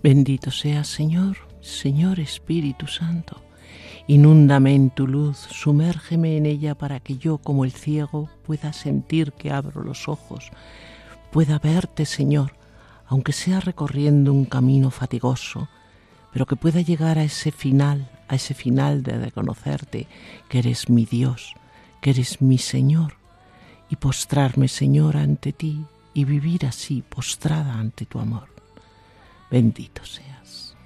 Bendito 0.00 0.52
seas, 0.52 0.86
Señor, 0.86 1.38
Señor 1.60 2.20
Espíritu 2.20 2.86
Santo. 2.86 3.42
Inúndame 4.06 4.76
en 4.76 4.90
tu 4.90 5.08
luz, 5.08 5.36
sumérgeme 5.36 6.36
en 6.36 6.46
ella 6.46 6.76
para 6.76 7.00
que 7.00 7.18
yo, 7.18 7.38
como 7.38 7.64
el 7.64 7.72
ciego, 7.72 8.30
pueda 8.46 8.72
sentir 8.72 9.32
que 9.32 9.50
abro 9.50 9.82
los 9.82 10.08
ojos, 10.08 10.50
pueda 11.32 11.58
verte, 11.58 12.06
Señor, 12.06 12.54
aunque 13.06 13.32
sea 13.32 13.58
recorriendo 13.58 14.32
un 14.32 14.44
camino 14.44 14.92
fatigoso, 14.92 15.68
pero 16.32 16.46
que 16.46 16.54
pueda 16.54 16.80
llegar 16.80 17.18
a 17.18 17.24
ese 17.24 17.50
final, 17.50 18.08
a 18.28 18.36
ese 18.36 18.54
final 18.54 19.02
de 19.02 19.18
reconocerte 19.18 20.06
que 20.48 20.60
eres 20.60 20.88
mi 20.88 21.06
Dios, 21.06 21.54
que 22.00 22.10
eres 22.10 22.40
mi 22.40 22.58
Señor, 22.58 23.14
y 23.90 23.96
postrarme, 23.96 24.68
Señor, 24.68 25.16
ante 25.16 25.52
ti 25.52 25.84
y 26.14 26.24
vivir 26.24 26.66
así, 26.66 27.02
postrada 27.02 27.74
ante 27.74 28.06
tu 28.06 28.20
amor. 28.20 28.57
Bendito 29.50 30.04
seas. 30.04 30.76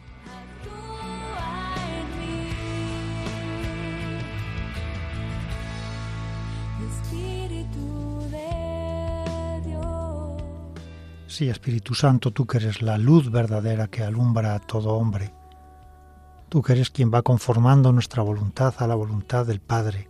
Sí, 11.27 11.49
Espíritu 11.49 11.95
Santo, 11.95 12.31
tú 12.31 12.47
que 12.47 12.59
eres 12.59 12.83
la 12.83 12.99
luz 12.99 13.31
verdadera 13.31 13.89
que 13.89 14.05
alumbra 14.05 14.55
a 14.55 14.59
todo 14.61 14.91
hombre. 14.91 15.33
Tú 16.49 16.61
que 16.61 16.75
eres 16.75 16.91
quien 16.91 17.11
va 17.13 17.23
conformando 17.23 17.91
nuestra 17.91 18.23
voluntad 18.23 18.75
a 18.79 18.87
la 18.87 18.95
voluntad 18.95 19.47
del 19.47 19.61
Padre, 19.61 20.09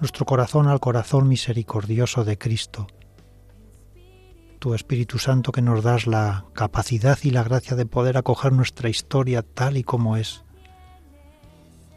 nuestro 0.00 0.24
corazón 0.24 0.66
al 0.66 0.80
corazón 0.80 1.28
misericordioso 1.28 2.24
de 2.24 2.38
Cristo. 2.38 2.86
Tu 4.64 4.72
Espíritu 4.72 5.18
Santo 5.18 5.52
que 5.52 5.60
nos 5.60 5.82
das 5.82 6.06
la 6.06 6.46
capacidad 6.54 7.18
y 7.22 7.28
la 7.28 7.42
gracia 7.42 7.76
de 7.76 7.84
poder 7.84 8.16
acoger 8.16 8.50
nuestra 8.50 8.88
historia 8.88 9.42
tal 9.42 9.76
y 9.76 9.84
como 9.84 10.16
es, 10.16 10.42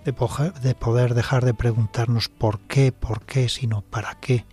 de, 0.04 0.12
de 0.12 0.76
poder 0.76 1.14
dejar 1.14 1.46
de 1.46 1.54
preguntarnos 1.54 2.28
por 2.28 2.60
qué, 2.60 2.92
por 2.92 3.22
qué, 3.22 3.48
sino 3.48 3.84
para 3.84 4.16
qué 4.16 4.46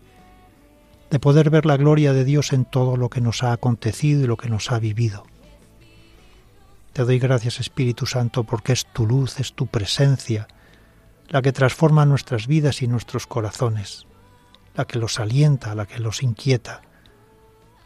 de 1.10 1.18
poder 1.18 1.50
ver 1.50 1.66
la 1.66 1.76
gloria 1.76 2.12
de 2.12 2.24
Dios 2.24 2.52
en 2.52 2.64
todo 2.64 2.96
lo 2.96 3.10
que 3.10 3.20
nos 3.20 3.42
ha 3.42 3.50
acontecido 3.50 4.22
y 4.22 4.28
lo 4.28 4.36
que 4.36 4.48
nos 4.48 4.70
ha 4.70 4.78
vivido. 4.78 5.24
Te 6.92 7.02
doy 7.02 7.18
gracias 7.18 7.58
Espíritu 7.58 8.06
Santo 8.06 8.44
porque 8.44 8.74
es 8.74 8.86
tu 8.92 9.08
luz, 9.08 9.40
es 9.40 9.54
tu 9.54 9.66
presencia, 9.66 10.46
la 11.30 11.42
que 11.42 11.50
transforma 11.50 12.06
nuestras 12.06 12.46
vidas 12.46 12.80
y 12.80 12.86
nuestros 12.86 13.26
corazones, 13.26 14.06
la 14.76 14.84
que 14.84 15.00
los 15.00 15.18
alienta, 15.18 15.74
la 15.74 15.86
que 15.86 15.98
los 15.98 16.22
inquieta, 16.22 16.82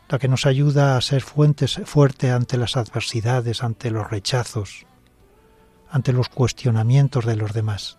la 0.08 0.18
que 0.18 0.28
nos 0.28 0.46
ayuda 0.46 0.96
a 0.96 1.00
ser 1.00 1.22
fuentes, 1.22 1.80
fuerte 1.84 2.30
ante 2.30 2.56
las 2.56 2.76
adversidades, 2.76 3.62
ante 3.62 3.90
los 3.90 4.10
rechazos, 4.10 4.86
ante 5.90 6.12
los 6.12 6.28
cuestionamientos 6.28 7.26
de 7.26 7.36
los 7.36 7.52
demás. 7.52 7.98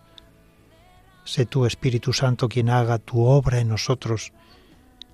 Sé 1.24 1.46
tú, 1.46 1.66
Espíritu 1.66 2.12
Santo, 2.12 2.48
quien 2.48 2.70
haga 2.70 2.98
tu 2.98 3.24
obra 3.24 3.60
en 3.60 3.68
nosotros, 3.68 4.32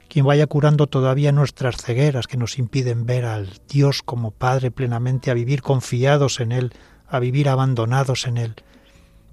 quien 0.08 0.24
vaya 0.24 0.46
curando 0.46 0.86
todavía 0.86 1.32
nuestras 1.32 1.76
cegueras 1.76 2.26
que 2.26 2.38
nos 2.38 2.58
impiden 2.58 3.04
ver 3.04 3.24
al 3.26 3.60
Dios 3.68 4.02
como 4.02 4.30
Padre 4.30 4.70
plenamente, 4.70 5.30
a 5.30 5.34
vivir 5.34 5.60
confiados 5.62 6.40
en 6.40 6.52
Él, 6.52 6.72
a 7.08 7.18
vivir 7.18 7.48
abandonados 7.48 8.26
en 8.26 8.38
Él. 8.38 8.54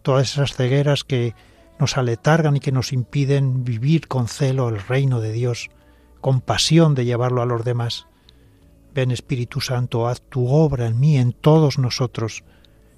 Todas 0.01 0.33
esas 0.33 0.55
cegueras 0.55 1.05
que 1.05 1.35
nos 1.79 1.97
aletargan 1.97 2.57
y 2.57 2.59
que 2.59 2.71
nos 2.73 2.91
impiden 2.91 3.63
vivir 3.63 4.07
con 4.07 4.27
celo 4.27 4.67
el 4.67 4.81
reino 4.81 5.21
de 5.21 5.31
Dios, 5.31 5.69
con 6.23 6.39
pasión 6.39 6.95
de 6.95 7.03
llevarlo 7.03 7.41
a 7.41 7.45
los 7.45 7.65
demás. 7.65 8.07
Ven 8.93 9.11
Espíritu 9.11 9.59
Santo, 9.59 10.07
haz 10.07 10.21
tu 10.21 10.47
obra 10.47 10.87
en 10.87 10.97
mí, 10.97 11.17
en 11.17 11.33
todos 11.33 11.77
nosotros. 11.77 12.45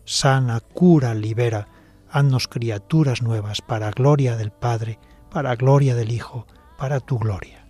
Sana, 0.06 0.60
cura, 0.60 1.16
libera. 1.16 1.68
Haznos 2.08 2.48
criaturas 2.48 3.24
nuevas 3.24 3.64
para 3.64 3.90
gloria 3.90 4.38
del 4.38 4.52
Padre, 4.52 5.00
para 5.32 5.56
gloria 5.56 5.96
del 5.96 6.12
Hijo, 6.12 6.46
para 6.78 7.00
tu 7.00 7.18
gloria. 7.18 7.65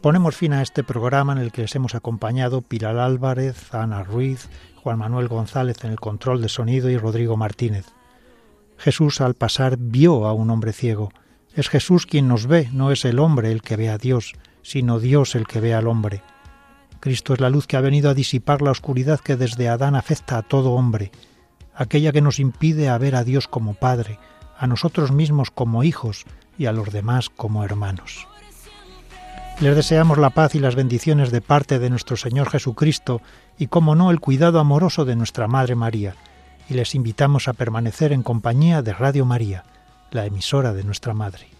Ponemos 0.00 0.34
fin 0.34 0.54
a 0.54 0.62
este 0.62 0.82
programa 0.82 1.32
en 1.32 1.38
el 1.38 1.52
que 1.52 1.60
les 1.60 1.74
hemos 1.74 1.94
acompañado 1.94 2.62
Pilar 2.62 2.96
Álvarez, 2.96 3.74
Ana 3.74 4.02
Ruiz, 4.02 4.48
Juan 4.76 4.98
Manuel 4.98 5.28
González 5.28 5.84
en 5.84 5.90
el 5.90 6.00
control 6.00 6.40
de 6.40 6.48
sonido 6.48 6.88
y 6.88 6.96
Rodrigo 6.96 7.36
Martínez. 7.36 7.84
Jesús 8.78 9.20
al 9.20 9.34
pasar 9.34 9.76
vio 9.76 10.26
a 10.26 10.32
un 10.32 10.48
hombre 10.48 10.72
ciego. 10.72 11.10
Es 11.54 11.68
Jesús 11.68 12.06
quien 12.06 12.28
nos 12.28 12.46
ve, 12.46 12.70
no 12.72 12.92
es 12.92 13.04
el 13.04 13.18
hombre 13.18 13.52
el 13.52 13.60
que 13.60 13.76
ve 13.76 13.90
a 13.90 13.98
Dios, 13.98 14.32
sino 14.62 15.00
Dios 15.00 15.34
el 15.34 15.46
que 15.46 15.60
ve 15.60 15.74
al 15.74 15.86
hombre. 15.86 16.22
Cristo 17.00 17.34
es 17.34 17.40
la 17.40 17.50
luz 17.50 17.66
que 17.66 17.76
ha 17.76 17.82
venido 17.82 18.08
a 18.08 18.14
disipar 18.14 18.62
la 18.62 18.70
oscuridad 18.70 19.20
que 19.20 19.36
desde 19.36 19.68
Adán 19.68 19.96
afecta 19.96 20.38
a 20.38 20.42
todo 20.42 20.72
hombre, 20.72 21.12
aquella 21.74 22.12
que 22.12 22.22
nos 22.22 22.40
impide 22.40 22.88
a 22.88 22.96
ver 22.96 23.16
a 23.16 23.24
Dios 23.24 23.48
como 23.48 23.74
Padre, 23.74 24.18
a 24.56 24.66
nosotros 24.66 25.12
mismos 25.12 25.50
como 25.50 25.84
hijos 25.84 26.24
y 26.56 26.64
a 26.66 26.72
los 26.72 26.90
demás 26.90 27.28
como 27.28 27.64
hermanos. 27.64 28.29
Les 29.60 29.76
deseamos 29.76 30.16
la 30.16 30.30
paz 30.30 30.54
y 30.54 30.58
las 30.58 30.74
bendiciones 30.74 31.30
de 31.30 31.42
parte 31.42 31.78
de 31.78 31.90
nuestro 31.90 32.16
Señor 32.16 32.48
Jesucristo 32.48 33.20
y, 33.58 33.66
como 33.66 33.94
no, 33.94 34.10
el 34.10 34.18
cuidado 34.18 34.58
amoroso 34.58 35.04
de 35.04 35.16
nuestra 35.16 35.48
Madre 35.48 35.74
María. 35.74 36.14
Y 36.70 36.74
les 36.74 36.94
invitamos 36.94 37.46
a 37.46 37.52
permanecer 37.52 38.12
en 38.12 38.22
compañía 38.22 38.80
de 38.80 38.94
Radio 38.94 39.26
María, 39.26 39.64
la 40.12 40.24
emisora 40.24 40.72
de 40.72 40.84
nuestra 40.84 41.12
Madre. 41.12 41.59